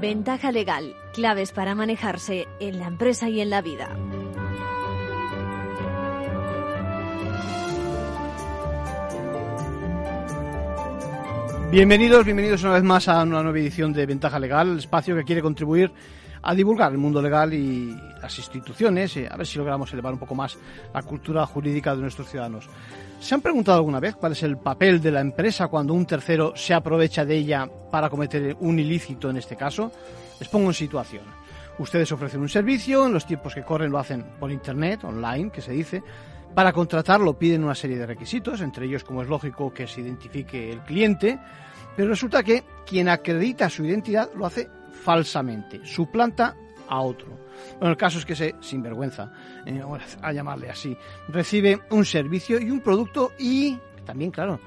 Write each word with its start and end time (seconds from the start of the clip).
Ventaja 0.00 0.52
legal, 0.52 0.94
claves 1.12 1.50
para 1.50 1.74
manejarse 1.74 2.46
en 2.60 2.78
la 2.78 2.86
empresa 2.86 3.28
y 3.28 3.40
en 3.40 3.50
la 3.50 3.62
vida. 3.62 3.88
Bienvenidos, 11.70 12.24
bienvenidos 12.24 12.62
una 12.62 12.74
vez 12.74 12.82
más 12.84 13.08
a 13.08 13.22
una 13.24 13.42
nueva 13.42 13.58
edición 13.58 13.92
de 13.92 14.06
Ventaja 14.06 14.38
Legal, 14.38 14.70
el 14.70 14.78
espacio 14.78 15.16
que 15.16 15.24
quiere 15.24 15.42
contribuir 15.42 15.92
a 16.48 16.54
divulgar 16.54 16.90
el 16.90 16.96
mundo 16.96 17.20
legal 17.20 17.52
y 17.52 17.94
las 18.22 18.38
instituciones, 18.38 19.18
a 19.30 19.36
ver 19.36 19.46
si 19.46 19.58
logramos 19.58 19.92
elevar 19.92 20.14
un 20.14 20.18
poco 20.18 20.34
más 20.34 20.56
la 20.94 21.02
cultura 21.02 21.44
jurídica 21.44 21.94
de 21.94 22.00
nuestros 22.00 22.30
ciudadanos. 22.30 22.70
¿Se 23.20 23.34
han 23.34 23.42
preguntado 23.42 23.76
alguna 23.76 24.00
vez 24.00 24.16
cuál 24.16 24.32
es 24.32 24.42
el 24.42 24.56
papel 24.56 24.98
de 24.98 25.10
la 25.10 25.20
empresa 25.20 25.68
cuando 25.68 25.92
un 25.92 26.06
tercero 26.06 26.54
se 26.56 26.72
aprovecha 26.72 27.26
de 27.26 27.36
ella 27.36 27.68
para 27.90 28.08
cometer 28.08 28.56
un 28.60 28.78
ilícito 28.78 29.28
en 29.28 29.36
este 29.36 29.56
caso? 29.56 29.92
Les 30.40 30.48
pongo 30.48 30.68
en 30.68 30.74
situación. 30.74 31.24
Ustedes 31.80 32.10
ofrecen 32.12 32.40
un 32.40 32.48
servicio, 32.48 33.04
en 33.04 33.12
los 33.12 33.26
tiempos 33.26 33.54
que 33.54 33.62
corren 33.62 33.92
lo 33.92 33.98
hacen 33.98 34.24
por 34.40 34.50
Internet, 34.50 35.04
online, 35.04 35.50
que 35.50 35.60
se 35.60 35.72
dice. 35.72 36.02
Para 36.54 36.72
contratarlo 36.72 37.38
piden 37.38 37.62
una 37.62 37.74
serie 37.74 37.98
de 37.98 38.06
requisitos, 38.06 38.62
entre 38.62 38.86
ellos, 38.86 39.04
como 39.04 39.20
es 39.20 39.28
lógico, 39.28 39.74
que 39.74 39.86
se 39.86 40.00
identifique 40.00 40.72
el 40.72 40.80
cliente, 40.80 41.38
pero 41.94 42.08
resulta 42.08 42.42
que 42.42 42.64
quien 42.86 43.10
acredita 43.10 43.68
su 43.68 43.84
identidad 43.84 44.30
lo 44.34 44.46
hace 44.46 44.77
falsamente, 45.02 45.80
suplanta 45.84 46.56
a 46.88 47.00
otro. 47.00 47.38
Bueno, 47.78 47.90
el 47.90 47.96
caso 47.96 48.18
es 48.18 48.24
que 48.24 48.32
ese 48.34 48.54
sinvergüenza, 48.60 49.32
eh, 49.66 49.82
a 50.22 50.32
llamarle 50.32 50.70
así, 50.70 50.96
recibe 51.28 51.80
un 51.90 52.04
servicio 52.04 52.60
y 52.60 52.70
un 52.70 52.80
producto 52.80 53.32
y 53.38 53.78
también, 54.04 54.30
claro, 54.30 54.60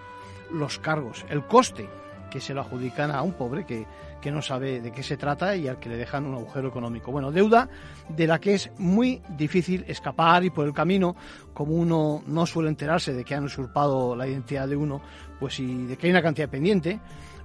los 0.51 0.79
cargos, 0.79 1.25
el 1.29 1.45
coste 1.45 1.89
que 2.29 2.39
se 2.39 2.53
lo 2.53 2.61
adjudican 2.61 3.11
a 3.11 3.21
un 3.21 3.33
pobre 3.33 3.65
que, 3.65 3.85
que 4.21 4.31
no 4.31 4.41
sabe 4.41 4.79
de 4.79 4.91
qué 4.91 5.03
se 5.03 5.17
trata 5.17 5.55
y 5.55 5.67
al 5.67 5.79
que 5.79 5.89
le 5.89 5.97
dejan 5.97 6.25
un 6.25 6.35
agujero 6.35 6.69
económico. 6.69 7.11
Bueno, 7.11 7.31
deuda 7.31 7.69
de 8.07 8.27
la 8.27 8.39
que 8.39 8.53
es 8.53 8.71
muy 8.77 9.21
difícil 9.29 9.83
escapar 9.87 10.43
y 10.43 10.49
por 10.49 10.65
el 10.65 10.73
camino, 10.73 11.15
como 11.53 11.73
uno 11.73 12.23
no 12.27 12.45
suele 12.45 12.69
enterarse 12.69 13.13
de 13.13 13.25
que 13.25 13.35
han 13.35 13.43
usurpado 13.43 14.15
la 14.15 14.27
identidad 14.27 14.67
de 14.67 14.77
uno, 14.77 15.01
pues 15.39 15.55
si 15.55 15.85
de 15.85 15.97
que 15.97 16.07
hay 16.07 16.11
una 16.11 16.21
cantidad 16.21 16.49
pendiente, 16.49 16.99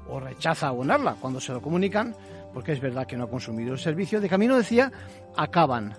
o 0.08 0.20
rechaza 0.20 0.68
abonarla 0.68 1.16
cuando 1.20 1.40
se 1.40 1.52
lo 1.52 1.60
comunican, 1.60 2.14
porque 2.56 2.72
es 2.72 2.80
verdad 2.80 3.06
que 3.06 3.18
no 3.18 3.24
ha 3.24 3.28
consumido 3.28 3.74
el 3.74 3.78
servicio, 3.78 4.18
de 4.18 4.30
camino 4.30 4.56
decía, 4.56 4.90
acaban 5.36 5.94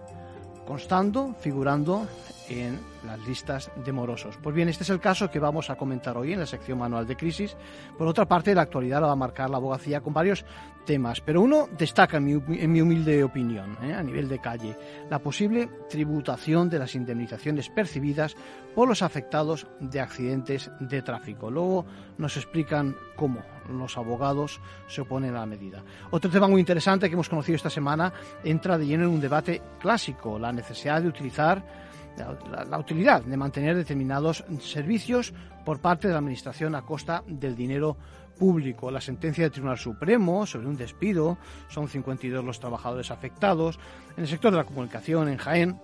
constando, 0.65 1.35
figurando 1.39 2.07
en 2.49 2.79
las 3.05 3.19
listas 3.27 3.71
de 3.83 3.91
morosos. 3.91 4.37
Pues 4.41 4.55
bien, 4.55 4.69
este 4.69 4.83
es 4.83 4.89
el 4.89 4.99
caso 4.99 5.29
que 5.29 5.39
vamos 5.39 5.69
a 5.69 5.75
comentar 5.75 6.17
hoy 6.17 6.33
en 6.33 6.39
la 6.39 6.45
sección 6.45 6.77
manual 6.77 7.07
de 7.07 7.15
crisis. 7.15 7.55
Por 7.97 8.07
otra 8.07 8.25
parte, 8.25 8.55
la 8.55 8.61
actualidad 8.61 9.01
la 9.01 9.07
va 9.07 9.13
a 9.13 9.17
marcar 9.17 9.49
la 9.49 9.57
abogacía 9.57 10.01
con 10.01 10.13
varios 10.13 10.45
temas, 10.85 11.21
pero 11.21 11.41
uno 11.41 11.67
destaca 11.77 12.17
en 12.17 12.23
mi, 12.23 12.81
humilde 12.81 13.23
opinión, 13.23 13.77
¿eh? 13.83 13.93
a 13.93 14.01
nivel 14.01 14.29
de 14.29 14.39
calle, 14.39 14.75
la 15.09 15.19
posible 15.19 15.69
tributación 15.89 16.69
de 16.69 16.79
las 16.79 16.95
indemnizaciones 16.95 17.69
percibidas 17.69 18.35
por 18.73 18.87
los 18.87 19.01
afectados 19.01 19.67
de 19.81 19.99
accidentes 19.99 20.71
de 20.79 21.01
tráfico. 21.01 21.51
Luego 21.51 21.85
nos 22.17 22.37
explican 22.37 22.95
cómo 23.15 23.41
los 23.69 23.97
abogados 23.97 24.61
se 24.87 25.01
oponen 25.01 25.35
a 25.35 25.39
la 25.39 25.45
medida. 25.45 25.83
Otro 26.09 26.31
tema 26.31 26.47
muy 26.47 26.61
interesante 26.61 27.09
que 27.09 27.13
hemos 27.13 27.27
conocido 27.27 27.57
esta 27.57 27.69
semana 27.69 28.13
entra 28.43 28.77
de 28.77 28.85
lleno 28.85 29.03
en 29.03 29.09
un 29.09 29.21
debate 29.21 29.61
clásico, 29.79 30.39
la 30.39 30.53
necesidad 30.53 31.01
de 31.01 31.09
utilizar 31.09 31.86
la, 32.17 32.77
utilidad 32.77 33.21
de 33.23 33.37
mantener 33.37 33.75
determinados 33.75 34.43
servicios 34.61 35.33
por 35.65 35.79
parte 35.79 36.07
de 36.07 36.13
la 36.13 36.19
Administración 36.19 36.75
a 36.75 36.81
costa 36.81 37.23
del 37.27 37.55
dinero 37.55 37.97
público. 38.37 38.91
La 38.91 39.01
sentencia 39.01 39.43
del 39.43 39.51
Tribunal 39.51 39.77
Supremo 39.77 40.45
sobre 40.45 40.67
un 40.67 40.77
despido, 40.77 41.37
son 41.69 41.87
52 41.87 42.43
los 42.43 42.59
trabajadores 42.59 43.11
afectados. 43.11 43.79
En 44.15 44.23
el 44.23 44.29
sector 44.29 44.51
de 44.51 44.57
la 44.57 44.63
comunicación, 44.63 45.27
en 45.29 45.37
Jaén, 45.37 45.79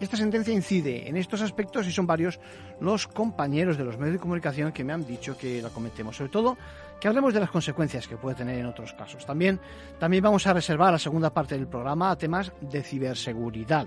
esta 0.00 0.16
sentencia 0.16 0.52
incide 0.52 1.08
en 1.08 1.16
estos 1.16 1.42
aspectos 1.42 1.86
y 1.86 1.92
son 1.92 2.06
varios 2.06 2.40
los 2.80 3.06
compañeros 3.06 3.78
de 3.78 3.84
los 3.84 3.98
medios 3.98 4.14
de 4.14 4.18
comunicación 4.18 4.72
que 4.72 4.82
me 4.82 4.92
han 4.92 5.06
dicho 5.06 5.36
que 5.36 5.62
la 5.62 5.68
cometemos. 5.68 6.16
Sobre 6.16 6.30
todo, 6.30 6.56
que 7.00 7.08
hablemos 7.08 7.34
de 7.34 7.40
las 7.40 7.50
consecuencias 7.50 8.08
que 8.08 8.16
puede 8.16 8.36
tener 8.36 8.58
en 8.58 8.66
otros 8.66 8.92
casos. 8.94 9.24
También, 9.26 9.60
también 10.00 10.24
vamos 10.24 10.46
a 10.46 10.52
reservar 10.52 10.92
la 10.92 10.98
segunda 10.98 11.30
parte 11.30 11.56
del 11.56 11.68
programa 11.68 12.10
a 12.10 12.16
temas 12.16 12.52
de 12.60 12.82
ciberseguridad 12.82 13.86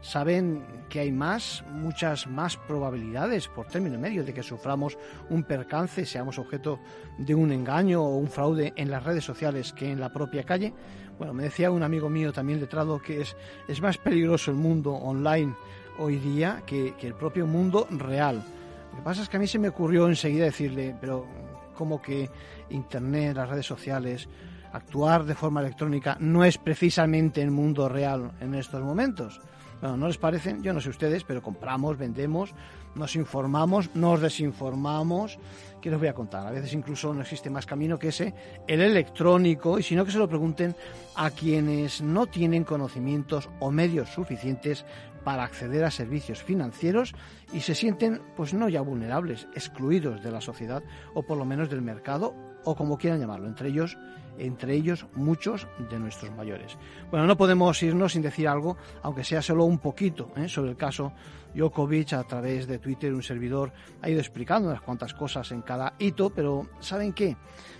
saben 0.00 0.64
que 0.88 1.00
hay 1.00 1.12
más, 1.12 1.64
muchas 1.70 2.26
más 2.26 2.56
probabilidades 2.56 3.48
por 3.48 3.66
término 3.66 3.98
medio 3.98 4.24
de 4.24 4.32
que 4.32 4.42
suframos 4.42 4.96
un 5.30 5.42
percance, 5.42 6.06
seamos 6.06 6.38
objeto 6.38 6.78
de 7.18 7.34
un 7.34 7.52
engaño 7.52 8.02
o 8.02 8.16
un 8.16 8.28
fraude 8.28 8.72
en 8.76 8.90
las 8.90 9.04
redes 9.04 9.24
sociales 9.24 9.72
que 9.72 9.90
en 9.90 10.00
la 10.00 10.12
propia 10.12 10.44
calle. 10.44 10.72
Bueno, 11.18 11.32
me 11.32 11.44
decía 11.44 11.70
un 11.70 11.82
amigo 11.82 12.08
mío 12.08 12.32
también 12.32 12.60
letrado 12.60 13.00
que 13.00 13.22
es, 13.22 13.36
es 13.68 13.80
más 13.80 13.98
peligroso 13.98 14.50
el 14.50 14.56
mundo 14.56 14.92
online 14.92 15.54
hoy 15.98 16.16
día 16.16 16.62
que, 16.66 16.94
que 16.98 17.06
el 17.06 17.14
propio 17.14 17.46
mundo 17.46 17.86
real. 17.90 18.42
Lo 18.90 18.98
que 18.98 19.02
pasa 19.02 19.22
es 19.22 19.28
que 19.28 19.36
a 19.36 19.40
mí 19.40 19.46
se 19.46 19.58
me 19.58 19.68
ocurrió 19.68 20.08
enseguida 20.08 20.44
decirle, 20.44 20.94
pero 21.00 21.26
como 21.74 22.00
que 22.00 22.30
Internet, 22.70 23.36
las 23.36 23.48
redes 23.48 23.66
sociales, 23.66 24.28
actuar 24.72 25.24
de 25.24 25.34
forma 25.34 25.60
electrónica 25.60 26.16
no 26.20 26.44
es 26.44 26.58
precisamente 26.58 27.42
el 27.42 27.50
mundo 27.50 27.88
real 27.88 28.32
en 28.40 28.54
estos 28.54 28.82
momentos. 28.82 29.40
Bueno, 29.80 29.96
¿no 29.96 30.06
les 30.06 30.16
parece? 30.16 30.56
Yo 30.60 30.72
no 30.72 30.80
sé 30.80 30.88
ustedes, 30.88 31.24
pero 31.24 31.42
compramos, 31.42 31.98
vendemos, 31.98 32.54
nos 32.94 33.14
informamos, 33.14 33.94
nos 33.94 34.20
desinformamos. 34.20 35.38
¿Qué 35.82 35.90
les 35.90 35.98
voy 35.98 36.08
a 36.08 36.14
contar? 36.14 36.46
A 36.46 36.50
veces 36.50 36.72
incluso 36.72 37.12
no 37.12 37.20
existe 37.20 37.50
más 37.50 37.66
camino 37.66 37.98
que 37.98 38.08
ese, 38.08 38.34
el 38.66 38.80
electrónico, 38.80 39.78
y 39.78 39.82
si 39.82 39.94
no 39.94 40.04
que 40.04 40.12
se 40.12 40.18
lo 40.18 40.28
pregunten 40.28 40.74
a 41.14 41.30
quienes 41.30 42.00
no 42.00 42.26
tienen 42.26 42.64
conocimientos 42.64 43.50
o 43.60 43.70
medios 43.70 44.08
suficientes 44.08 44.86
para 45.24 45.44
acceder 45.44 45.84
a 45.84 45.90
servicios 45.90 46.42
financieros 46.42 47.14
y 47.52 47.60
se 47.60 47.74
sienten, 47.74 48.22
pues 48.36 48.54
no 48.54 48.68
ya 48.68 48.80
vulnerables, 48.80 49.48
excluidos 49.54 50.22
de 50.22 50.30
la 50.30 50.40
sociedad 50.40 50.82
o 51.14 51.24
por 51.24 51.36
lo 51.36 51.44
menos 51.44 51.68
del 51.68 51.82
mercado 51.82 52.34
o 52.66 52.74
como 52.74 52.98
quieran 52.98 53.20
llamarlo, 53.20 53.48
entre 53.48 53.70
ellos 53.70 53.96
entre 54.38 54.74
ellos 54.74 55.06
muchos 55.14 55.66
de 55.90 55.98
nuestros 55.98 56.30
mayores. 56.36 56.76
Bueno, 57.10 57.26
no 57.26 57.36
podemos 57.36 57.82
irnos 57.82 58.12
sin 58.12 58.22
decir 58.22 58.48
algo, 58.48 58.76
aunque 59.02 59.24
sea 59.24 59.42
solo 59.42 59.64
un 59.64 59.78
poquito, 59.78 60.30
¿eh? 60.36 60.48
sobre 60.48 60.70
el 60.70 60.76
caso 60.76 61.12
Djokovic 61.54 62.12
a 62.12 62.24
través 62.24 62.66
de 62.66 62.78
Twitter, 62.78 63.14
un 63.14 63.22
servidor 63.22 63.72
ha 64.02 64.10
ido 64.10 64.20
explicando 64.20 64.68
unas 64.68 64.82
cuantas 64.82 65.14
cosas 65.14 65.50
en 65.52 65.62
cada 65.62 65.94
hito, 65.98 66.30
pero 66.30 66.68
¿saben 66.80 67.12
qué? 67.12 67.36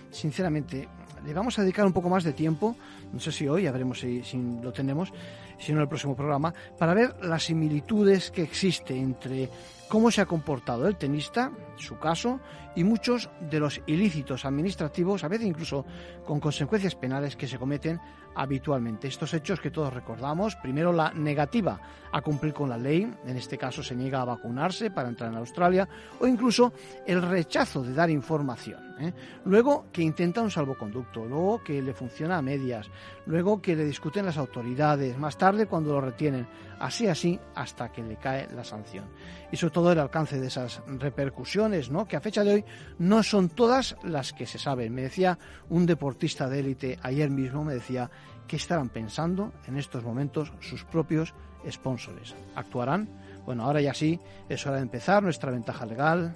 Sinceramente, 0.09 0.87
le 1.25 1.33
vamos 1.33 1.59
a 1.59 1.61
dedicar 1.61 1.85
un 1.85 1.93
poco 1.93 2.09
más 2.09 2.23
de 2.23 2.33
tiempo, 2.33 2.75
no 3.11 3.19
sé 3.19 3.31
si 3.31 3.47
hoy, 3.47 3.63
ya 3.63 3.71
veremos 3.71 3.99
si, 3.99 4.23
lo 4.61 4.71
tenemos, 4.71 5.13
si 5.59 5.71
no 5.71 5.79
en 5.79 5.83
el 5.83 5.89
próximo 5.89 6.15
programa, 6.15 6.53
para 6.77 6.93
ver 6.93 7.15
las 7.21 7.43
similitudes 7.43 8.31
que 8.31 8.41
existe 8.41 8.97
entre 8.97 9.49
cómo 9.87 10.11
se 10.11 10.21
ha 10.21 10.25
comportado 10.25 10.87
el 10.87 10.97
tenista, 10.97 11.51
su 11.77 11.97
caso, 11.97 12.39
y 12.75 12.83
muchos 12.83 13.29
de 13.49 13.59
los 13.59 13.81
ilícitos 13.87 14.45
administrativos, 14.45 15.23
a 15.23 15.27
veces 15.27 15.47
incluso 15.47 15.85
con 16.25 16.39
consecuencias 16.39 16.95
penales 16.95 17.35
que 17.35 17.47
se 17.47 17.57
cometen 17.57 17.99
habitualmente. 18.35 19.07
Estos 19.07 19.33
hechos 19.33 19.59
que 19.59 19.71
todos 19.71 19.91
recordamos, 19.91 20.55
primero 20.57 20.93
la 20.93 21.11
negativa 21.11 21.79
a 22.11 22.21
cumplir 22.21 22.53
con 22.53 22.69
la 22.69 22.77
ley, 22.77 23.11
en 23.25 23.37
este 23.37 23.57
caso 23.57 23.81
se 23.81 23.95
niega 23.95 24.21
a 24.21 24.25
vacunarse 24.25 24.91
para 24.91 25.09
entrar 25.09 25.31
en 25.31 25.37
Australia, 25.37 25.89
o 26.19 26.27
incluso 26.27 26.71
el 27.05 27.21
rechazo 27.23 27.81
de 27.81 27.93
dar 27.93 28.11
información. 28.11 28.95
¿eh? 28.99 29.11
Luego 29.45 29.87
que 29.91 30.03
intenta 30.03 30.41
un 30.41 30.51
salvoconducto, 30.51 31.25
luego 31.25 31.63
que 31.63 31.81
le 31.81 31.93
funciona 31.93 32.37
a 32.37 32.41
medias, 32.43 32.87
luego 33.25 33.59
que 33.59 33.75
le 33.75 33.85
discuten 33.85 34.25
las 34.25 34.37
autoridades, 34.37 35.17
más 35.17 35.37
tarde 35.37 35.65
cuando 35.65 35.93
lo 35.93 36.01
retienen, 36.01 36.47
así 36.79 37.07
así 37.07 37.39
hasta 37.55 37.91
que 37.91 38.03
le 38.03 38.17
cae 38.17 38.47
la 38.53 38.63
sanción. 38.63 39.05
Y 39.51 39.57
sobre 39.57 39.73
todo 39.73 39.91
el 39.91 39.99
alcance 39.99 40.39
de 40.39 40.47
esas 40.47 40.81
repercusiones, 40.87 41.89
¿no? 41.89 42.07
que 42.07 42.15
a 42.15 42.21
fecha 42.21 42.43
de 42.43 42.55
hoy 42.55 42.65
no 42.99 43.23
son 43.23 43.49
todas 43.49 43.95
las 44.03 44.33
que 44.33 44.45
se 44.45 44.59
saben. 44.59 44.93
Me 44.93 45.03
decía 45.03 45.37
un 45.69 45.85
deportista 45.85 46.49
de 46.49 46.59
élite 46.59 46.99
ayer 47.01 47.29
mismo, 47.29 47.63
me 47.63 47.73
decía 47.73 48.09
que 48.47 48.55
estarán 48.55 48.89
pensando 48.89 49.53
en 49.67 49.77
estos 49.77 50.03
momentos 50.03 50.53
sus 50.59 50.83
propios 50.83 51.33
sponsores. 51.69 52.35
¿Actuarán? 52.55 53.09
Bueno, 53.45 53.63
ahora 53.63 53.81
ya 53.81 53.93
sí, 53.93 54.19
es 54.49 54.65
hora 54.65 54.77
de 54.77 54.83
empezar 54.83 55.23
nuestra 55.23 55.51
ventaja 55.51 55.85
legal, 55.85 56.35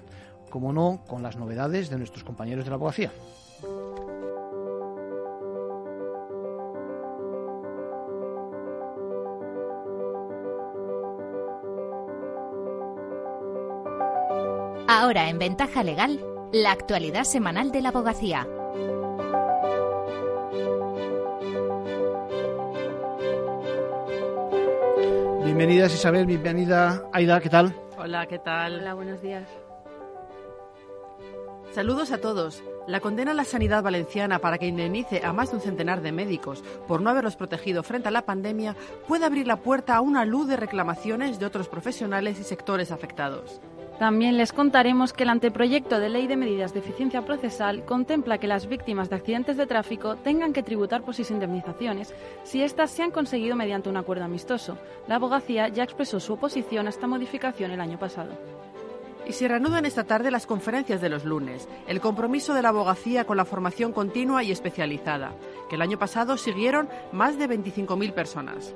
como 0.50 0.72
no, 0.72 1.04
con 1.06 1.22
las 1.22 1.36
novedades 1.36 1.88
de 1.90 1.98
nuestros 1.98 2.24
compañeros 2.24 2.64
de 2.64 2.70
la 2.70 2.76
abogacía. 2.76 3.12
Ahora 15.02 15.28
en 15.28 15.36
Ventaja 15.36 15.82
Legal, 15.82 16.20
la 16.52 16.70
actualidad 16.70 17.24
semanal 17.24 17.72
de 17.72 17.82
la 17.82 17.88
abogacía. 17.88 18.46
Bienvenidas 25.44 25.92
Isabel, 25.92 26.24
bienvenida 26.26 27.02
Aida, 27.12 27.40
¿qué 27.40 27.50
tal? 27.50 27.74
Hola, 27.98 28.28
¿qué 28.28 28.38
tal? 28.38 28.78
Hola, 28.78 28.94
buenos 28.94 29.20
días. 29.20 29.48
Saludos 31.72 32.12
a 32.12 32.18
todos. 32.18 32.62
La 32.86 33.00
condena 33.00 33.32
a 33.32 33.34
la 33.34 33.44
sanidad 33.44 33.82
valenciana 33.82 34.38
para 34.38 34.58
que 34.58 34.66
indemnice 34.66 35.24
a 35.24 35.32
más 35.32 35.50
de 35.50 35.56
un 35.56 35.62
centenar 35.62 36.00
de 36.02 36.12
médicos 36.12 36.62
por 36.86 37.00
no 37.00 37.10
haberlos 37.10 37.34
protegido 37.34 37.82
frente 37.82 38.06
a 38.06 38.12
la 38.12 38.22
pandemia 38.22 38.76
puede 39.08 39.24
abrir 39.24 39.48
la 39.48 39.56
puerta 39.56 39.96
a 39.96 40.00
una 40.00 40.24
luz 40.24 40.46
de 40.46 40.56
reclamaciones 40.56 41.40
de 41.40 41.46
otros 41.46 41.66
profesionales 41.66 42.38
y 42.38 42.44
sectores 42.44 42.92
afectados. 42.92 43.60
También 43.98 44.36
les 44.36 44.52
contaremos 44.52 45.12
que 45.12 45.22
el 45.22 45.28
anteproyecto 45.28 46.00
de 46.00 46.08
ley 46.08 46.26
de 46.26 46.36
medidas 46.36 46.72
de 46.72 46.80
eficiencia 46.80 47.22
procesal 47.22 47.84
contempla 47.84 48.38
que 48.38 48.48
las 48.48 48.66
víctimas 48.66 49.10
de 49.10 49.16
accidentes 49.16 49.56
de 49.56 49.66
tráfico 49.66 50.16
tengan 50.16 50.52
que 50.52 50.62
tributar 50.62 51.02
por 51.02 51.14
sus 51.14 51.30
indemnizaciones 51.30 52.14
si 52.42 52.62
éstas 52.62 52.90
se 52.90 53.02
han 53.02 53.10
conseguido 53.10 53.54
mediante 53.54 53.88
un 53.88 53.96
acuerdo 53.96 54.24
amistoso. 54.24 54.76
La 55.06 55.16
abogacía 55.16 55.68
ya 55.68 55.84
expresó 55.84 56.18
su 56.18 56.32
oposición 56.32 56.86
a 56.86 56.90
esta 56.90 57.06
modificación 57.06 57.70
el 57.70 57.80
año 57.80 57.98
pasado. 57.98 58.32
Y 59.26 59.32
se 59.34 59.46
reanudan 59.46 59.86
esta 59.86 60.04
tarde 60.04 60.32
las 60.32 60.46
conferencias 60.46 61.00
de 61.00 61.08
los 61.08 61.24
lunes, 61.24 61.68
el 61.86 62.00
compromiso 62.00 62.54
de 62.54 62.62
la 62.62 62.70
abogacía 62.70 63.24
con 63.24 63.36
la 63.36 63.44
formación 63.44 63.92
continua 63.92 64.42
y 64.42 64.50
especializada, 64.50 65.32
que 65.68 65.76
el 65.76 65.82
año 65.82 65.98
pasado 65.98 66.36
siguieron 66.36 66.88
más 67.12 67.38
de 67.38 67.48
25.000 67.48 68.12
personas. 68.12 68.74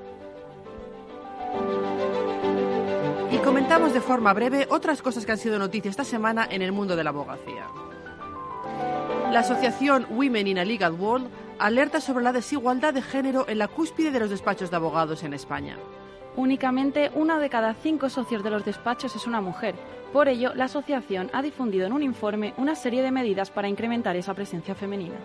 Y 3.30 3.38
comentamos 3.38 3.92
de 3.92 4.00
forma 4.00 4.32
breve 4.32 4.68
otras 4.70 5.02
cosas 5.02 5.26
que 5.26 5.32
han 5.32 5.38
sido 5.38 5.58
noticia 5.58 5.90
esta 5.90 6.04
semana 6.04 6.46
en 6.48 6.62
el 6.62 6.70
mundo 6.70 6.94
de 6.94 7.02
la 7.02 7.10
abogacía. 7.10 7.66
La 9.32 9.40
asociación 9.40 10.06
Women 10.10 10.46
in 10.46 10.58
a 10.58 10.64
Legal 10.64 10.92
World 10.92 11.28
alerta 11.58 12.00
sobre 12.00 12.22
la 12.22 12.32
desigualdad 12.32 12.94
de 12.94 13.02
género 13.02 13.44
en 13.48 13.58
la 13.58 13.66
cúspide 13.66 14.12
de 14.12 14.20
los 14.20 14.30
despachos 14.30 14.70
de 14.70 14.76
abogados 14.76 15.24
en 15.24 15.34
España. 15.34 15.76
Únicamente 16.36 17.10
una 17.14 17.38
de 17.38 17.50
cada 17.50 17.74
cinco 17.74 18.08
socios 18.10 18.44
de 18.44 18.50
los 18.50 18.64
despachos 18.64 19.16
es 19.16 19.26
una 19.26 19.40
mujer. 19.40 19.74
Por 20.12 20.28
ello, 20.28 20.54
la 20.54 20.64
asociación 20.64 21.28
ha 21.32 21.42
difundido 21.42 21.86
en 21.86 21.92
un 21.92 22.02
informe 22.02 22.54
una 22.58 22.76
serie 22.76 23.02
de 23.02 23.10
medidas 23.10 23.50
para 23.50 23.68
incrementar 23.68 24.14
esa 24.16 24.34
presencia 24.34 24.74
femenina. 24.74 25.16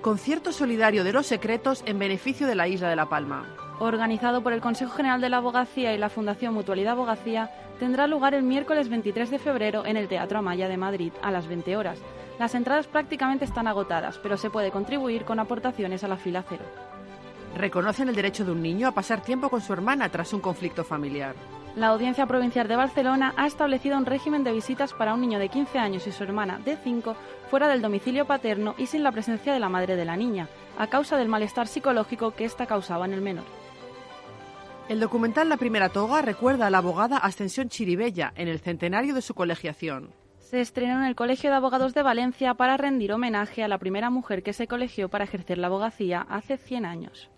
Concierto 0.00 0.50
solidario 0.50 1.04
de 1.04 1.12
los 1.12 1.26
secretos 1.26 1.82
en 1.86 1.98
beneficio 1.98 2.46
de 2.46 2.54
la 2.54 2.66
isla 2.66 2.88
de 2.88 2.96
La 2.96 3.08
Palma. 3.08 3.69
Organizado 3.80 4.42
por 4.42 4.52
el 4.52 4.60
Consejo 4.60 4.92
General 4.92 5.22
de 5.22 5.30
la 5.30 5.38
Abogacía 5.38 5.94
y 5.94 5.98
la 5.98 6.10
Fundación 6.10 6.52
Mutualidad 6.52 6.92
Abogacía, 6.92 7.50
tendrá 7.78 8.06
lugar 8.06 8.34
el 8.34 8.42
miércoles 8.42 8.90
23 8.90 9.30
de 9.30 9.38
febrero 9.38 9.86
en 9.86 9.96
el 9.96 10.06
Teatro 10.06 10.38
Amaya 10.38 10.68
de 10.68 10.76
Madrid 10.76 11.14
a 11.22 11.30
las 11.30 11.46
20 11.46 11.78
horas. 11.78 11.98
Las 12.38 12.54
entradas 12.54 12.86
prácticamente 12.88 13.46
están 13.46 13.66
agotadas, 13.66 14.18
pero 14.18 14.36
se 14.36 14.50
puede 14.50 14.70
contribuir 14.70 15.24
con 15.24 15.40
aportaciones 15.40 16.04
a 16.04 16.08
la 16.08 16.18
fila 16.18 16.44
cero. 16.46 16.62
Reconocen 17.56 18.10
el 18.10 18.14
derecho 18.14 18.44
de 18.44 18.52
un 18.52 18.60
niño 18.60 18.86
a 18.86 18.92
pasar 18.92 19.22
tiempo 19.22 19.48
con 19.48 19.62
su 19.62 19.72
hermana 19.72 20.10
tras 20.10 20.34
un 20.34 20.40
conflicto 20.40 20.84
familiar. 20.84 21.34
La 21.74 21.86
Audiencia 21.88 22.26
Provincial 22.26 22.68
de 22.68 22.76
Barcelona 22.76 23.32
ha 23.38 23.46
establecido 23.46 23.96
un 23.96 24.04
régimen 24.04 24.44
de 24.44 24.52
visitas 24.52 24.92
para 24.92 25.14
un 25.14 25.22
niño 25.22 25.38
de 25.38 25.48
15 25.48 25.78
años 25.78 26.06
y 26.06 26.12
su 26.12 26.22
hermana 26.22 26.60
de 26.62 26.76
5 26.76 27.16
fuera 27.48 27.68
del 27.68 27.80
domicilio 27.80 28.26
paterno 28.26 28.74
y 28.76 28.86
sin 28.86 29.02
la 29.02 29.12
presencia 29.12 29.54
de 29.54 29.60
la 29.60 29.70
madre 29.70 29.96
de 29.96 30.04
la 30.04 30.16
niña, 30.16 30.48
a 30.78 30.88
causa 30.88 31.16
del 31.16 31.28
malestar 31.28 31.66
psicológico 31.66 32.32
que 32.32 32.44
ésta 32.44 32.66
causaba 32.66 33.06
en 33.06 33.14
el 33.14 33.22
menor. 33.22 33.44
El 34.90 34.98
documental 34.98 35.48
La 35.48 35.56
Primera 35.56 35.90
Toga 35.90 36.20
recuerda 36.20 36.66
a 36.66 36.70
la 36.70 36.78
abogada 36.78 37.16
Ascensión 37.16 37.68
Chiribella 37.68 38.32
en 38.34 38.48
el 38.48 38.58
centenario 38.58 39.14
de 39.14 39.22
su 39.22 39.34
colegiación. 39.34 40.10
Se 40.40 40.60
estrenó 40.60 40.94
en 40.94 41.04
el 41.04 41.14
Colegio 41.14 41.48
de 41.48 41.54
Abogados 41.54 41.94
de 41.94 42.02
Valencia 42.02 42.54
para 42.54 42.76
rendir 42.76 43.12
homenaje 43.12 43.62
a 43.62 43.68
la 43.68 43.78
primera 43.78 44.10
mujer 44.10 44.42
que 44.42 44.52
se 44.52 44.66
colegió 44.66 45.08
para 45.08 45.22
ejercer 45.22 45.58
la 45.58 45.68
abogacía 45.68 46.26
hace 46.28 46.56
100 46.56 46.86
años. 46.86 47.30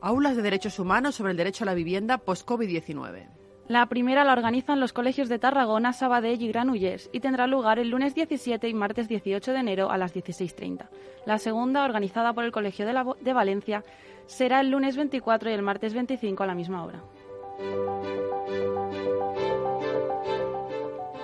Aulas 0.00 0.34
de 0.34 0.42
Derechos 0.42 0.80
Humanos 0.80 1.14
sobre 1.14 1.30
el 1.30 1.36
derecho 1.36 1.62
a 1.62 1.66
la 1.66 1.74
vivienda 1.74 2.18
post-COVID-19. 2.18 3.28
La 3.68 3.86
primera 3.86 4.24
la 4.24 4.32
organizan 4.32 4.80
los 4.80 4.92
colegios 4.92 5.28
de 5.28 5.38
Tarragona, 5.38 5.92
Sabadell 5.92 6.42
y 6.42 6.48
Granollers 6.48 7.08
y 7.12 7.20
tendrá 7.20 7.46
lugar 7.46 7.78
el 7.78 7.90
lunes 7.90 8.16
17 8.16 8.68
y 8.68 8.74
martes 8.74 9.06
18 9.06 9.52
de 9.52 9.58
enero 9.60 9.92
a 9.92 9.96
las 9.96 10.12
16.30. 10.12 10.88
La 11.24 11.38
segunda, 11.38 11.84
organizada 11.84 12.32
por 12.32 12.42
el 12.42 12.50
Colegio 12.50 12.84
de, 12.84 12.94
la, 12.94 13.06
de 13.20 13.32
Valencia, 13.32 13.84
será 14.30 14.60
el 14.60 14.70
lunes 14.70 14.96
24 14.96 15.50
y 15.50 15.52
el 15.52 15.62
martes 15.62 15.92
25 15.92 16.42
a 16.42 16.46
la 16.46 16.54
misma 16.54 16.84
hora. 16.84 17.02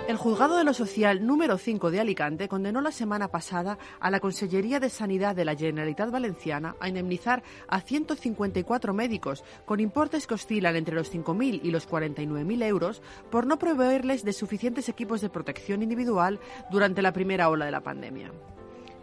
El 0.08 0.16
juzgado 0.16 0.56
de 0.56 0.64
lo 0.64 0.72
social 0.72 1.26
número 1.26 1.58
5 1.58 1.90
de 1.90 2.00
Alicante 2.00 2.48
condenó 2.48 2.80
la 2.80 2.92
semana 2.92 3.28
pasada 3.28 3.78
a 3.98 4.10
la 4.10 4.20
Consellería 4.20 4.78
de 4.78 4.88
Sanidad 4.88 5.34
de 5.34 5.44
la 5.44 5.56
Generalitat 5.56 6.10
Valenciana 6.10 6.76
a 6.78 6.88
indemnizar 6.88 7.42
a 7.68 7.80
154 7.80 8.92
médicos 8.92 9.44
con 9.64 9.80
importes 9.80 10.26
que 10.26 10.34
oscilan 10.34 10.76
entre 10.76 10.94
los 10.94 11.12
5.000 11.12 11.60
y 11.62 11.70
los 11.70 11.88
49.000 11.88 12.62
euros 12.64 13.02
por 13.30 13.46
no 13.46 13.58
proveerles 13.58 14.24
de 14.24 14.32
suficientes 14.32 14.88
equipos 14.88 15.20
de 15.20 15.30
protección 15.30 15.82
individual 15.82 16.38
durante 16.70 17.02
la 17.02 17.12
primera 17.12 17.48
ola 17.48 17.64
de 17.64 17.72
la 17.72 17.82
pandemia. 17.82 18.30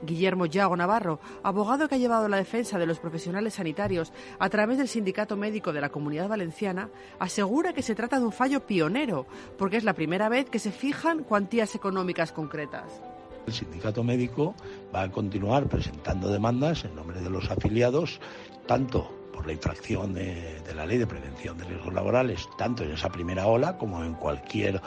Guillermo 0.06 0.46
Yago 0.46 0.76
Navarro, 0.76 1.20
abogado 1.44 1.88
que 1.88 1.96
ha 1.96 1.98
llevado 1.98 2.28
la 2.28 2.38
defensa 2.38 2.78
de 2.78 2.86
los 2.86 3.00
profesionales 3.00 3.56
sanitarios 3.56 4.14
a 4.40 4.50
través 4.50 4.78
del 4.78 4.88
Sindicato 4.88 5.38
Médico 5.38 5.74
de 5.74 5.82
la 5.82 5.90
Comunidad 5.90 6.30
Valenciana, 6.30 6.90
asegura 7.20 7.74
que 7.74 7.82
se 7.82 7.96
trata 7.96 8.20
de 8.20 8.26
un 8.26 8.32
fallo 8.32 8.66
pionero, 8.66 9.26
porque 9.58 9.78
es 9.78 9.84
la 9.84 9.94
primera 9.94 10.30
vez 10.30 10.50
que 10.50 10.60
se 10.60 10.72
fijan 10.72 11.24
cuantías 11.24 11.76
económicas 11.76 12.32
concretas. 12.32 13.02
El 13.46 13.54
sindicato 13.54 14.04
médico 14.04 14.56
va 14.96 15.02
a 15.04 15.12
continuar 15.12 15.68
presentando 15.68 16.30
demandas 16.30 16.86
en 16.86 16.96
nombre 16.96 17.20
de 17.20 17.30
los 17.30 17.50
afiliados, 17.52 18.22
tanto 18.68 19.12
por 19.34 19.46
la 19.46 19.54
infracción 19.54 20.14
de, 20.14 20.62
de 20.62 20.76
la 20.76 20.86
ley 20.86 20.98
de 20.98 21.08
prevención 21.08 21.58
de 21.58 21.66
riesgos 21.66 21.94
laborales, 21.94 22.48
tanto 22.58 22.84
en 22.84 22.92
esa 22.92 23.10
primera 23.10 23.48
ola 23.48 23.78
como 23.78 24.04
en 24.04 24.14
cualquier 24.14 24.80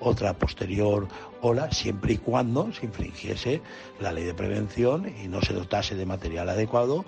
otra 0.00 0.34
posterior 0.34 1.06
ola, 1.42 1.70
siempre 1.70 2.14
y 2.14 2.18
cuando 2.18 2.72
se 2.72 2.86
infringiese 2.86 3.60
la 4.00 4.12
ley 4.12 4.24
de 4.24 4.34
prevención 4.34 5.12
y 5.22 5.28
no 5.28 5.40
se 5.42 5.54
dotase 5.54 5.94
de 5.94 6.06
material 6.06 6.48
adecuado 6.48 7.04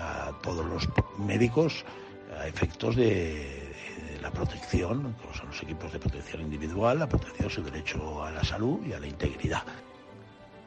a 0.00 0.32
todos 0.42 0.66
los 0.66 0.88
médicos 1.18 1.84
a 2.38 2.48
efectos 2.48 2.96
de, 2.96 3.72
la 4.22 4.30
protección, 4.30 5.16
como 5.20 5.48
los 5.48 5.62
equipos 5.62 5.92
de 5.92 5.98
protección 5.98 6.42
individual, 6.42 7.00
la 7.00 7.08
protección 7.08 7.48
de 7.48 7.54
su 7.54 7.62
derecho 7.62 8.24
a 8.24 8.30
la 8.30 8.44
salud 8.44 8.78
y 8.86 8.92
a 8.92 9.00
la 9.00 9.08
integridad. 9.08 9.62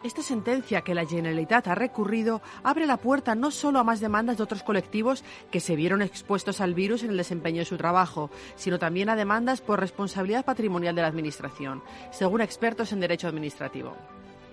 Esta 0.05 0.21
sentencia 0.21 0.81
que 0.81 0.93
la 0.93 1.07
Generalitat 1.07 1.67
ha 1.67 1.73
recurrido 1.73 2.43
abre 2.61 2.85
la 2.85 2.97
puerta 2.97 3.33
no 3.33 3.49
solo 3.49 3.79
a 3.79 3.83
más 3.83 3.99
demandas 3.99 4.37
de 4.37 4.43
otros 4.43 4.61
colectivos 4.61 5.23
que 5.49 5.59
se 5.59 5.75
vieron 5.75 6.03
expuestos 6.03 6.61
al 6.61 6.75
virus 6.75 7.01
en 7.01 7.09
el 7.09 7.17
desempeño 7.17 7.61
de 7.61 7.65
su 7.65 7.75
trabajo, 7.75 8.29
sino 8.55 8.77
también 8.77 9.09
a 9.09 9.15
demandas 9.15 9.61
por 9.61 9.79
responsabilidad 9.79 10.45
patrimonial 10.45 10.93
de 10.93 11.01
la 11.01 11.07
Administración, 11.07 11.81
según 12.11 12.41
expertos 12.41 12.91
en 12.91 12.99
derecho 12.99 13.27
administrativo. 13.27 13.95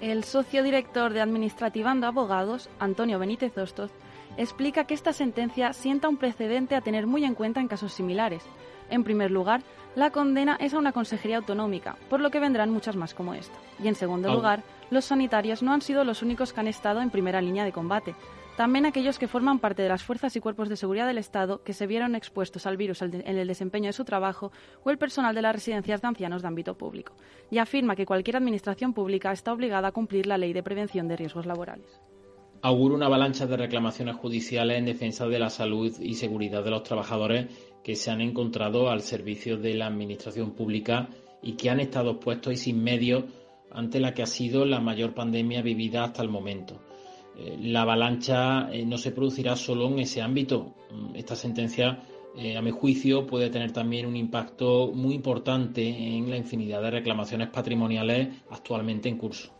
El 0.01 0.25
socio 0.25 0.63
director 0.63 1.13
de 1.13 1.21
Administrativando 1.21 2.07
Abogados, 2.07 2.71
Antonio 2.79 3.19
Benítez 3.19 3.59
Hostos, 3.59 3.91
explica 4.39 4.85
que 4.85 4.95
esta 4.95 5.13
sentencia 5.13 5.75
sienta 5.75 6.09
un 6.09 6.17
precedente 6.17 6.77
a 6.77 6.81
tener 6.81 7.07
muy 7.07 7.27
en 7.27 7.35
cuenta 7.35 7.61
en 7.61 7.69
casos 7.69 7.93
similares. 7.93 8.43
En 8.89 9.05
primer 9.05 9.31
lugar, 9.31 9.63
la 9.97 10.13
condena 10.13 10.57
es 10.59 10.73
a 10.73 10.79
una 10.79 10.93
consejería 10.93 11.37
autonómica, 11.37 11.97
por 12.09 12.21
lo 12.21 12.31
que 12.31 12.41
vendrán 12.41 12.71
muchas 12.71 12.97
más 12.97 13.13
como 13.13 13.35
esta. 13.35 13.59
Y 13.83 13.89
en 13.89 13.95
segundo 13.95 14.33
oh. 14.33 14.37
Los 14.93 15.07
sanitarios 15.07 15.63
no 15.63 15.73
han 15.73 15.81
sido 15.81 16.05
los 16.05 16.23
únicos 16.23 16.53
que 16.53 16.61
han 16.61 16.69
estado 16.69 17.01
en 17.01 17.11
primera 17.11 17.41
línea 17.41 17.65
de 17.65 17.73
combate. 17.73 18.15
También 18.57 18.85
aquellos 18.85 19.19
que 19.19 19.27
forman 19.27 19.59
parte 19.59 19.83
de 19.83 19.89
las 19.89 20.03
fuerzas 20.03 20.37
y 20.37 20.41
cuerpos 20.41 20.69
de 20.69 20.77
seguridad 20.77 21.07
del 21.07 21.17
Estado 21.17 21.63
que 21.65 21.73
se 21.73 21.87
vieron 21.87 22.15
expuestos 22.15 22.67
al 22.67 22.77
virus 22.77 23.01
en 23.01 23.25
el 23.25 23.49
desempeño 23.49 23.87
de 23.87 23.95
su 23.95 24.05
trabajo 24.05 24.53
o 24.85 24.91
el 24.91 24.99
personal 24.99 25.35
de 25.35 25.41
las 25.41 25.55
residencias 25.55 26.03
de 26.03 26.09
ancianos 26.09 26.43
de 26.43 26.49
ámbito 26.49 26.77
público. 26.77 27.15
Y 27.51 27.57
afirma 27.57 27.97
que 27.97 28.05
cualquier 28.05 28.37
administración 28.37 28.93
pública 28.93 29.33
está 29.33 29.55
obligada 29.55 29.89
a 29.89 29.93
cumplir 29.93 30.27
la 30.27 30.37
ley 30.37 30.53
de 30.53 30.63
prevención 30.63 31.09
de 31.09 31.17
riesgos 31.17 31.47
laborales 31.47 32.01
augura 32.65 32.95
una 32.95 33.07
avalancha 33.07 33.45
de 33.47 33.57
reclamaciones 33.57 34.15
judiciales 34.15 34.79
en 34.79 34.85
defensa 34.85 35.27
de 35.27 35.41
la 35.41 35.51
salud 35.51 35.93
y 36.01 36.15
seguridad 36.15 36.63
de 36.63 36.71
los 36.71 36.85
trabajadores 36.85 37.47
que 37.83 37.97
se 37.97 38.13
han 38.13 38.21
encontrado 38.21 38.89
al 38.89 39.01
servicio 39.01 39.57
de 39.57 39.75
la 39.75 39.89
administración 39.89 40.53
pública 40.53 41.09
y 41.43 41.55
que 41.55 41.71
han 41.71 41.81
estado 41.81 42.21
puestos 42.21 42.53
y 42.53 42.57
sin 42.57 42.85
medios 42.85 43.25
ante 43.75 44.01
la 44.01 44.15
que 44.15 44.23
ha 44.23 44.27
sido 44.27 44.65
la 44.65 44.81
mayor 44.81 45.15
pandemia 45.15 45.63
vivida 45.63 46.05
hasta 46.05 46.23
el 46.23 46.29
momento. 46.29 46.81
Eh, 47.37 47.57
la 47.61 47.83
avalancha 47.83 48.71
eh, 48.73 48.85
no 48.85 48.99
se 48.99 49.13
producirá 49.13 49.57
solo 49.57 49.89
en 49.89 50.01
ese 50.01 50.21
ámbito. 50.21 50.75
Mm, 50.91 51.17
esta 51.17 51.35
sentencia, 51.35 52.03
eh, 52.37 52.57
a 52.57 52.63
mi 52.63 52.71
juicio, 52.71 53.27
puede 53.27 53.51
tener 53.51 53.73
también 53.73 54.07
un 54.07 54.17
impacto 54.17 54.93
muy 54.95 55.15
importante 55.15 55.87
en 55.87 56.29
la 56.29 56.37
infinidad 56.37 56.83
de 56.83 56.91
reclamaciones 56.91 57.49
patrimoniales 57.49 58.29
actualmente 58.51 59.09
en 59.09 59.17
curso. 59.17 59.53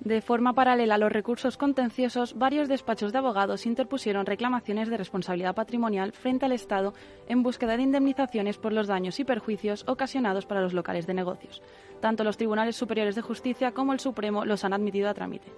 De 0.00 0.20
forma 0.20 0.52
paralela 0.52 0.96
a 0.96 0.98
los 0.98 1.12
recursos 1.12 1.56
contenciosos, 1.56 2.36
varios 2.36 2.68
despachos 2.68 3.12
de 3.12 3.18
abogados 3.18 3.64
interpusieron 3.66 4.26
reclamaciones 4.26 4.90
de 4.90 4.96
responsabilidad 4.96 5.54
patrimonial 5.54 6.12
frente 6.12 6.44
al 6.44 6.52
Estado 6.52 6.94
en 7.26 7.42
búsqueda 7.42 7.76
de 7.76 7.84
indemnizaciones 7.84 8.58
por 8.58 8.72
los 8.72 8.86
daños 8.86 9.18
y 9.20 9.24
perjuicios 9.24 9.84
ocasionados 9.88 10.46
para 10.46 10.60
los 10.60 10.74
locales 10.74 11.06
de 11.06 11.14
negocios. 11.14 11.62
Tanto 12.00 12.24
los 12.24 12.36
tribunales 12.36 12.76
superiores 12.76 13.14
de 13.14 13.22
justicia 13.22 13.72
como 13.72 13.92
el 13.92 14.00
Supremo 14.00 14.44
los 14.44 14.64
han 14.64 14.74
admitido 14.74 15.08
a 15.08 15.14
trámite. 15.14 15.50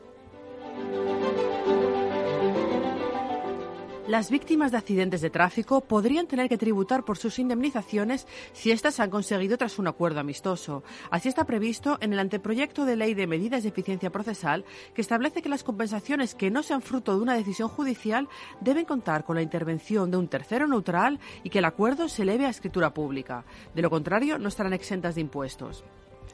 Las 4.09 4.31
víctimas 4.31 4.71
de 4.71 4.79
accidentes 4.79 5.21
de 5.21 5.31
tráfico 5.31 5.81
podrían 5.81 6.29
tener 6.29 6.49
que 6.49 6.57
tributar 6.57 7.05
por 7.05 7.19
sus 7.19 7.41
indemnizaciones 7.41 8.29
si 8.53 8.71
éstas 8.71 8.95
se 8.95 9.03
han 9.03 9.11
conseguido 9.11 9.59
tras 9.59 9.81
un 9.81 9.89
acuerdo 9.89 10.21
amistoso. 10.21 10.85
Así 11.11 11.29
está 11.29 11.45
previsto 11.45 11.99
en 12.01 12.13
el 12.13 12.21
anteproyecto 12.21 12.85
de 12.85 12.95
ley 12.95 13.15
de 13.15 13.27
medidas 13.27 13.65
de 13.65 13.71
eficiencia 13.71 14.11
procesal 14.11 14.65
que 14.95 15.01
establece 15.01 15.43
que 15.43 15.49
las 15.49 15.65
compensaciones 15.65 16.37
que 16.37 16.53
no 16.53 16.63
sean 16.63 16.83
fruto 16.83 17.17
de 17.17 17.23
una 17.23 17.35
decisión 17.35 17.69
judicial 17.69 18.29
deben 18.61 18.85
contar 18.85 19.25
con 19.25 19.35
la 19.35 19.43
intervención 19.43 20.09
de 20.09 20.19
un 20.19 20.29
tercero 20.29 20.69
neutral 20.69 21.19
y 21.43 21.51
que 21.51 21.59
el 21.59 21.65
acuerdo 21.65 22.09
se 22.09 22.23
eleve 22.23 22.47
a 22.47 22.51
escritura 22.51 22.95
pública. 22.95 23.45
De 23.75 23.83
lo 23.83 23.91
contrario, 23.91 24.39
no 24.39 24.47
estarán 24.47 24.73
exentas 24.73 25.17
de 25.17 25.23
impuestos. 25.23 25.83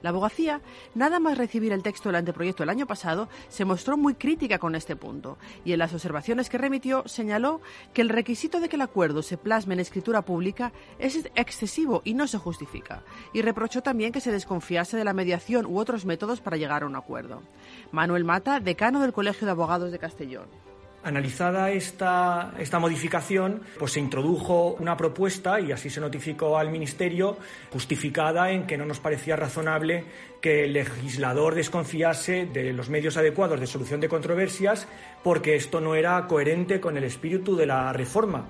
La 0.02 0.10
abogacía, 0.10 0.60
nada 0.94 1.20
más 1.20 1.38
recibir 1.38 1.72
el 1.72 1.82
texto 1.82 2.08
del 2.08 2.16
anteproyecto 2.16 2.62
el 2.62 2.68
año 2.68 2.86
pasado, 2.86 3.28
se 3.48 3.64
mostró 3.64 3.96
muy 3.96 4.14
crítica 4.14 4.58
con 4.58 4.74
este 4.74 4.96
punto 4.96 5.38
y 5.64 5.72
en 5.72 5.78
las 5.78 5.92
observaciones 5.94 6.50
que 6.50 6.58
remitió 6.58 7.04
señaló 7.06 7.60
que 7.92 8.02
el 8.02 8.08
requisito 8.08 8.60
de 8.60 8.68
que 8.68 8.76
el 8.76 8.82
acuerdo 8.82 9.22
se 9.22 9.38
plasme 9.38 9.74
en 9.74 9.80
escritura 9.80 10.22
pública 10.22 10.72
es 10.98 11.28
excesivo 11.34 12.02
y 12.04 12.14
no 12.14 12.26
se 12.26 12.38
justifica, 12.38 13.02
y 13.32 13.42
reprochó 13.42 13.82
también 13.82 14.12
que 14.12 14.20
se 14.20 14.32
desconfiase 14.32 14.96
de 14.96 15.04
la 15.04 15.12
mediación 15.12 15.66
u 15.66 15.78
otros 15.78 16.04
métodos 16.04 16.40
para 16.40 16.56
llegar 16.56 16.82
a 16.82 16.86
un 16.86 16.96
acuerdo. 16.96 17.42
Manuel 17.92 18.24
Mata, 18.24 18.60
decano 18.60 19.00
del 19.00 19.12
Colegio 19.12 19.46
de 19.46 19.52
Abogados 19.52 19.92
de 19.92 19.98
Castellón. 19.98 20.71
Analizada 21.04 21.70
esta, 21.72 22.54
esta, 22.58 22.78
modificación, 22.78 23.62
pues 23.78 23.92
se 23.92 24.00
introdujo 24.00 24.76
una 24.78 24.96
propuesta 24.96 25.58
y 25.58 25.72
así 25.72 25.90
se 25.90 26.00
notificó 26.00 26.58
al 26.58 26.70
Ministerio, 26.70 27.38
justificada 27.72 28.50
en 28.52 28.66
que 28.66 28.78
no 28.78 28.86
nos 28.86 29.00
parecía 29.00 29.34
razonable 29.34 30.04
que 30.40 30.64
el 30.64 30.74
legislador 30.74 31.56
desconfiase 31.56 32.46
de 32.46 32.72
los 32.72 32.88
medios 32.88 33.16
adecuados 33.16 33.58
de 33.58 33.66
solución 33.66 34.00
de 34.00 34.08
controversias 34.08 34.86
porque 35.24 35.56
esto 35.56 35.80
no 35.80 35.94
era 35.96 36.26
coherente 36.26 36.80
con 36.80 36.96
el 36.96 37.04
espíritu 37.04 37.56
de 37.56 37.66
la 37.66 37.92
reforma. 37.92 38.46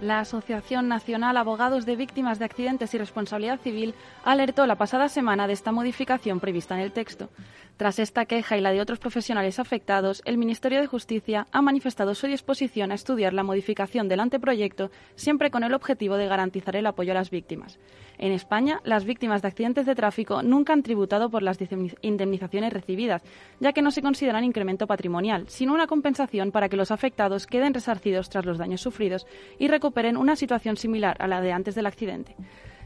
La 0.00 0.20
Asociación 0.20 0.88
Nacional 0.88 1.38
Abogados 1.38 1.86
de 1.86 1.96
Víctimas 1.96 2.38
de 2.38 2.44
Accidentes 2.44 2.92
y 2.92 2.98
Responsabilidad 2.98 3.60
Civil 3.60 3.94
alertó 4.24 4.66
la 4.66 4.76
pasada 4.76 5.08
semana 5.08 5.46
de 5.46 5.54
esta 5.54 5.72
modificación 5.72 6.38
prevista 6.38 6.74
en 6.74 6.82
el 6.82 6.92
texto. 6.92 7.30
Tras 7.78 7.98
esta 7.98 8.26
queja 8.26 8.58
y 8.58 8.60
la 8.60 8.72
de 8.72 8.82
otros 8.82 8.98
profesionales 8.98 9.58
afectados, 9.58 10.20
el 10.26 10.36
Ministerio 10.36 10.82
de 10.82 10.86
Justicia 10.86 11.46
ha 11.50 11.62
manifestado 11.62 12.14
su 12.14 12.26
disposición 12.26 12.92
a 12.92 12.94
estudiar 12.94 13.32
la 13.32 13.42
modificación 13.42 14.06
del 14.06 14.20
anteproyecto, 14.20 14.90
siempre 15.14 15.50
con 15.50 15.64
el 15.64 15.72
objetivo 15.72 16.18
de 16.18 16.28
garantizar 16.28 16.76
el 16.76 16.86
apoyo 16.86 17.12
a 17.12 17.14
las 17.14 17.30
víctimas. 17.30 17.78
En 18.18 18.32
España, 18.32 18.80
las 18.84 19.04
víctimas 19.04 19.42
de 19.42 19.48
accidentes 19.48 19.86
de 19.86 19.94
tráfico 19.94 20.42
nunca 20.42 20.72
han 20.72 20.82
tributado 20.82 21.30
por 21.30 21.42
las 21.42 21.58
indemnizaciones 22.02 22.72
recibidas, 22.72 23.22
ya 23.60 23.72
que 23.72 23.82
no 23.82 23.90
se 23.90 24.02
consideran 24.02 24.44
incremento 24.44 24.86
patrimonial, 24.86 25.48
sino 25.48 25.74
una 25.74 25.86
compensación 25.86 26.52
para 26.52 26.68
que 26.68 26.76
los 26.76 26.90
afectados 26.90 27.46
queden 27.46 27.74
resarcidos 27.74 28.28
tras 28.30 28.46
los 28.46 28.58
daños 28.58 28.80
sufridos 28.80 29.26
y 29.58 29.68
recuperen 29.68 30.16
una 30.16 30.36
situación 30.36 30.76
similar 30.76 31.16
a 31.20 31.26
la 31.26 31.40
de 31.40 31.52
antes 31.52 31.74
del 31.74 31.86
accidente. 31.86 32.36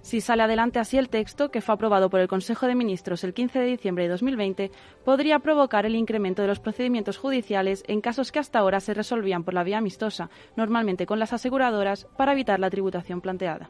Si 0.03 0.23
sale 0.23 0.43
adelante 0.43 0.79
así 0.79 0.97
el 0.97 1.11
texto, 1.11 1.51
que 1.51 1.61
fue 1.61 1.75
aprobado 1.75 2.09
por 2.09 2.21
el 2.21 2.29
Consejo 2.29 2.67
de 2.67 2.75
Ministros 2.75 3.23
el 3.23 3.35
15 3.35 3.59
de 3.59 3.67
diciembre 3.67 4.05
de 4.05 4.11
2020, 4.11 4.71
podría 5.05 5.41
provocar 5.41 5.85
el 5.85 5.95
incremento 5.95 6.41
de 6.41 6.49
los 6.49 6.59
procedimientos 6.59 7.19
judiciales 7.19 7.85
en 7.87 8.01
casos 8.01 8.33
que 8.33 8.39
hasta 8.39 8.59
ahora 8.59 8.81
se 8.81 8.95
resolvían 8.95 9.45
por 9.45 9.53
la 9.53 9.63
vía 9.63 9.79
amistosa, 9.79 10.31
normalmente 10.57 11.05
con 11.05 11.19
las 11.19 11.35
aseguradoras, 11.35 12.07
para 12.17 12.33
evitar 12.33 12.59
la 12.61 12.71
tributación 12.71 13.21
planteada. 13.21 13.69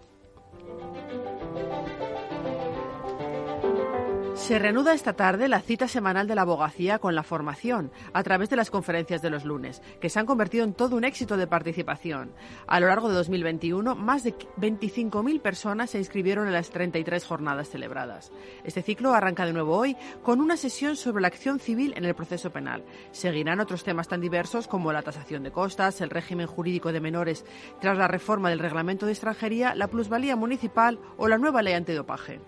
Se 4.40 4.58
reanuda 4.58 4.94
esta 4.94 5.12
tarde 5.12 5.48
la 5.48 5.60
cita 5.60 5.86
semanal 5.86 6.26
de 6.26 6.34
la 6.34 6.42
abogacía 6.42 6.98
con 6.98 7.14
la 7.14 7.22
formación 7.22 7.92
a 8.14 8.22
través 8.24 8.48
de 8.48 8.56
las 8.56 8.70
conferencias 8.70 9.22
de 9.22 9.30
los 9.30 9.44
lunes, 9.44 9.80
que 10.00 10.08
se 10.08 10.18
han 10.18 10.26
convertido 10.26 10.64
en 10.64 10.72
todo 10.72 10.96
un 10.96 11.04
éxito 11.04 11.36
de 11.36 11.46
participación. 11.46 12.32
A 12.66 12.80
lo 12.80 12.88
largo 12.88 13.08
de 13.10 13.14
2021, 13.14 13.94
más 13.94 14.24
de 14.24 14.34
25.000 14.34 15.40
personas 15.40 15.90
se 15.90 15.98
inscribieron 15.98 16.48
en 16.48 16.54
las 16.54 16.70
33 16.70 17.24
jornadas 17.24 17.68
celebradas. 17.68 18.32
Este 18.64 18.82
ciclo 18.82 19.14
arranca 19.14 19.44
de 19.44 19.52
nuevo 19.52 19.76
hoy 19.76 19.94
con 20.22 20.40
una 20.40 20.56
sesión 20.56 20.96
sobre 20.96 21.20
la 21.20 21.28
acción 21.28 21.60
civil 21.60 21.92
en 21.96 22.06
el 22.06 22.16
proceso 22.16 22.50
penal. 22.50 22.82
Seguirán 23.12 23.60
otros 23.60 23.84
temas 23.84 24.08
tan 24.08 24.22
diversos 24.22 24.66
como 24.66 24.92
la 24.92 25.02
tasación 25.02 25.44
de 25.44 25.52
costas, 25.52 26.00
el 26.00 26.10
régimen 26.10 26.48
jurídico 26.48 26.92
de 26.92 27.00
menores 27.00 27.44
tras 27.80 27.96
la 27.96 28.08
reforma 28.08 28.48
del 28.48 28.58
reglamento 28.58 29.06
de 29.06 29.12
extranjería, 29.12 29.76
la 29.76 29.88
plusvalía 29.88 30.34
municipal 30.34 30.98
o 31.18 31.28
la 31.28 31.38
nueva 31.38 31.62
ley 31.62 31.74
antidopaje. 31.74 32.40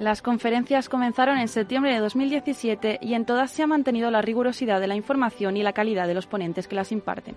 Las 0.00 0.22
conferencias 0.22 0.88
comenzaron 0.88 1.36
en 1.36 1.46
septiembre 1.46 1.92
de 1.92 2.00
2017 2.00 3.00
y 3.02 3.12
en 3.12 3.26
todas 3.26 3.50
se 3.50 3.62
ha 3.62 3.66
mantenido 3.66 4.10
la 4.10 4.22
rigurosidad 4.22 4.80
de 4.80 4.86
la 4.86 4.96
información 4.96 5.58
y 5.58 5.62
la 5.62 5.74
calidad 5.74 6.06
de 6.06 6.14
los 6.14 6.26
ponentes 6.26 6.66
que 6.66 6.74
las 6.74 6.90
imparten. 6.90 7.36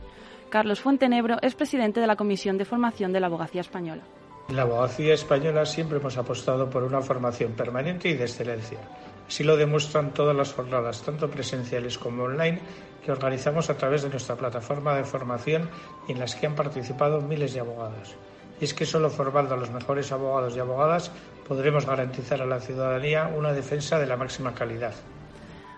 Carlos 0.49 0.79
Fuentenebro 0.79 1.39
es 1.41 1.55
presidente 1.55 1.99
de 1.99 2.07
la 2.07 2.15
Comisión 2.15 2.57
de 2.57 2.63
Formación 2.63 3.11
de 3.11 3.19
la 3.19 3.27
Abogacía 3.27 3.59
Española. 3.59 4.03
En 4.47 4.55
la 4.55 4.61
abogacía 4.61 5.13
española 5.13 5.65
siempre 5.65 5.97
hemos 5.97 6.17
apostado 6.17 6.69
por 6.69 6.83
una 6.83 7.01
formación 7.01 7.51
permanente 7.51 8.07
y 8.07 8.13
de 8.13 8.23
excelencia. 8.23 8.79
Así 9.27 9.43
lo 9.43 9.57
demuestran 9.57 10.13
todas 10.13 10.33
las 10.33 10.53
jornadas, 10.53 11.01
tanto 11.01 11.29
presenciales 11.29 11.97
como 11.97 12.23
online, 12.23 12.61
que 13.03 13.11
organizamos 13.11 13.69
a 13.69 13.75
través 13.75 14.03
de 14.03 14.09
nuestra 14.09 14.37
plataforma 14.37 14.95
de 14.95 15.03
formación 15.03 15.69
y 16.07 16.13
en 16.13 16.19
las 16.19 16.33
que 16.33 16.45
han 16.45 16.55
participado 16.55 17.19
miles 17.19 17.53
de 17.55 17.59
abogados. 17.59 18.15
Y 18.61 18.63
es 18.63 18.73
que 18.73 18.85
solo 18.85 19.09
formando 19.09 19.53
a 19.53 19.57
los 19.57 19.69
mejores 19.71 20.13
abogados 20.13 20.55
y 20.55 20.59
abogadas 20.59 21.11
podremos 21.47 21.85
garantizar 21.85 22.41
a 22.41 22.45
la 22.45 22.59
ciudadanía 22.59 23.29
una 23.35 23.53
defensa 23.53 23.99
de 23.99 24.07
la 24.07 24.17
máxima 24.17 24.53
calidad. 24.53 24.93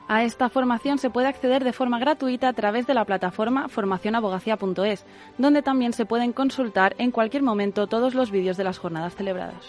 A 0.08 0.24
esta 0.24 0.50
formación 0.50 1.00
se 1.00 1.10
puede 1.10 1.28
acceder 1.28 1.64
de 1.64 1.74
forma 1.74 1.98
gratuita 1.98 2.50
a 2.50 2.54
través 2.54 2.86
de 2.86 2.94
la 2.94 3.06
plataforma 3.06 3.70
formacionabogacía.es, 3.70 5.04
donde 5.40 5.64
también 5.64 5.94
se 5.94 6.06
pueden 6.06 6.32
consultar 6.32 6.96
en 7.00 7.10
cualquier 7.10 7.42
momento 7.42 7.88
todos 7.88 8.14
los 8.14 8.30
vídeos 8.30 8.56
de 8.56 8.64
las 8.64 8.78
jornadas 8.78 9.16
celebradas. 9.16 9.66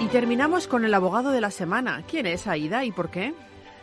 Y 0.00 0.06
terminamos 0.06 0.66
con 0.66 0.84
el 0.84 0.94
abogado 0.94 1.30
de 1.30 1.42
la 1.42 1.50
semana. 1.50 2.02
¿Quién 2.08 2.26
es 2.26 2.46
Aida 2.46 2.84
y 2.84 2.92
por 2.92 3.10
qué? 3.10 3.34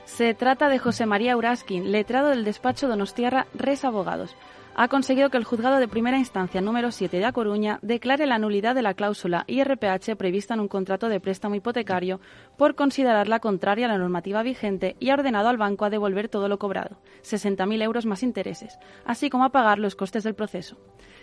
Se 0.05 0.33
trata 0.33 0.67
de 0.67 0.79
José 0.79 1.05
María 1.05 1.37
Uraskin, 1.37 1.91
letrado 1.91 2.29
del 2.29 2.43
despacho 2.43 2.87
Donostiarra 2.87 3.45
Res 3.53 3.85
Abogados 3.85 4.35
ha 4.75 4.87
conseguido 4.87 5.29
que 5.29 5.37
el 5.37 5.43
juzgado 5.43 5.79
de 5.79 5.87
primera 5.87 6.17
instancia 6.17 6.61
número 6.61 6.91
7 6.91 7.17
de 7.17 7.25
A 7.25 7.31
Coruña 7.31 7.79
declare 7.81 8.25
la 8.25 8.39
nulidad 8.39 8.73
de 8.73 8.81
la 8.81 8.93
cláusula 8.93 9.43
IRPH 9.47 10.15
prevista 10.17 10.53
en 10.53 10.61
un 10.61 10.67
contrato 10.67 11.09
de 11.09 11.19
préstamo 11.19 11.55
hipotecario 11.55 12.21
por 12.57 12.75
considerarla 12.75 13.39
contraria 13.39 13.85
a 13.85 13.89
la 13.89 13.97
normativa 13.97 14.43
vigente 14.43 14.95
y 14.99 15.09
ha 15.09 15.15
ordenado 15.15 15.49
al 15.49 15.57
banco 15.57 15.85
a 15.85 15.89
devolver 15.89 16.29
todo 16.29 16.47
lo 16.47 16.57
cobrado, 16.57 17.01
60.000 17.23 17.81
euros 17.83 18.05
más 18.05 18.23
intereses, 18.23 18.79
así 19.05 19.29
como 19.29 19.43
a 19.43 19.51
pagar 19.51 19.77
los 19.77 19.95
costes 19.95 20.23
del 20.23 20.35
proceso. 20.35 20.77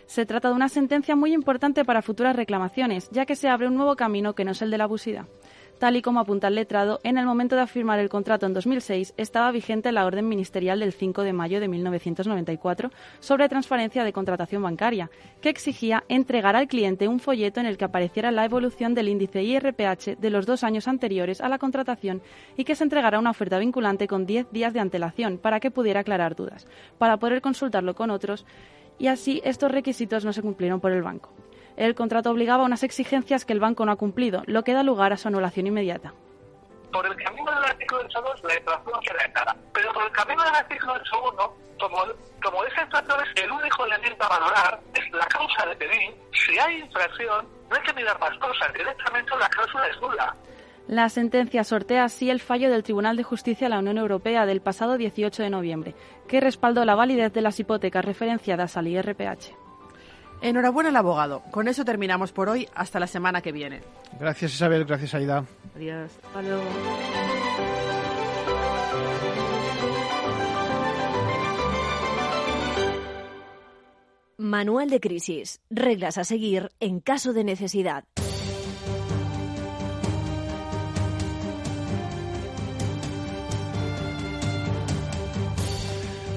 Se 0.07 0.27
trata 0.27 0.49
de 0.49 0.55
una 0.55 0.69
sentencia 0.69 1.17
muy 1.17 1.33
importante 1.33 1.85
para 1.85 2.03
futuras 2.03 2.37
reclamaciones, 2.37 3.11
ya 3.11 3.27
que 3.27 3.37
se 3.37 3.49
abre 3.49 3.69
un 3.69 3.77
nuevo 3.77 3.97
camino 3.97 4.35
que 4.35 4.45
no 4.45 4.53
es 4.53 4.63
el 4.63 4.71
de 4.71 4.79
la 4.79 4.85
abusidad. 4.85 5.27
Tal 5.79 5.95
y 5.95 6.03
como 6.03 6.19
apunta 6.19 6.49
el 6.49 6.57
letrado, 6.57 6.99
en 7.05 7.19
el 7.19 7.27
momento 7.27 7.55
de 7.55 7.65
firmar 7.69 8.01
el 8.01 8.09
contrato 8.09 8.47
en 8.47 8.53
2006 8.53 9.15
estaba 9.17 9.53
vigente 9.53 9.93
la 9.93 10.07
orden 10.07 10.29
ministerial 10.29 10.81
del 10.81 10.93
5 10.93 11.23
de 11.23 11.33
mayo 11.33 11.61
de 11.61 11.69
1994 11.69 12.91
sobre 13.21 13.49
transparencia 13.49 14.03
de 14.03 14.13
contratación 14.13 14.61
bancaria, 14.61 15.09
que 15.41 15.51
exigía 15.51 16.03
entregar 16.09 16.57
al 16.57 16.67
cliente 16.67 17.07
un 17.07 17.21
folleto 17.21 17.61
en 17.61 17.67
el 17.67 17.79
que 17.79 17.85
apareciera 17.85 18.33
la 18.33 18.45
evolución 18.45 18.95
del 18.95 19.09
índice 19.09 19.45
IRPH 19.45 20.19
de 20.19 20.31
los 20.31 20.47
dos 20.47 20.65
años 20.65 20.89
anteriores 20.89 21.41
a 21.41 21.49
la 21.49 21.59
contratación 21.59 22.23
y 22.57 22.65
que 22.65 22.75
se 22.75 22.83
entregara 22.83 23.21
una 23.21 23.31
oferta 23.31 23.61
vinculante 23.61 24.09
con 24.09 24.27
10 24.27 24.51
días 24.51 24.73
de 24.73 24.81
antelación 24.81 25.39
para 25.39 25.61
que 25.61 25.71
pudiera 25.71 26.01
aclarar 26.01 26.35
dudas, 26.35 26.67
para 26.99 27.19
poder 27.19 27.41
consultarlo 27.41 27.95
con 27.95 28.11
otros 28.11 28.45
y 28.99 29.07
así 29.07 29.41
estos 29.45 29.71
requisitos 29.71 30.25
no 30.25 30.33
se 30.33 30.43
cumplieron 30.43 30.81
por 30.81 30.91
el 30.91 31.03
banco. 31.03 31.31
El 31.79 31.95
contrato 31.95 32.33
obligaba 32.33 32.65
a 32.65 32.67
unas 32.67 32.83
exigencias 32.83 33.45
que 33.45 33.53
el 33.53 33.61
banco 33.61 33.87
no 33.87 33.93
ha 33.93 33.97
cumplido, 33.97 34.43
lo 34.47 34.65
que 34.65 34.75
da 34.75 34.83
lugar 34.83 35.13
a 35.13 35.17
su 35.17 35.29
anulación 35.29 35.69
inmediata. 35.69 36.13
Por 36.91 37.07
el 37.07 37.15
camino 37.15 37.49
del 37.53 37.65
artículo 37.67 38.03
8.2 38.09 38.49
la 38.49 38.59
infracción 38.59 39.01
queda 39.01 39.33
clara, 39.33 39.57
pero 39.73 39.93
por 39.93 40.03
el 40.03 40.11
camino 40.11 40.43
del 40.43 40.55
artículo 40.57 40.95
8.1, 40.95 41.53
como, 41.79 41.99
como 42.43 42.65
ese 42.65 42.81
infracción 42.81 43.19
es 43.23 43.45
el 43.45 43.53
único 43.53 43.87
elemento 43.87 44.25
a 44.25 44.29
valorar, 44.29 44.81
es 44.93 45.13
la 45.13 45.27
causa 45.27 45.67
de 45.67 45.77
pedir, 45.77 46.17
si 46.33 46.59
hay 46.59 46.81
infracción, 46.81 47.47
no 47.71 47.77
hay 47.77 47.83
que 47.83 47.93
mirar 47.93 48.19
más 48.19 48.37
cosas, 48.39 48.73
directamente 48.73 49.31
la 49.39 49.49
cláusula 49.49 49.87
es 49.87 50.01
nula. 50.01 50.35
La 50.89 51.09
sentencia 51.09 51.63
sortea 51.63 52.03
así 52.03 52.29
el 52.29 52.41
fallo 52.41 52.73
del 52.73 52.83
Tribunal 52.83 53.17
de 53.17 53.23
Justicia 53.23 53.67
de 53.67 53.75
la 53.75 53.79
Unión 53.79 53.99
Europea 53.99 54.47
del 54.47 54.63
pasado 54.63 54.97
18 54.97 55.45
de 55.45 55.51
noviembre, 55.51 55.95
que 56.27 56.41
respaldó 56.41 56.85
la 56.85 56.97
validez 56.97 57.33
de 57.33 57.43
las 57.43 57.61
hipotecas 57.61 58.05
referenciadas 58.05 58.77
al 58.77 58.89
IRPH. 58.89 59.68
Enhorabuena 60.41 60.91
al 60.91 60.97
abogado. 60.97 61.43
Con 61.51 61.69
eso 61.69 61.85
terminamos 61.85 62.33
por 62.33 62.49
hoy. 62.49 62.69
Hasta 62.75 63.01
la 63.01 63.07
semana 63.07 63.43
que 63.43 63.53
viene. 63.53 63.83
Gracias 64.19 64.55
Isabel, 64.55 64.85
gracias 64.85 65.15
Aida. 65.15 65.45
Adiós. 65.75 66.11
Hasta 66.27 66.43
luego. 66.43 66.65
Manual 74.41 74.89
de 74.89 75.01
crisis. 75.01 75.61
Reglas 75.69 76.17
a 76.17 76.25
seguir 76.25 76.71
en 76.79 77.01
caso 77.01 77.33
de 77.33 77.43
necesidad. 77.43 78.05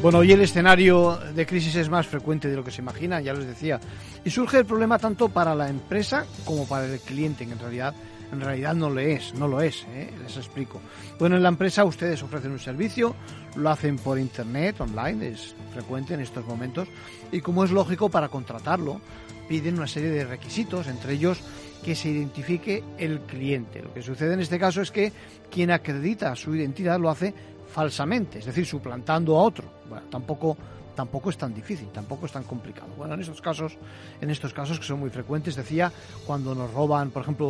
Bueno, 0.02 0.18
hoy 0.18 0.32
el 0.32 0.42
escenario 0.42 1.16
de 1.36 1.46
crisis 1.46 1.76
es 1.76 1.88
más 1.88 2.08
frecuente 2.08 2.50
de 2.50 2.56
lo 2.56 2.64
que 2.64 2.72
se 2.72 2.82
imagina, 2.82 3.22
ya 3.22 3.36
les 3.36 3.46
decía. 3.46 3.80
Y 4.26 4.32
surge 4.32 4.58
el 4.58 4.66
problema 4.66 4.98
tanto 4.98 5.30
para 5.30 5.54
la 5.54 5.70
empresa 5.70 6.26
como 6.44 6.68
para 6.68 6.88
el 6.88 7.00
cliente, 7.02 7.46
que 7.46 7.52
en 7.52 7.60
realidad, 7.60 7.94
en 8.32 8.42
realidad 8.42 8.74
no 8.74 8.90
lo 8.90 9.00
es, 9.00 9.36
no 9.36 9.48
lo 9.48 9.62
es, 9.62 9.86
¿eh? 9.94 10.10
les 10.20 10.38
explico. 10.38 10.82
Bueno, 11.20 11.36
en 11.36 11.44
la 11.44 11.50
empresa 11.50 11.86
ustedes 11.86 12.24
ofrecen 12.24 12.52
un 12.52 12.58
servicio, 12.58 13.16
lo 13.56 13.70
hacen 13.70 13.98
por 13.98 14.18
internet, 14.18 14.82
online, 14.82 15.28
es 15.34 15.54
frecuente 15.72 16.16
en 16.16 16.22
estos 16.22 16.48
momentos, 16.48 16.88
y 17.32 17.42
como 17.42 17.64
es 17.64 17.70
lógico, 17.70 18.10
para 18.10 18.30
contratarlo, 18.30 19.00
piden 19.48 19.78
una 19.78 19.88
serie 19.88 20.10
de 20.10 20.26
requisitos, 20.26 20.88
entre 20.88 21.14
ellos 21.14 21.40
que 21.84 21.94
se 21.94 22.10
identifique 22.10 22.84
el 22.98 23.20
cliente. 23.22 23.84
Lo 23.84 23.94
que 23.94 24.02
sucede 24.02 24.34
en 24.34 24.40
este 24.40 24.58
caso 24.58 24.82
es 24.82 24.90
que 24.90 25.14
quien 25.52 25.70
acredita 25.70 26.36
su 26.36 26.56
identidad 26.56 27.00
lo 27.00 27.12
hace 27.12 27.36
falsamente, 27.72 28.40
es 28.40 28.46
decir, 28.46 28.66
suplantando 28.66 29.38
a 29.38 29.44
otro. 29.44 29.66
Bueno, 29.90 30.06
tampoco 30.10 30.58
tampoco 30.96 31.30
es 31.30 31.38
tan 31.38 31.54
difícil, 31.54 31.88
tampoco 31.90 32.26
es 32.26 32.32
tan 32.32 32.44
complicado. 32.44 32.90
Bueno, 32.98 33.14
en 33.14 33.22
estos 33.22 33.42
casos, 33.42 33.78
en 34.20 34.30
estos 34.30 34.54
casos 34.54 34.80
que 34.80 34.86
son 34.86 35.00
muy 35.00 35.10
frecuentes, 35.10 35.56
decía, 35.56 35.92
cuando 36.26 36.54
nos 36.54 36.72
roban, 36.74 37.12
por 37.12 37.24
ejemplo, 37.24 37.48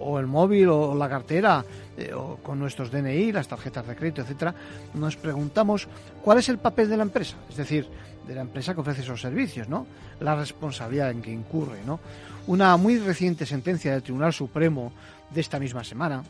o 0.00 0.18
el 0.18 0.26
móvil 0.26 0.68
o 0.68 0.94
la 0.94 1.08
cartera, 1.08 1.64
eh, 1.96 2.12
o 2.12 2.36
con 2.36 2.58
nuestros 2.58 2.90
DNI, 2.90 3.32
las 3.32 3.48
tarjetas 3.48 3.86
de 3.86 3.96
crédito, 3.96 4.22
etcétera, 4.22 4.54
nos 4.94 5.16
preguntamos 5.16 5.88
cuál 6.22 6.38
es 6.38 6.48
el 6.48 6.58
papel 6.58 6.88
de 6.88 6.96
la 6.96 7.02
empresa, 7.02 7.36
es 7.48 7.56
decir, 7.56 7.86
de 8.26 8.34
la 8.34 8.42
empresa 8.42 8.74
que 8.74 8.80
ofrece 8.80 9.02
esos 9.02 9.20
servicios, 9.20 9.68
¿no? 9.68 9.86
La 10.20 10.34
responsabilidad 10.34 11.10
en 11.10 11.22
que 11.22 11.32
incurre, 11.32 11.80
¿no? 11.84 12.00
Una 12.46 12.76
muy 12.76 12.98
reciente 12.98 13.46
sentencia 13.46 13.92
del 13.92 14.02
Tribunal 14.02 14.32
Supremo 14.32 14.92
de 15.30 15.40
esta 15.40 15.58
misma 15.58 15.84
semana 15.84 16.22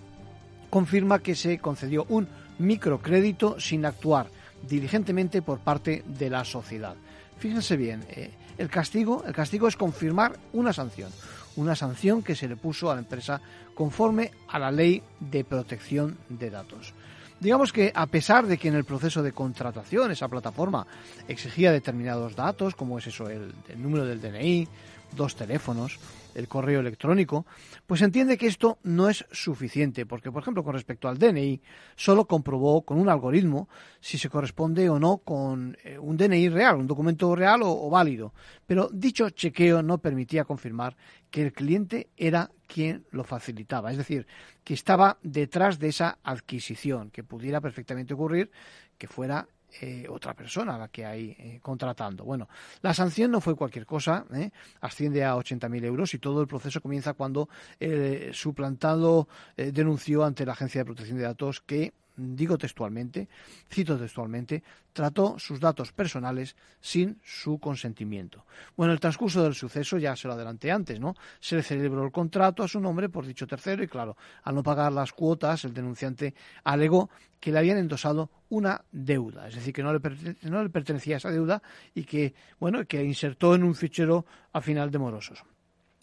confirma 0.69 1.19
que 1.19 1.35
se 1.35 1.59
concedió 1.59 2.07
un 2.09 2.29
microcrédito 2.61 3.59
sin 3.59 3.85
actuar 3.85 4.29
diligentemente 4.63 5.43
por 5.43 5.59
parte 5.61 6.05
de 6.07 6.31
la 6.31 6.45
sociedad. 6.45 6.95
Fíjense 7.39 7.77
bien, 7.77 8.05
eh, 8.11 8.31
el 8.59 8.69
castigo, 8.69 9.25
el 9.27 9.33
castigo 9.33 9.67
es 9.69 9.77
confirmar 9.77 10.39
una 10.53 10.73
sanción, 10.73 11.11
una 11.57 11.75
sanción 11.75 12.23
que 12.23 12.37
se 12.37 12.49
le 12.49 12.57
puso 12.57 12.91
a 12.91 12.95
la 12.95 13.01
empresa 13.01 13.41
conforme 13.75 14.31
a 14.49 14.59
la 14.59 14.71
ley 14.71 15.03
de 15.19 15.45
protección 15.45 16.19
de 16.29 16.51
datos. 16.51 16.93
Digamos 17.41 17.73
que 17.73 17.91
a 17.95 18.07
pesar 18.07 18.47
de 18.47 18.59
que 18.59 18.69
en 18.69 18.75
el 18.75 18.85
proceso 18.85 19.23
de 19.23 19.33
contratación 19.33 20.11
esa 20.11 20.29
plataforma 20.29 20.87
exigía 21.27 21.73
determinados 21.73 22.37
datos, 22.37 22.75
como 22.75 22.99
es 22.99 23.07
eso, 23.07 23.31
el, 23.31 23.55
el 23.71 23.83
número 23.83 24.05
del 24.05 24.21
DNI, 24.21 24.69
dos 25.17 25.37
teléfonos, 25.37 25.99
el 26.35 26.49
correo 26.49 26.81
electrónico, 26.81 27.47
pues 27.87 28.03
entiende 28.03 28.39
que 28.39 28.47
esto 28.47 28.79
no 28.83 29.09
es 29.09 29.25
suficiente, 29.33 30.07
porque 30.07 30.31
por 30.31 30.43
ejemplo 30.43 30.63
con 30.63 30.75
respecto 30.75 31.09
al 31.09 31.19
DNI, 31.19 31.61
solo 31.97 32.27
comprobó 32.27 32.83
con 32.83 32.99
un 32.99 33.09
algoritmo 33.09 33.69
si 34.01 34.19
se 34.19 34.29
corresponde 34.29 34.89
o 34.89 34.99
no 34.99 35.19
con 35.19 35.77
eh, 35.85 35.99
un 35.99 36.17
DNI 36.17 36.49
real, 36.49 36.77
un 36.77 36.87
documento 36.87 37.35
real 37.35 37.63
o, 37.63 37.87
o 37.87 37.91
válido, 37.91 38.33
pero 38.67 38.89
dicho 38.93 39.31
chequeo 39.31 39.83
no 39.83 39.99
permitía 39.99 40.45
confirmar 40.45 40.97
que 41.31 41.43
el 41.43 41.53
cliente 41.53 42.11
era 42.17 42.51
quien 42.67 43.05
lo 43.11 43.25
facilitaba, 43.25 43.91
es 43.91 43.97
decir, 43.97 44.27
que 44.63 44.75
estaba 44.75 45.19
detrás 45.23 45.79
de 45.79 45.89
esa 45.89 46.19
adquisición, 46.23 47.11
que 47.11 47.25
pudiera 47.25 47.61
perfectamente 47.61 48.15
ocurrir 48.15 48.51
que 48.99 49.09
fuera 49.09 49.49
eh, 49.81 50.07
otra 50.09 50.35
persona 50.35 50.75
a 50.75 50.79
la 50.79 50.89
que 50.89 51.05
hay 51.05 51.37
eh, 51.39 51.61
contratando. 51.63 52.25
Bueno, 52.25 52.49
la 52.83 52.93
sanción 52.95 53.31
no 53.31 53.41
fue 53.41 53.55
cualquier 53.55 53.87
cosa, 53.87 54.25
¿eh? 54.35 54.51
asciende 54.81 55.25
a 55.25 55.35
80.000 55.37 55.85
euros 55.85 56.15
y 56.15 56.19
todo 56.19 56.41
el 56.41 56.49
proceso 56.49 56.81
comienza 56.81 57.15
cuando 57.15 57.49
el 57.79 58.35
suplantado 58.35 59.29
denunció 59.57 60.25
ante 60.25 60.45
la 60.45 60.53
Agencia 60.53 60.81
de 60.81 60.85
Protección 60.87 61.19
de 61.19 61.25
Datos 61.25 61.61
que 61.61 61.93
digo 62.21 62.59
textualmente, 62.59 63.29
cito 63.69 63.99
textualmente, 63.99 64.63
trató 64.93 65.39
sus 65.39 65.59
datos 65.61 65.93
personales 65.93 66.57
sin 66.81 67.19
su 67.25 67.59
consentimiento. 67.59 68.45
Bueno, 68.77 68.93
el 68.93 69.01
transcurso 69.01 69.43
del 69.43 69.55
suceso 69.55 69.99
ya 69.99 70.15
se 70.17 70.29
lo 70.29 70.35
adelanté 70.35 70.71
antes, 70.71 71.01
¿no? 71.01 71.15
Se 71.41 71.57
le 71.57 71.63
celebró 71.63 72.05
el 72.05 72.13
contrato 72.13 72.63
a 72.63 72.69
su 72.69 72.81
nombre 72.81 73.09
por 73.09 73.27
dicho 73.27 73.47
tercero 73.47 73.83
y 73.83 73.89
claro, 73.89 74.17
al 74.43 74.55
no 74.55 74.63
pagar 74.63 74.93
las 74.93 75.13
cuotas, 75.13 75.65
el 75.65 75.75
denunciante 75.75 76.35
alegó 76.65 77.11
que 77.39 77.53
le 77.53 77.59
habían 77.59 77.79
endosado 77.79 78.31
una 78.51 78.85
deuda, 78.93 79.49
es 79.49 79.55
decir, 79.55 79.73
que 79.73 79.83
no 79.83 79.93
le, 79.93 80.01
no 80.43 80.63
le 80.63 80.71
pertenecía 80.71 81.17
esa 81.17 81.31
deuda 81.31 81.63
y 81.95 82.05
que, 82.05 82.35
bueno, 82.59 82.85
que 82.87 83.03
insertó 83.03 83.55
en 83.55 83.65
un 83.65 83.75
fichero 83.75 84.27
a 84.53 84.61
final 84.61 84.91
de 84.91 84.99
morosos. 84.99 85.43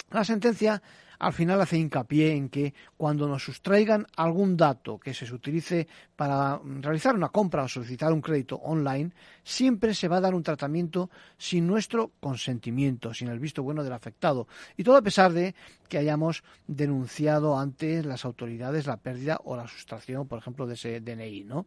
La 0.10 0.24
sentencia 0.24 0.82
al 1.20 1.34
final 1.34 1.62
hace 1.62 1.78
hincapié 1.78 2.34
en 2.36 2.50
que 2.50 2.74
cuando 2.96 3.28
nos 3.28 3.44
sustraigan 3.44 4.06
algún 4.16 4.56
dato 4.56 5.00
que 5.00 5.14
se 5.14 5.32
utilice 5.34 5.88
para 6.16 6.60
realizar 6.64 7.16
una 7.16 7.30
compra 7.30 7.64
o 7.64 7.68
solicitar 7.68 8.14
un 8.14 8.22
crédito 8.22 8.58
online, 8.58 9.12
siempre 9.44 9.94
se 9.94 10.08
va 10.08 10.18
a 10.18 10.22
dar 10.22 10.36
un 10.36 10.44
tratamiento 10.44 11.10
sin 11.38 11.68
nuestro 11.68 12.12
consentimiento, 12.20 13.14
sin 13.14 13.30
el 13.30 13.40
visto 13.40 13.64
bueno 13.64 13.84
del 13.84 13.94
afectado. 13.94 14.48
Y 14.76 14.84
todo 14.84 14.98
a 14.98 15.02
pesar 15.02 15.34
de 15.34 15.56
que 15.90 15.98
hayamos 15.98 16.44
denunciado 16.68 17.58
ante 17.58 18.04
las 18.04 18.26
autoridades 18.26 18.88
la 18.88 18.98
pérdida 18.98 19.40
o 19.44 19.56
la 19.56 19.68
sustracción, 19.68 20.28
por 20.28 20.40
ejemplo, 20.40 20.68
de 20.68 20.74
ese 20.74 21.00
DNI, 21.00 21.44
¿no? 21.46 21.66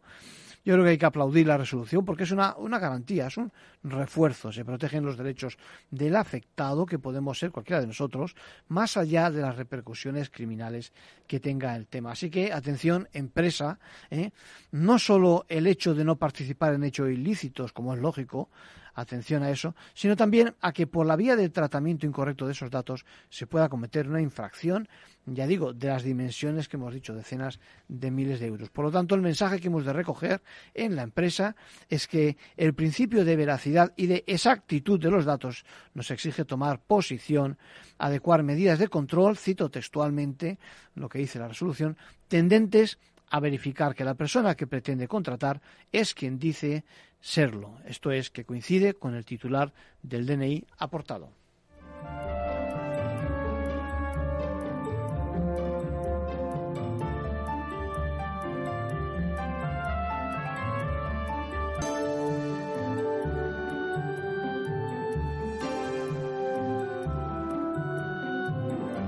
Yo 0.63 0.73
creo 0.73 0.83
que 0.83 0.91
hay 0.91 0.97
que 0.97 1.05
aplaudir 1.05 1.47
la 1.47 1.57
resolución 1.57 2.05
porque 2.05 2.23
es 2.23 2.31
una, 2.31 2.55
una 2.55 2.79
garantía, 2.79 3.27
es 3.27 3.37
un 3.37 3.51
refuerzo. 3.83 4.51
Se 4.51 4.63
protegen 4.63 5.03
los 5.03 5.17
derechos 5.17 5.57
del 5.89 6.15
afectado, 6.15 6.85
que 6.85 6.99
podemos 6.99 7.39
ser 7.39 7.51
cualquiera 7.51 7.81
de 7.81 7.87
nosotros, 7.87 8.35
más 8.67 8.97
allá 8.97 9.31
de 9.31 9.41
las 9.41 9.55
repercusiones 9.55 10.29
criminales 10.29 10.93
que 11.27 11.39
tenga 11.39 11.75
el 11.75 11.87
tema. 11.87 12.11
Así 12.11 12.29
que, 12.29 12.53
atención, 12.53 13.07
empresa, 13.13 13.79
¿eh? 14.09 14.31
no 14.71 14.99
solo 14.99 15.45
el 15.49 15.67
hecho 15.67 15.95
de 15.95 16.05
no 16.05 16.17
participar 16.17 16.73
en 16.73 16.83
hechos 16.83 17.09
ilícitos, 17.09 17.73
como 17.73 17.93
es 17.93 17.99
lógico, 17.99 18.49
atención 18.93 19.43
a 19.43 19.49
eso, 19.49 19.75
sino 19.93 20.15
también 20.15 20.55
a 20.61 20.71
que 20.71 20.87
por 20.87 21.05
la 21.05 21.15
vía 21.15 21.35
del 21.35 21.51
tratamiento 21.51 22.05
incorrecto 22.05 22.45
de 22.45 22.53
esos 22.53 22.69
datos 22.69 23.05
se 23.29 23.47
pueda 23.47 23.69
cometer 23.69 24.07
una 24.07 24.21
infracción, 24.21 24.87
ya 25.25 25.47
digo, 25.47 25.73
de 25.73 25.87
las 25.87 26.03
dimensiones 26.03 26.67
que 26.67 26.77
hemos 26.77 26.93
dicho, 26.93 27.13
decenas 27.13 27.59
de 27.87 28.11
miles 28.11 28.39
de 28.39 28.47
euros. 28.47 28.69
Por 28.69 28.85
lo 28.85 28.91
tanto, 28.91 29.15
el 29.15 29.21
mensaje 29.21 29.59
que 29.59 29.67
hemos 29.67 29.85
de 29.85 29.93
recoger 29.93 30.41
en 30.73 30.95
la 30.95 31.03
empresa 31.03 31.55
es 31.89 32.07
que 32.07 32.37
el 32.57 32.73
principio 32.73 33.23
de 33.23 33.35
veracidad 33.35 33.93
y 33.95 34.07
de 34.07 34.23
exactitud 34.27 34.99
de 34.99 35.11
los 35.11 35.25
datos 35.25 35.65
nos 35.93 36.11
exige 36.11 36.45
tomar 36.45 36.79
posición, 36.79 37.57
adecuar 37.97 38.43
medidas 38.43 38.79
de 38.79 38.87
control, 38.87 39.37
cito 39.37 39.69
textualmente 39.69 40.57
lo 40.95 41.07
que 41.07 41.19
dice 41.19 41.39
la 41.39 41.47
resolución, 41.47 41.97
tendentes 42.27 42.97
a 43.31 43.39
verificar 43.39 43.95
que 43.95 44.03
la 44.03 44.13
persona 44.13 44.55
que 44.55 44.67
pretende 44.67 45.07
contratar 45.07 45.61
es 45.91 46.13
quien 46.13 46.37
dice 46.37 46.83
serlo, 47.21 47.79
esto 47.85 48.11
es, 48.11 48.29
que 48.29 48.45
coincide 48.45 48.93
con 48.93 49.15
el 49.15 49.25
titular 49.25 49.73
del 50.03 50.25
DNI 50.25 50.65
aportado. 50.77 51.29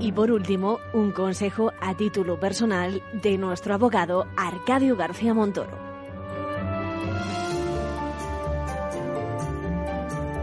Y 0.04 0.12
por 0.12 0.30
último, 0.30 0.80
un 0.92 1.12
consejo 1.12 1.72
a 1.80 1.96
título 1.96 2.38
personal 2.38 3.02
de 3.22 3.38
nuestro 3.38 3.72
abogado 3.72 4.26
Arcadio 4.36 4.96
García 4.96 5.32
Montoro. 5.32 5.78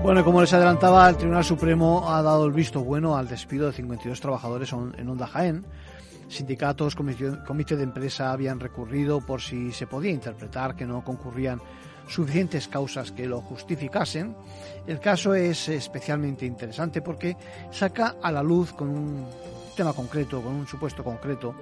Bueno, 0.01 0.23
como 0.23 0.41
les 0.41 0.51
adelantaba, 0.51 1.07
el 1.07 1.15
Tribunal 1.15 1.43
Supremo 1.43 2.09
ha 2.09 2.23
dado 2.23 2.47
el 2.47 2.53
visto 2.53 2.83
bueno 2.83 3.15
al 3.15 3.27
despido 3.27 3.67
de 3.67 3.73
52 3.73 4.19
trabajadores 4.19 4.73
en 4.73 5.07
Onda 5.07 5.27
Jaén. 5.27 5.63
Sindicatos, 6.27 6.95
comité 6.95 7.75
de 7.75 7.83
empresa 7.83 8.31
habían 8.31 8.59
recurrido 8.59 9.21
por 9.21 9.41
si 9.41 9.71
se 9.73 9.85
podía 9.85 10.09
interpretar 10.09 10.75
que 10.75 10.87
no 10.87 11.03
concurrían 11.03 11.61
suficientes 12.07 12.67
causas 12.67 13.11
que 13.11 13.27
lo 13.27 13.41
justificasen. 13.41 14.35
El 14.87 14.99
caso 14.99 15.33
es 15.33 15.69
especialmente 15.69 16.45
interesante 16.45 17.01
porque 17.01 17.37
saca 17.71 18.15
a 18.21 18.31
la 18.31 18.43
luz 18.43 18.73
con 18.73 18.89
un 18.89 19.25
tema 19.75 19.93
concreto, 19.93 20.41
con 20.41 20.53
un 20.53 20.67
supuesto 20.67 21.03
concreto, 21.03 21.55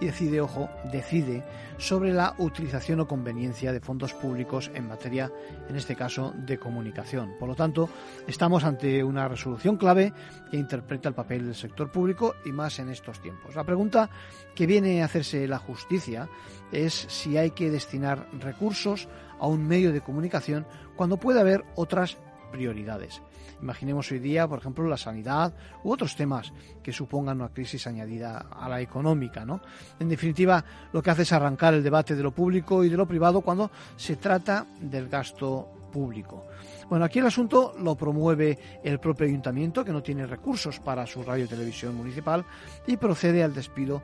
y 0.00 0.06
decide, 0.06 0.40
ojo, 0.40 0.68
decide 0.92 1.42
sobre 1.78 2.12
la 2.12 2.34
utilización 2.38 3.00
o 3.00 3.08
conveniencia 3.08 3.72
de 3.72 3.80
fondos 3.80 4.14
públicos 4.14 4.70
en 4.74 4.88
materia, 4.88 5.30
en 5.68 5.76
este 5.76 5.96
caso, 5.96 6.32
de 6.36 6.58
comunicación. 6.58 7.34
Por 7.38 7.48
lo 7.48 7.54
tanto, 7.54 7.88
estamos 8.26 8.64
ante 8.64 9.02
una 9.02 9.28
resolución 9.28 9.76
clave 9.76 10.12
que 10.50 10.56
interpreta 10.56 11.08
el 11.08 11.14
papel 11.14 11.46
del 11.46 11.54
sector 11.54 11.90
público 11.90 12.36
y 12.44 12.52
más 12.52 12.78
en 12.78 12.90
estos 12.90 13.20
tiempos. 13.20 13.54
La 13.54 13.64
pregunta 13.64 14.08
que 14.54 14.66
viene 14.66 15.02
a 15.02 15.06
hacerse 15.06 15.46
la 15.46 15.58
justicia 15.58 16.28
es 16.72 16.94
si 16.94 17.36
hay 17.36 17.50
que 17.50 17.70
destinar 17.70 18.26
recursos 18.40 19.08
a 19.38 19.46
un 19.46 19.66
medio 19.66 19.92
de 19.92 20.00
comunicación 20.00 20.66
cuando 20.96 21.18
puede 21.18 21.40
haber 21.40 21.64
otras 21.74 22.16
prioridades. 22.50 23.22
Imaginemos 23.62 24.10
hoy 24.12 24.18
día, 24.18 24.46
por 24.46 24.58
ejemplo, 24.58 24.86
la 24.86 24.96
sanidad 24.96 25.54
u 25.82 25.92
otros 25.92 26.14
temas 26.14 26.52
que 26.82 26.92
supongan 26.92 27.40
una 27.40 27.52
crisis 27.52 27.86
añadida 27.86 28.46
a 28.50 28.68
la 28.68 28.80
económica. 28.80 29.44
¿no? 29.44 29.60
En 29.98 30.08
definitiva, 30.08 30.64
lo 30.92 31.02
que 31.02 31.10
hace 31.10 31.22
es 31.22 31.32
arrancar 31.32 31.74
el 31.74 31.82
debate 31.82 32.14
de 32.14 32.22
lo 32.22 32.32
público 32.32 32.84
y 32.84 32.88
de 32.88 32.96
lo 32.96 33.06
privado 33.06 33.40
cuando 33.40 33.70
se 33.96 34.16
trata 34.16 34.66
del 34.80 35.08
gasto 35.08 35.70
público. 35.90 36.46
Bueno, 36.88 37.04
aquí 37.04 37.18
el 37.18 37.26
asunto 37.26 37.74
lo 37.80 37.96
promueve 37.96 38.80
el 38.84 39.00
propio 39.00 39.26
ayuntamiento, 39.26 39.84
que 39.84 39.92
no 39.92 40.02
tiene 40.02 40.26
recursos 40.26 40.78
para 40.78 41.06
su 41.06 41.22
radio 41.22 41.46
y 41.46 41.48
televisión 41.48 41.96
municipal, 41.96 42.44
y 42.86 42.96
procede 42.96 43.42
al 43.42 43.54
despido 43.54 44.02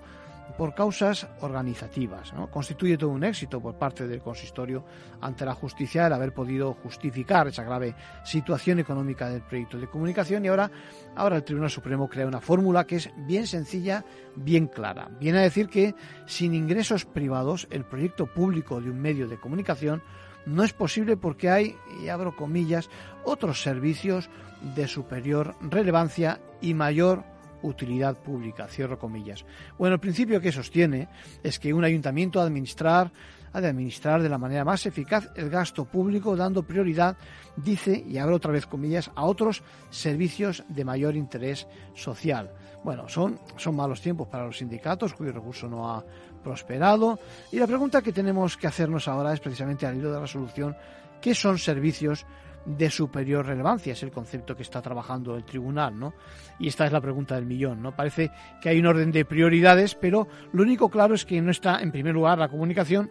por 0.56 0.74
causas 0.74 1.26
organizativas. 1.40 2.32
Constituye 2.50 2.98
todo 2.98 3.10
un 3.10 3.24
éxito 3.24 3.60
por 3.60 3.74
parte 3.74 4.06
del 4.06 4.20
consistorio 4.20 4.84
ante 5.20 5.44
la 5.44 5.54
justicia 5.54 6.06
el 6.06 6.12
haber 6.12 6.32
podido 6.32 6.74
justificar 6.74 7.48
esa 7.48 7.64
grave 7.64 7.94
situación 8.24 8.78
económica 8.78 9.28
del 9.28 9.42
proyecto 9.42 9.78
de 9.78 9.88
comunicación 9.88 10.44
y 10.44 10.48
ahora, 10.48 10.70
ahora 11.16 11.36
el 11.36 11.44
Tribunal 11.44 11.70
Supremo 11.70 12.08
crea 12.08 12.26
una 12.26 12.40
fórmula 12.40 12.86
que 12.86 12.96
es 12.96 13.10
bien 13.26 13.46
sencilla, 13.46 14.04
bien 14.36 14.66
clara. 14.66 15.08
Viene 15.20 15.38
a 15.38 15.42
decir 15.42 15.68
que 15.68 15.94
sin 16.26 16.54
ingresos 16.54 17.04
privados 17.04 17.66
el 17.70 17.84
proyecto 17.84 18.26
público 18.26 18.80
de 18.80 18.90
un 18.90 19.00
medio 19.00 19.28
de 19.28 19.38
comunicación 19.38 20.02
no 20.44 20.64
es 20.64 20.72
posible 20.72 21.16
porque 21.16 21.50
hay, 21.50 21.76
y 22.02 22.08
abro 22.08 22.34
comillas, 22.34 22.90
otros 23.24 23.62
servicios 23.62 24.28
de 24.74 24.88
superior 24.88 25.54
relevancia 25.60 26.40
y 26.60 26.74
mayor 26.74 27.24
utilidad 27.62 28.16
pública, 28.16 28.66
cierro 28.66 28.98
comillas. 28.98 29.44
Bueno, 29.78 29.94
el 29.94 30.00
principio 30.00 30.40
que 30.40 30.52
sostiene 30.52 31.08
es 31.42 31.58
que 31.58 31.72
un 31.72 31.84
ayuntamiento 31.84 32.40
administrar 32.40 33.10
ha 33.52 33.60
de 33.60 33.68
administrar 33.68 34.22
de 34.22 34.28
la 34.28 34.38
manera 34.38 34.64
más 34.64 34.86
eficaz 34.86 35.28
el 35.36 35.50
gasto 35.50 35.84
público, 35.84 36.36
dando 36.36 36.62
prioridad, 36.62 37.16
dice, 37.56 38.02
y 38.06 38.18
abro 38.18 38.36
otra 38.36 38.52
vez 38.52 38.66
comillas, 38.66 39.10
a 39.14 39.24
otros 39.24 39.62
servicios 39.90 40.64
de 40.68 40.84
mayor 40.84 41.16
interés 41.16 41.66
social. 41.94 42.50
Bueno, 42.82 43.08
son, 43.08 43.38
son 43.56 43.76
malos 43.76 44.00
tiempos 44.00 44.26
para 44.28 44.46
los 44.46 44.58
sindicatos, 44.58 45.12
cuyo 45.14 45.32
recurso 45.32 45.68
no 45.68 45.90
ha 45.90 46.04
prosperado. 46.42 47.18
Y 47.52 47.58
la 47.58 47.66
pregunta 47.66 48.02
que 48.02 48.12
tenemos 48.12 48.56
que 48.56 48.66
hacernos 48.66 49.06
ahora 49.06 49.32
es 49.32 49.40
precisamente 49.40 49.86
al 49.86 49.96
hilo 49.96 50.08
de 50.08 50.14
la 50.14 50.22
resolución, 50.22 50.76
¿qué 51.20 51.34
son 51.34 51.58
servicios 51.58 52.26
de 52.64 52.90
superior 52.90 53.46
relevancia, 53.46 53.92
es 53.92 54.02
el 54.02 54.10
concepto 54.10 54.56
que 54.56 54.62
está 54.62 54.80
trabajando 54.80 55.36
el 55.36 55.44
tribunal, 55.44 55.98
¿no? 55.98 56.14
Y 56.58 56.68
esta 56.68 56.86
es 56.86 56.92
la 56.92 57.00
pregunta 57.00 57.34
del 57.34 57.46
millón, 57.46 57.82
¿no? 57.82 57.94
Parece 57.94 58.30
que 58.60 58.68
hay 58.68 58.78
un 58.78 58.86
orden 58.86 59.10
de 59.10 59.24
prioridades, 59.24 59.94
pero 59.94 60.28
lo 60.52 60.62
único 60.62 60.88
claro 60.88 61.14
es 61.14 61.24
que 61.24 61.40
no 61.40 61.50
está 61.50 61.80
en 61.80 61.92
primer 61.92 62.14
lugar 62.14 62.38
la 62.38 62.48
comunicación, 62.48 63.10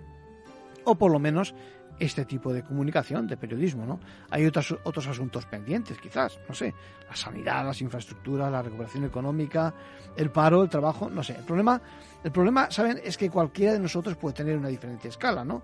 o 0.84 0.96
por 0.96 1.12
lo 1.12 1.20
menos 1.20 1.54
este 2.00 2.26
tipo 2.26 2.52
de 2.52 2.64
comunicación, 2.64 3.28
de 3.28 3.38
periodismo, 3.38 3.86
¿no? 3.86 4.00
Hay 4.32 4.46
otros, 4.46 4.76
otros 4.84 5.06
asuntos 5.08 5.46
pendientes, 5.46 6.00
quizás, 6.00 6.40
no 6.50 6.56
sé, 6.56 6.74
la 7.08 7.16
sanidad, 7.16 7.64
las 7.64 7.80
infraestructuras, 7.82 8.52
la 8.52 8.64
recuperación 8.64 9.04
económica, 9.04 9.74
el 10.18 10.32
paro, 10.32 10.64
el 10.64 10.70
trabajo, 10.70 11.12
no 11.12 11.22
sé. 11.22 11.36
El 11.36 11.44
problema, 11.44 11.80
el 12.24 12.32
problema, 12.32 12.70
¿saben?, 12.72 13.00
es 13.04 13.18
que 13.18 13.30
cualquiera 13.30 13.74
de 13.74 13.80
nosotros 13.80 14.16
puede 14.18 14.36
tener 14.36 14.58
una 14.58 14.68
diferente 14.68 15.08
escala, 15.08 15.44
¿no? 15.44 15.64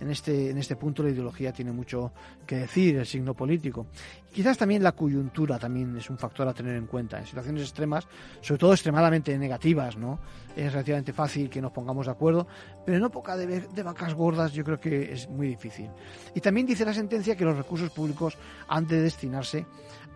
en 0.00 0.10
este, 0.10 0.50
en 0.50 0.58
este 0.58 0.76
punto 0.76 1.02
la 1.02 1.10
ideología 1.10 1.52
tiene 1.52 1.72
mucho 1.72 2.12
que 2.46 2.56
decir, 2.56 2.96
el 2.96 3.06
signo 3.06 3.34
político. 3.34 3.86
Quizás 4.32 4.58
también 4.58 4.82
la 4.82 4.92
coyuntura 4.92 5.58
también 5.58 5.96
es 5.96 6.10
un 6.10 6.18
factor 6.18 6.46
a 6.46 6.52
tener 6.52 6.76
en 6.76 6.86
cuenta. 6.86 7.18
En 7.18 7.26
situaciones 7.26 7.62
extremas, 7.62 8.06
sobre 8.42 8.58
todo 8.58 8.72
extremadamente 8.72 9.36
negativas, 9.38 9.96
¿no? 9.96 10.18
Es 10.54 10.72
relativamente 10.72 11.12
fácil 11.12 11.48
que 11.48 11.62
nos 11.62 11.72
pongamos 11.72 12.06
de 12.06 12.12
acuerdo, 12.12 12.46
pero 12.84 12.98
en 12.98 13.04
época 13.04 13.36
de, 13.36 13.60
de 13.60 13.82
vacas 13.82 14.14
gordas 14.14 14.52
yo 14.52 14.64
creo 14.64 14.78
que 14.78 15.12
es 15.12 15.28
muy 15.28 15.48
difícil. 15.48 15.88
Y 16.34 16.40
también 16.40 16.66
dice 16.66 16.84
la 16.84 16.92
sentencia 16.92 17.36
que 17.36 17.44
los 17.44 17.56
recursos 17.56 17.90
públicos 17.90 18.36
han 18.68 18.86
de 18.86 19.00
destinarse 19.00 19.64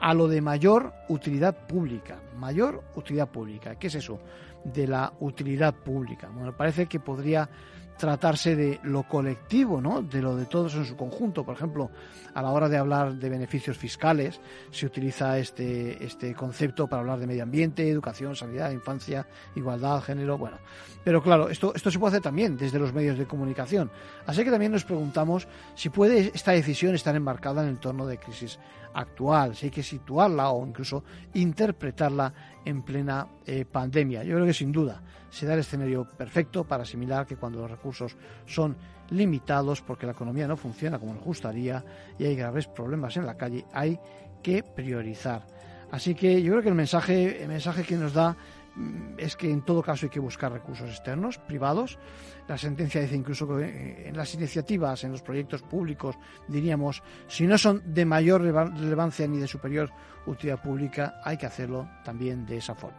a 0.01 0.15
lo 0.15 0.29
de 0.29 0.41
mayor 0.41 0.93
utilidad 1.09 1.67
pública. 1.67 2.19
Mayor 2.37 2.83
utilidad 2.97 3.29
pública. 3.29 3.77
¿Qué 3.77 3.87
es 3.87 3.95
eso? 3.95 4.21
De 4.65 4.87
la 4.87 5.13
utilidad 5.21 5.75
pública. 5.75 6.29
Bueno, 6.33 6.57
parece 6.57 6.87
que 6.87 7.01
podría 7.01 7.49
tratarse 8.01 8.57
de 8.57 8.81
lo 8.83 9.03
colectivo, 9.03 9.79
¿no? 9.81 10.01
de 10.01 10.23
lo 10.23 10.35
de 10.35 10.47
todos 10.47 10.75
en 10.75 10.87
su 10.87 10.97
conjunto. 10.97 11.45
Por 11.45 11.55
ejemplo, 11.55 11.91
a 12.33 12.41
la 12.41 12.51
hora 12.51 12.67
de 12.67 12.79
hablar 12.79 13.15
de 13.15 13.29
beneficios 13.29 13.77
fiscales, 13.77 14.41
se 14.71 14.87
utiliza 14.87 15.39
este, 15.39 16.03
este 16.03 16.35
concepto 16.35 16.89
para 16.89 17.01
hablar 17.01 17.19
de 17.19 17.27
medio 17.27 17.43
ambiente, 17.43 17.89
educación, 17.89 18.35
sanidad, 18.35 18.71
infancia, 18.71 19.27
igualdad, 19.55 20.01
género. 20.01 20.39
Bueno, 20.39 20.57
pero 21.05 21.23
claro, 21.23 21.51
esto, 21.51 21.75
esto 21.75 21.91
se 21.91 21.99
puede 21.99 22.13
hacer 22.13 22.23
también 22.23 22.57
desde 22.57 22.79
los 22.79 22.95
medios 22.95 23.19
de 23.19 23.27
comunicación. 23.27 23.91
Así 24.25 24.45
que 24.45 24.51
también 24.51 24.73
nos 24.73 24.85
preguntamos 24.85 25.47
si 25.75 25.91
puede 25.91 26.33
esta 26.35 26.53
decisión 26.53 26.95
estar 26.95 27.15
enmarcada 27.15 27.61
en 27.61 27.69
el 27.69 27.75
entorno 27.75 28.07
de 28.07 28.17
crisis 28.17 28.59
actual, 28.95 29.55
si 29.55 29.67
hay 29.67 29.71
que 29.71 29.83
situarla 29.83 30.51
o 30.51 30.67
incluso 30.67 31.05
interpretarla 31.35 32.33
en 32.65 32.83
plena 32.83 33.27
eh, 33.47 33.65
pandemia. 33.65 34.23
Yo 34.25 34.35
creo 34.35 34.47
que 34.47 34.55
sin 34.55 34.73
duda 34.73 35.03
se 35.31 35.47
da 35.47 35.55
el 35.55 35.61
escenario 35.61 36.05
perfecto 36.05 36.65
para 36.65 36.83
asimilar 36.83 37.27
que 37.27 37.37
cuando 37.37 37.61
los 37.61 37.71
recursos 37.71 38.17
son 38.47 38.77
limitados 39.11 39.83
porque 39.83 40.07
la 40.07 40.13
economía 40.13 40.47
no 40.47 40.57
funciona 40.57 40.99
como 40.99 41.15
nos 41.15 41.25
gustaría 41.25 41.85
y 42.19 42.25
hay 42.25 42.37
graves 42.37 42.67
problemas 42.67 43.17
en 43.17 43.27
la 43.27 43.37
calle, 43.37 43.65
hay 43.73 43.99
que 44.43 44.63
priorizar. 44.63 45.47
Así 45.91 46.15
que 46.15 46.41
yo 46.43 46.53
creo 46.53 46.63
que 46.63 46.69
el 46.69 46.75
mensaje, 46.75 47.43
el 47.43 47.49
mensaje 47.49 47.83
que 47.83 47.97
nos 47.97 48.15
da 48.15 48.37
es 49.19 49.37
que 49.37 49.51
en 49.51 49.63
todo 49.63 49.83
caso 49.83 50.07
hay 50.07 50.11
que 50.11 50.21
buscar 50.21 50.53
recursos 50.53 50.89
externos, 50.89 51.39
privados. 51.39 51.99
La 52.49 52.59
sentencia 52.59 53.01
dice 53.01 53.17
incluso 53.17 53.47
que 53.49 53.65
eh, 53.65 54.09
en 54.09 54.17
las 54.17 54.35
iniciativas, 54.35 55.05
en 55.05 55.13
los 55.13 55.23
proyectos 55.23 55.63
públicos, 55.63 56.17
diríamos, 56.49 57.03
si 57.29 57.47
no 57.47 57.59
son 57.59 57.83
de 57.95 58.05
mayor 58.05 58.43
relevancia 58.43 59.27
ni 59.27 59.39
de 59.39 59.47
superior 59.47 59.91
utilidad 60.27 60.63
pública, 60.63 61.21
hay 61.25 61.37
que 61.37 61.47
hacerlo 61.47 61.89
también 62.05 62.47
de 62.47 62.57
esa 62.57 62.75
forma. 62.75 62.99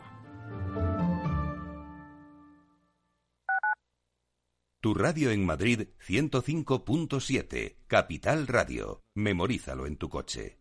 Tu 4.80 4.96
radio 4.96 5.30
en 5.30 5.46
Madrid 5.46 5.90
105.7, 6.08 7.76
Capital 7.86 8.48
Radio. 8.48 9.04
Memorízalo 9.14 9.86
en 9.86 9.98
tu 9.98 10.10
coche. 10.10 10.61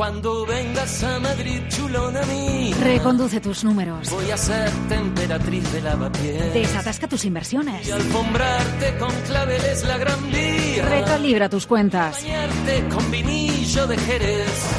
Cuando 0.00 0.46
vengas 0.46 1.04
a 1.04 1.20
Madrid, 1.20 1.60
chulona 1.68 2.22
mí. 2.22 2.72
Reconduce 2.72 3.38
tus 3.38 3.64
números. 3.64 4.08
Voy 4.08 4.30
a 4.30 4.36
ser 4.38 4.70
temperatriz 4.88 5.70
de 5.74 5.82
lavapiés. 5.82 6.54
Desatasca 6.54 7.06
tus 7.06 7.26
inversiones. 7.26 7.86
Y 7.86 7.90
alfombrarte 7.90 8.96
con 8.96 9.10
claveles 9.26 9.84
la 9.84 9.98
gran 9.98 10.32
vía. 10.32 10.88
Recalibra 10.88 11.50
tus 11.50 11.66
cuentas. 11.66 12.16
Bañarte 12.22 12.88
con 12.88 13.10
vinillo 13.10 13.86
de 13.86 13.98
Jerez. 13.98 14.70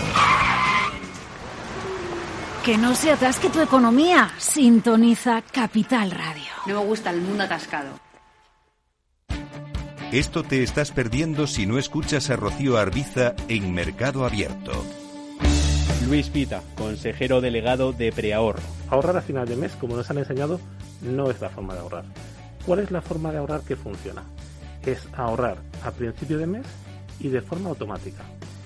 Que 2.66 2.80
no 2.80 2.96
se 2.96 3.12
atasque 3.12 3.52
tu 3.52 3.62
economía. 3.62 4.32
Sintoniza 4.40 5.44
Capital 5.44 6.10
Radio. 6.10 6.50
No 6.66 6.80
me 6.80 6.86
gusta 6.88 7.12
el 7.12 7.22
mundo 7.22 7.44
atascado. 7.44 7.92
Esto 10.12 10.42
te 10.42 10.64
estás 10.64 10.90
perdiendo 10.90 11.46
si 11.46 11.68
no 11.68 11.78
escuchas 11.78 12.32
a 12.32 12.38
Rocío 12.38 12.80
Arbiza 12.80 13.36
en 13.50 13.72
Mercado 13.72 14.26
Abierto. 14.26 14.84
Luis 16.08 16.30
Pita, 16.30 16.62
consejero 16.78 17.42
delegado 17.42 17.94
de 17.94 18.12
Preahorro. 18.12 18.62
Ahorrar 18.90 19.18
a 19.18 19.22
final 19.22 19.48
de 19.48 19.56
mes, 19.56 19.74
como 19.74 19.96
nos 19.96 20.10
han 20.10 20.18
enseñado, 20.18 20.60
no 21.02 21.30
es 21.30 21.40
la 21.40 21.50
forma 21.50 21.74
de 21.74 21.80
ahorrar. 21.80 22.06
¿Cuál 22.66 22.80
es 22.80 22.92
la 22.92 23.02
forma 23.02 23.32
de 23.32 23.38
ahorrar 23.38 23.62
que 23.62 23.76
funciona? 23.76 24.24
Es 24.86 25.08
ahorrar 25.14 25.58
a 25.84 25.92
principio 25.92 26.38
de 26.38 26.48
mes 26.48 26.66
y 27.20 27.30
de 27.30 27.42
forma 27.42 27.70
automática. 27.70 28.24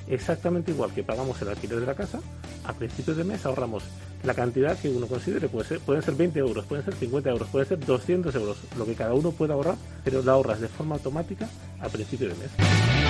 Exactamente 0.08 0.72
igual 0.72 0.92
que 0.92 1.04
pagamos 1.04 1.42
el 1.42 1.50
alquiler 1.50 1.80
de 1.80 1.86
la 1.86 1.96
casa, 1.96 2.20
a 2.64 2.74
principio 2.74 3.14
de 3.14 3.24
mes 3.24 3.46
ahorramos 3.46 3.84
la 4.24 4.34
cantidad 4.34 4.78
que 4.78 4.90
uno 4.90 5.08
considere. 5.08 5.50
Puede 5.50 5.68
ser, 5.68 5.80
pueden 5.80 6.02
ser 6.02 6.16
20 6.16 6.40
euros, 6.40 6.66
pueden 6.66 6.86
ser 6.86 6.96
50 6.96 7.30
euros, 7.30 7.48
pueden 7.50 7.68
ser 7.68 7.80
200 7.80 8.34
euros, 8.36 8.58
lo 8.78 8.86
que 8.86 8.96
cada 8.96 9.14
uno 9.14 9.32
pueda 9.32 9.54
ahorrar, 9.54 9.76
pero 10.04 10.22
la 10.22 10.34
ahorras 10.34 10.62
de 10.62 10.68
forma 10.68 10.96
automática 10.96 11.48
a 11.80 11.90
principio 11.90 12.30
de 12.30 12.36
mes. 12.36 13.05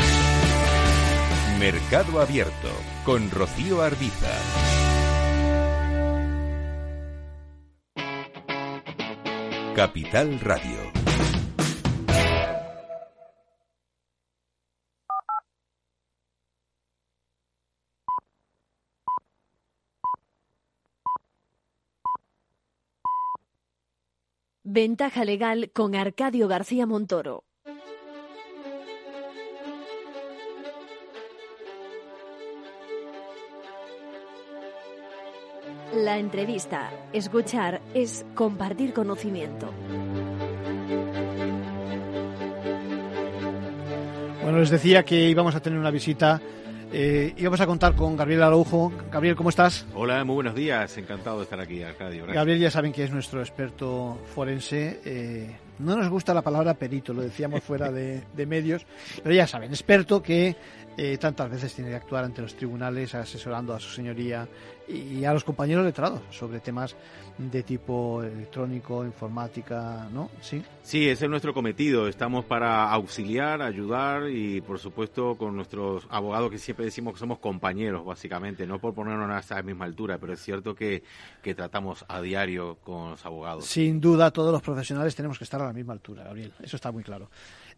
Mercado 1.59 2.19
Abierto 2.19 2.69
con 3.05 3.31
Rocío 3.31 3.81
Arbiza. 3.81 4.29
Capital 9.73 10.37
Radio. 10.41 10.91
Ventaja 24.63 25.23
legal 25.23 25.71
con 25.71 25.95
Arcadio 25.95 26.49
García 26.49 26.85
Montoro. 26.85 27.45
La 36.05 36.19
entrevista, 36.19 36.91
escuchar, 37.13 37.81
es 37.95 38.27
compartir 38.35 38.93
conocimiento. 38.93 39.73
Bueno, 44.43 44.59
les 44.59 44.69
decía 44.69 45.01
que 45.01 45.27
íbamos 45.27 45.55
a 45.55 45.61
tener 45.61 45.79
una 45.79 45.89
visita. 45.89 46.39
Eh, 46.93 47.33
íbamos 47.37 47.59
a 47.59 47.65
contar 47.65 47.95
con 47.95 48.15
Gabriel 48.15 48.43
Araujo. 48.43 48.91
Gabriel, 49.11 49.35
¿cómo 49.35 49.49
estás? 49.49 49.87
Hola, 49.95 50.23
muy 50.23 50.35
buenos 50.35 50.53
días. 50.53 50.95
Encantado 50.99 51.37
de 51.37 51.45
estar 51.45 51.59
aquí, 51.59 51.81
Arcadio. 51.81 52.17
Gracias. 52.17 52.35
Gabriel 52.35 52.59
ya 52.59 52.69
saben 52.69 52.93
que 52.93 53.03
es 53.03 53.09
nuestro 53.09 53.39
experto 53.39 54.19
forense. 54.27 55.01
Eh, 55.05 55.55
no 55.79 55.95
nos 55.95 56.07
gusta 56.09 56.35
la 56.35 56.43
palabra 56.43 56.75
perito, 56.75 57.13
lo 57.13 57.23
decíamos 57.23 57.63
fuera 57.63 57.91
de, 57.91 58.21
de 58.31 58.45
medios, 58.45 58.85
pero 59.23 59.33
ya 59.35 59.47
saben, 59.47 59.71
experto 59.71 60.21
que 60.21 60.55
eh, 60.97 61.17
tantas 61.17 61.49
veces 61.49 61.73
tiene 61.73 61.89
que 61.89 61.97
actuar 61.97 62.23
ante 62.23 62.41
los 62.41 62.55
tribunales 62.55 63.13
asesorando 63.15 63.73
a 63.73 63.79
su 63.79 63.89
señoría 63.89 64.47
y 64.87 65.25
a 65.25 65.33
los 65.33 65.43
compañeros 65.43 65.83
letrados 65.83 66.21
sobre 66.29 66.59
temas 66.59 66.95
de 67.37 67.63
tipo 67.63 68.23
electrónico, 68.23 69.03
informática, 69.03 70.07
¿no? 70.13 70.29
Sí. 70.39 70.63
Sí, 70.83 71.09
ese 71.09 71.25
es 71.25 71.29
nuestro 71.31 71.53
cometido. 71.53 72.07
Estamos 72.07 72.45
para 72.45 72.89
auxiliar, 72.91 73.61
ayudar 73.61 74.29
y, 74.29 74.61
por 74.61 74.79
supuesto, 74.79 75.35
con 75.35 75.55
nuestros 75.55 76.07
abogados 76.09 76.51
que 76.51 76.59
siempre 76.59 76.85
decimos 76.85 77.13
que 77.13 77.19
somos 77.19 77.39
compañeros, 77.39 78.05
básicamente, 78.05 78.65
no 78.65 78.79
por 78.79 78.93
ponernos 78.93 79.29
a 79.29 79.39
esa 79.39 79.61
misma 79.63 79.85
altura, 79.85 80.17
pero 80.17 80.33
es 80.33 80.41
cierto 80.41 80.75
que, 80.75 81.03
que 81.41 81.55
tratamos 81.55 82.05
a 82.07 82.21
diario 82.21 82.77
con 82.83 83.11
los 83.11 83.25
abogados. 83.25 83.65
Sin 83.65 83.99
duda, 83.99 84.31
todos 84.31 84.51
los 84.51 84.61
profesionales 84.61 85.15
tenemos 85.15 85.37
que 85.37 85.43
estar 85.43 85.61
a 85.61 85.65
la 85.65 85.73
misma 85.73 85.93
altura, 85.93 86.23
Gabriel. 86.23 86.53
Eso 86.61 86.75
está 86.77 86.91
muy 86.91 87.03
claro. 87.03 87.29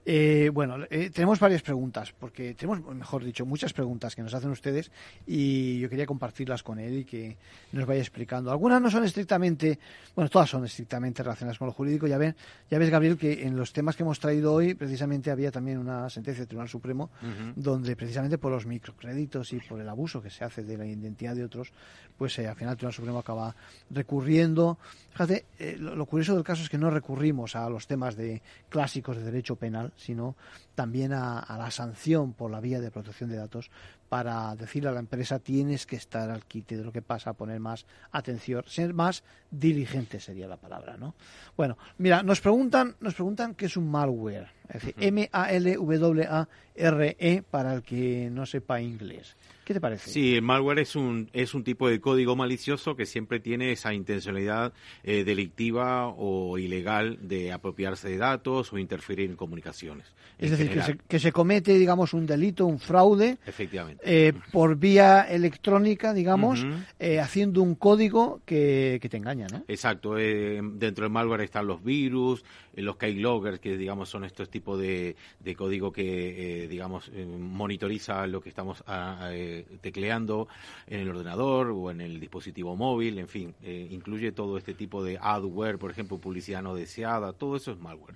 Eh, 0.10 0.50
bueno, 0.54 0.78
eh, 0.90 1.10
tenemos 1.10 1.38
varias 1.38 1.62
preguntas, 1.62 2.14
porque 2.18 2.54
tenemos, 2.54 2.80
mejor 2.96 3.26
dicho, 3.26 3.46
muchas 3.46 3.74
preguntas 3.74 4.16
que 4.16 4.22
nos 4.22 4.34
hacen 4.34 4.50
ustedes 4.50 4.90
y 5.26 5.80
yo 5.80 5.90
quería 5.90 6.06
compartirlas 6.06 6.64
con 6.64 6.80
él 6.80 7.00
y 7.00 7.04
que 7.04 7.36
nos 7.74 7.86
vaya 7.86 8.00
explicando. 8.00 8.50
Algunas 8.50 8.82
no 8.82 8.90
son 8.90 9.04
estrictamente, 9.04 9.78
bueno, 10.16 10.30
todas 10.30 10.50
son 10.50 10.64
estrictamente 10.64 11.24
relacionadas 11.24 11.58
con 11.58 11.68
lo 11.68 11.74
jurídico. 11.74 12.08
Ya, 12.08 12.18
ven, 12.18 12.38
ya 12.72 12.80
ves, 12.80 12.90
Gabriel, 12.90 13.18
que 13.18 13.46
en 13.46 13.58
los 13.58 13.74
temas 13.74 13.98
que 13.98 14.04
hemos 14.04 14.18
traído 14.18 14.54
hoy, 14.54 14.76
precisamente 14.76 15.30
había 15.30 15.52
también 15.52 15.78
una 15.78 16.10
sentencia 16.10 16.40
del 16.40 16.48
Tribunal 16.48 16.70
Supremo 16.70 17.10
donde 17.58 17.98
precisamente 17.98 18.38
por 18.38 18.54
los 18.54 18.66
microcréditos 18.66 19.52
y 19.52 19.60
por 19.60 19.82
el 19.82 19.90
abuso 19.90 20.22
que 20.22 20.30
se 20.30 20.46
hace 20.46 20.64
de 20.64 20.78
la 20.78 20.86
identidad 20.86 21.36
de 21.36 21.44
otros, 21.44 21.74
pues 22.18 22.40
eh, 22.40 22.48
al 22.48 22.56
final 22.56 22.72
el 22.72 22.78
Tribunal 22.78 22.94
Supremo 22.94 23.20
acaba 23.20 23.54
recurriendo. 23.90 24.78
Fíjate, 25.12 25.46
eh, 25.60 25.76
lo, 25.78 25.98
lo 25.98 26.06
curioso 26.06 26.34
del 26.34 26.46
caso 26.46 26.64
es 26.64 26.70
que 26.70 26.78
no 26.78 26.90
recurrimos 26.90 27.58
a 27.58 27.70
los 27.70 27.88
temas 27.88 28.16
de 28.16 28.42
clásicos 28.70 29.18
de 29.18 29.24
derecho 29.24 29.58
penal, 29.58 29.92
sino 29.98 30.36
también 30.76 31.14
a, 31.14 31.40
a, 31.40 31.58
la 31.58 31.72
sanción 31.72 32.34
por 32.34 32.52
la 32.52 32.60
vía 32.60 32.80
de 32.80 32.92
protección 32.92 33.30
de 33.30 33.38
datos 33.38 33.70
para 34.10 34.56
decirle 34.56 34.90
a 34.90 34.94
la 34.94 35.00
empresa 35.00 35.40
tienes 35.40 35.86
que 35.86 35.96
estar 35.96 36.30
al 36.30 36.46
quite 36.46 36.78
de 36.78 36.84
lo 36.84 36.92
que 36.92 37.02
pasa, 37.02 37.34
poner 37.34 37.60
más 37.60 37.86
atención, 38.12 38.64
ser 38.68 38.94
más 38.94 39.24
diligente 39.52 40.20
sería 40.20 40.48
la 40.48 40.58
palabra, 40.58 40.98
¿no? 40.98 41.16
Bueno, 41.56 41.78
mira, 41.98 42.24
nos 42.24 42.40
preguntan, 42.40 42.96
nos 43.00 43.16
preguntan 43.16 43.56
qué 43.56 43.66
es 43.66 43.76
un 43.76 43.90
malware, 43.90 44.50
es 44.70 44.74
decir, 44.74 44.96
M 45.00 45.30
A 45.32 45.52
L 45.52 45.76
W 45.76 46.28
A 46.30 46.48
R 46.76 47.18
E 47.20 47.42
para 47.42 47.74
el 47.74 47.84
que 47.84 48.30
no 48.32 48.46
sepa 48.46 48.80
inglés. 48.80 49.36
¿Qué 49.68 49.74
te 49.74 49.82
parece? 49.82 50.10
Sí, 50.10 50.36
el 50.36 50.44
malware 50.44 50.80
es 50.80 50.96
un, 50.96 51.30
es 51.34 51.54
un 51.54 51.62
tipo 51.66 51.90
de 51.90 52.00
código 52.00 52.38
malicioso 52.38 52.96
que 52.96 53.06
siempre 53.06 53.42
tiene 53.42 53.74
esa 53.74 53.94
intencionalidad 53.94 54.72
eh, 55.04 55.26
delictiva 55.26 56.08
o 56.08 56.58
ilegal 56.58 57.18
de 57.22 57.52
apropiarse 57.52 58.08
de 58.08 58.16
datos 58.16 58.72
o 58.72 58.78
interferir 58.78 59.30
en 59.30 59.36
comunicaciones. 59.36 60.08
Es 60.40 60.52
en 60.54 60.58
decir, 60.58 60.72
que 60.74 60.82
se, 60.84 60.98
que 61.06 61.20
se 61.20 61.34
comete, 61.34 61.78
digamos, 61.78 62.14
un 62.14 62.26
delito, 62.26 62.66
un 62.66 62.80
fraude, 62.80 63.40
Efectivamente. 63.46 64.02
eh, 64.06 64.32
por 64.54 64.78
vía 64.78 65.24
electrónica, 65.24 66.14
digamos, 66.14 66.64
Ujú. 66.64 66.74
eh, 67.00 67.20
haciendo 67.20 67.62
un 67.62 67.76
código 67.76 68.40
que, 68.46 69.00
que 69.02 69.10
te 69.10 69.18
engaña, 69.18 69.48
¿no? 69.52 69.66
Exacto, 69.68 70.18
eh, 70.18 70.62
dentro 70.76 71.04
del 71.04 71.12
malware 71.12 71.42
están 71.42 71.68
los 71.68 71.84
virus, 71.84 72.46
eh, 72.74 72.82
los 72.84 72.96
keyloggers, 72.96 73.60
que 73.60 73.76
digamos 73.78 74.08
son 74.08 74.24
estos 74.24 74.50
tipos 74.50 74.80
de, 74.80 75.18
de 75.42 75.56
código 75.56 75.92
que, 75.92 76.64
eh, 76.64 76.68
digamos, 76.70 77.12
monitoriza 77.38 78.26
lo 78.28 78.40
que 78.40 78.48
estamos 78.48 78.82
ah, 78.88 79.30
eh, 79.34 79.57
tecleando 79.82 80.48
en 80.88 81.00
el 81.00 81.10
ordenador 81.10 81.72
o 81.72 81.92
en 81.92 82.02
el 82.02 82.20
dispositivo 82.20 82.76
móvil, 82.76 83.20
en 83.20 83.28
fin, 83.28 83.56
eh, 83.62 83.88
incluye 83.92 84.32
todo 84.32 84.58
este 84.58 84.74
tipo 84.74 85.04
de 85.04 85.18
adware, 85.22 85.78
por 85.78 85.92
ejemplo, 85.92 86.18
publicidad 86.18 86.62
no 86.62 86.76
deseada, 86.76 87.34
todo 87.34 87.56
eso 87.56 87.72
es 87.72 87.80
malware. 87.80 88.16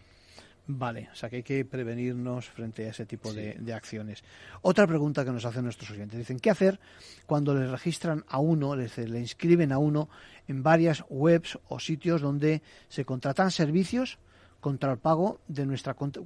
Vale, 0.67 1.10
o 1.12 1.15
sea 1.15 1.30
que 1.30 1.38
hay 1.38 1.43
que 1.43 1.65
prevenirnos 1.65 2.47
frente 2.47 2.86
a 2.86 2.91
ese 2.91 3.06
tipo 3.06 3.34
de, 3.34 3.56
de 3.60 3.73
acciones. 3.73 4.23
Otra 4.62 4.86
pregunta 4.88 5.25
que 5.25 5.32
nos 5.32 5.43
hacen 5.43 5.63
nuestros 5.63 5.89
oyentes. 5.91 6.17
Dicen, 6.17 6.39
¿qué 6.39 6.49
hacer 6.49 6.80
cuando 7.25 7.56
le 7.56 7.67
registran 7.67 8.23
a 8.27 8.39
uno, 8.39 8.75
le, 8.75 8.89
le 9.08 9.19
inscriben 9.19 9.71
a 9.71 9.80
uno 9.80 10.08
en 10.47 10.63
varias 10.63 11.04
webs 11.10 11.58
o 11.67 11.80
sitios 11.80 12.21
donde 12.21 12.62
se 12.89 13.06
contratan 13.06 13.51
servicios 13.51 14.19
contra 14.62 14.91
el 14.93 14.97
pago 15.00 15.41
de 15.50 15.65
nuestra 15.65 15.93
cuenta, 15.95 16.21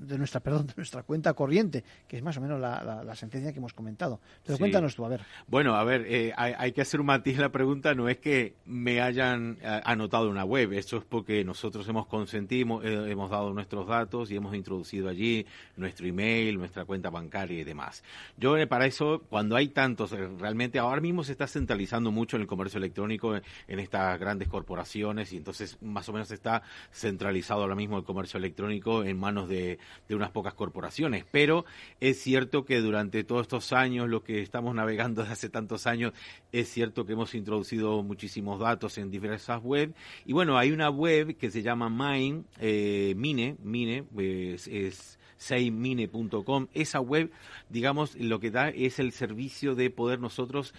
de 0.00 0.16
nuestra 0.16 0.40
perdón 0.40 0.66
de 0.68 0.72
nuestra 0.76 1.02
cuenta 1.02 1.34
corriente 1.34 1.84
que 2.08 2.16
es 2.16 2.22
más 2.22 2.36
o 2.38 2.40
menos 2.40 2.58
la, 2.58 2.82
la- 2.82 3.04
la 3.04 3.14
sentencia 3.14 3.52
que 3.52 3.58
hemos 3.58 3.74
comentado 3.74 4.20
pero 4.44 4.56
Sí. 4.56 4.60
cuéntanos 4.60 4.94
tú 4.96 5.04
a 5.04 5.08
ver 5.08 5.20
Bueno, 5.46 5.74
a 5.74 5.84
ver, 5.84 6.06
eh, 6.08 6.32
hay, 6.36 6.54
hay 6.56 6.72
que 6.72 6.80
hacer 6.80 7.00
un 7.00 7.06
matiz 7.06 7.36
la 7.38 7.50
pregunta. 7.50 7.94
No 7.94 8.08
es 8.08 8.18
que 8.18 8.54
me 8.64 9.00
hayan 9.00 9.58
eh, 9.60 9.80
anotado 9.84 10.30
una 10.30 10.44
web. 10.44 10.72
Esto 10.72 10.96
es 10.98 11.04
porque 11.04 11.44
nosotros 11.44 11.86
hemos 11.88 12.06
consentido, 12.06 12.82
eh, 12.82 13.10
hemos 13.10 13.30
dado 13.30 13.52
nuestros 13.52 13.86
datos 13.88 14.30
y 14.30 14.36
hemos 14.36 14.54
introducido 14.54 15.08
allí 15.08 15.44
nuestro 15.76 16.06
email, 16.06 16.56
nuestra 16.58 16.84
cuenta 16.84 17.10
bancaria 17.10 17.60
y 17.60 17.64
demás. 17.64 18.04
Yo, 18.36 18.56
eh, 18.56 18.66
para 18.66 18.86
eso, 18.86 19.22
cuando 19.28 19.56
hay 19.56 19.68
tantos, 19.68 20.12
realmente 20.38 20.78
ahora 20.78 21.00
mismo 21.00 21.24
se 21.24 21.32
está 21.32 21.46
centralizando 21.48 22.10
mucho 22.12 22.36
en 22.36 22.42
el 22.42 22.48
comercio 22.48 22.78
electrónico, 22.78 23.34
en, 23.36 23.42
en 23.66 23.78
estas 23.80 24.18
grandes 24.20 24.48
corporaciones 24.48 25.32
y 25.32 25.36
entonces 25.36 25.76
más 25.82 26.08
o 26.08 26.12
menos 26.12 26.30
está 26.30 26.62
centralizado 26.92 27.64
mismo 27.80 27.98
el 27.98 28.04
comercio 28.04 28.38
electrónico 28.38 29.02
en 29.02 29.18
manos 29.18 29.48
de, 29.48 29.78
unas 30.10 30.30
pocas 30.30 30.54
corporaciones. 30.54 31.24
Pero 31.30 31.64
es 31.98 32.20
cierto 32.20 32.64
que 32.64 32.80
durante 32.80 33.24
todos 33.24 33.42
estos 33.42 33.72
años, 33.72 34.08
lo 34.08 34.22
que 34.22 34.42
estamos 34.42 34.74
navegando 34.74 35.22
desde 35.22 35.32
hace 35.32 35.48
tantos 35.48 35.86
años, 35.86 36.12
es 36.52 36.68
cierto 36.68 37.06
que 37.06 37.14
hemos 37.14 37.34
introducido 37.34 38.02
muchísimos 38.02 38.60
datos 38.60 38.98
en 38.98 39.10
diversas 39.10 39.60
webs. 39.62 39.94
Y 40.26 40.32
bueno, 40.32 40.58
hay 40.58 40.72
una 40.72 40.90
web 40.90 41.36
que 41.36 41.50
se 41.50 41.62
llama 41.62 41.88
Mine, 41.88 42.44
eh, 42.60 43.14
Mine, 43.16 43.56
Mine, 43.62 44.04
es, 44.18 44.68
es 44.68 45.18
seimine.com. 45.40 46.68
Esa 46.74 47.00
web, 47.00 47.32
digamos, 47.70 48.14
lo 48.16 48.40
que 48.40 48.50
da 48.50 48.68
es 48.68 48.98
el 48.98 49.12
servicio 49.12 49.74
de 49.74 49.90
poder 49.90 50.20
nosotros 50.20 50.74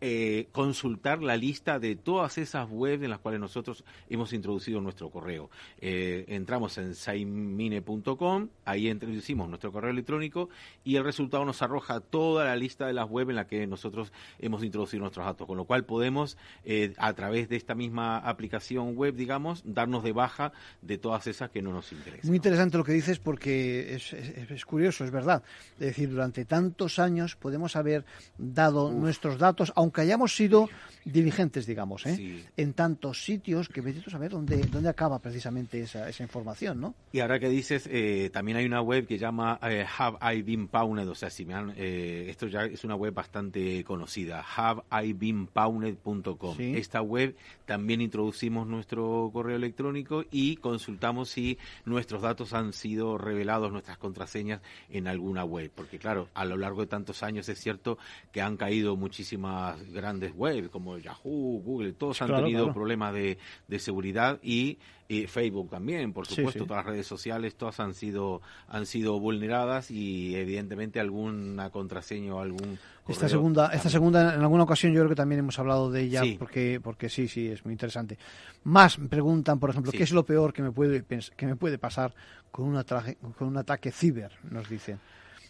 eh, 0.00 0.48
consultar 0.52 1.22
la 1.22 1.36
lista 1.36 1.78
de 1.78 1.96
todas 1.96 2.38
esas 2.38 2.68
webs 2.70 3.02
en 3.04 3.10
las 3.10 3.18
cuales 3.18 3.40
nosotros 3.40 3.84
hemos 4.08 4.32
introducido 4.32 4.80
nuestro 4.80 5.10
correo. 5.10 5.50
Eh, 5.80 6.24
entramos 6.28 6.78
en 6.78 6.94
saimine.com, 6.94 8.48
ahí 8.64 8.88
introducimos 8.88 9.48
nuestro 9.48 9.72
correo 9.72 9.90
electrónico 9.90 10.48
y 10.84 10.96
el 10.96 11.04
resultado 11.04 11.44
nos 11.44 11.62
arroja 11.62 12.00
toda 12.00 12.44
la 12.44 12.56
lista 12.56 12.86
de 12.86 12.92
las 12.92 13.08
webs 13.10 13.30
en 13.30 13.36
las 13.36 13.46
que 13.46 13.66
nosotros 13.66 14.12
hemos 14.38 14.62
introducido 14.64 15.00
nuestros 15.02 15.26
datos, 15.26 15.46
con 15.46 15.56
lo 15.56 15.64
cual 15.64 15.84
podemos, 15.84 16.36
eh, 16.64 16.94
a 16.98 17.12
través 17.14 17.48
de 17.48 17.56
esta 17.56 17.74
misma 17.74 18.18
aplicación 18.18 18.94
web, 18.96 19.14
digamos, 19.14 19.62
darnos 19.64 20.02
de 20.04 20.12
baja 20.12 20.52
de 20.82 20.98
todas 20.98 21.26
esas 21.26 21.50
que 21.50 21.62
no 21.62 21.72
nos 21.72 21.92
interesan. 21.92 22.28
Muy 22.28 22.36
interesante 22.36 22.78
lo 22.78 22.84
que 22.84 22.92
dices 22.92 23.18
porque 23.18 23.94
es, 23.94 24.12
es- 24.12 24.50
es 24.50 24.64
curioso, 24.64 25.04
es 25.04 25.10
verdad. 25.10 25.42
Es 25.74 25.86
decir, 25.86 26.10
durante 26.10 26.44
tantos 26.44 26.98
años 26.98 27.36
podemos 27.36 27.76
haber 27.76 28.04
dado 28.38 28.90
nuestros 28.92 29.38
datos, 29.38 29.72
aunque 29.76 29.89
hayamos 29.96 30.34
sido 30.34 30.68
diligentes, 31.04 31.66
digamos, 31.66 32.06
¿eh? 32.06 32.44
en 32.56 32.72
tantos 32.74 33.24
sitios 33.24 33.68
que 33.68 33.80
a 33.80 34.10
saber 34.10 34.30
dónde, 34.30 34.58
dónde 34.70 34.88
acaba 34.88 35.18
precisamente 35.18 35.80
esa, 35.80 36.08
esa 36.08 36.22
información, 36.22 36.80
¿no? 36.80 36.94
Y 37.12 37.20
ahora 37.20 37.38
que 37.38 37.48
dices, 37.48 37.88
eh, 37.90 38.30
también 38.32 38.58
hay 38.58 38.66
una 38.66 38.82
web 38.82 39.06
que 39.06 39.18
llama 39.18 39.58
eh, 39.62 39.86
Have 39.98 40.36
I 40.36 40.42
Been 40.42 40.68
Pawned, 40.68 41.08
o 41.08 41.14
sea, 41.14 41.30
si 41.30 41.44
me 41.44 41.54
han, 41.54 41.72
eh, 41.76 42.26
esto 42.28 42.46
ya 42.46 42.64
es 42.64 42.84
una 42.84 42.94
web 42.94 43.14
bastante 43.14 43.82
conocida, 43.84 44.44
haveibeenpawned.com. 44.56 46.56
Sí. 46.56 46.74
Esta 46.76 47.02
web 47.02 47.36
también 47.66 48.00
introducimos 48.00 48.66
nuestro 48.66 49.30
correo 49.32 49.56
electrónico 49.56 50.24
y 50.30 50.56
consultamos 50.56 51.30
si 51.30 51.58
nuestros 51.84 52.22
datos 52.22 52.52
han 52.52 52.72
sido 52.72 53.18
revelados, 53.18 53.72
nuestras 53.72 53.98
contraseñas 53.98 54.60
en 54.90 55.08
alguna 55.08 55.44
web, 55.44 55.70
porque 55.74 55.98
claro, 55.98 56.28
a 56.34 56.44
lo 56.44 56.56
largo 56.56 56.82
de 56.82 56.88
tantos 56.88 57.22
años 57.22 57.48
es 57.48 57.58
cierto 57.58 57.98
que 58.32 58.42
han 58.42 58.56
caído 58.56 58.96
muchísimas 58.96 59.79
las 59.80 59.90
grandes 59.92 60.32
webs 60.36 60.68
como 60.68 60.98
Yahoo, 60.98 61.60
Google, 61.64 61.92
todos 61.92 62.20
han 62.22 62.28
Claro, 62.28 62.44
tenido 62.44 62.64
claro. 62.64 62.74
problemas 62.74 63.12
de, 63.14 63.38
de 63.68 63.78
seguridad 63.78 64.38
y, 64.42 64.78
y 65.08 65.26
Facebook 65.26 65.70
también, 65.70 66.12
por 66.12 66.26
supuesto, 66.26 66.62
sí. 66.62 66.66
todas 66.68 66.84
las 66.84 66.92
redes 66.92 67.06
sociales, 67.06 67.56
todas 67.56 67.80
han 67.80 67.94
sido 67.94 68.40
han 68.68 68.86
sido 68.86 69.18
vulneradas 69.18 69.90
y 69.90 70.34
evidentemente 70.36 71.00
alguna 71.00 71.70
contraseña 71.70 72.34
o 72.34 72.40
algún 72.40 72.78
Esta 73.08 73.28
segunda, 73.28 73.68
esta 73.72 73.88
segunda, 73.90 74.34
en 74.34 74.40
alguna 74.40 74.62
ocasión 74.62 74.92
yo 74.92 75.00
creo 75.00 75.08
que 75.08 75.16
también 75.16 75.40
hemos 75.40 75.58
hablado 75.58 75.90
de 75.90 76.02
ella, 76.02 76.22
Sí. 76.22 76.36
porque, 76.38 76.80
porque 76.82 77.08
sí, 77.08 77.26
sí, 77.28 77.48
es 77.48 77.64
muy 77.64 77.72
interesante. 77.72 78.18
Más 78.64 78.96
preguntan, 79.08 79.58
por 79.58 79.70
ejemplo. 79.70 79.90
¿qué 79.90 80.02
es 80.04 80.12
lo 80.12 80.24
peor 80.24 80.52
que 80.52 80.62
me 80.62 80.70
puede, 80.70 81.04
que 81.36 81.46
me 81.46 81.56
puede 81.56 81.78
pasar 81.78 82.14
con, 82.50 82.66
una 82.66 82.84
traje- 82.84 83.16
con 83.36 83.48
un 83.48 83.56
ataque 83.56 83.90
ciber? 83.90 84.30
Nos 84.50 84.68
dicen. 84.68 85.00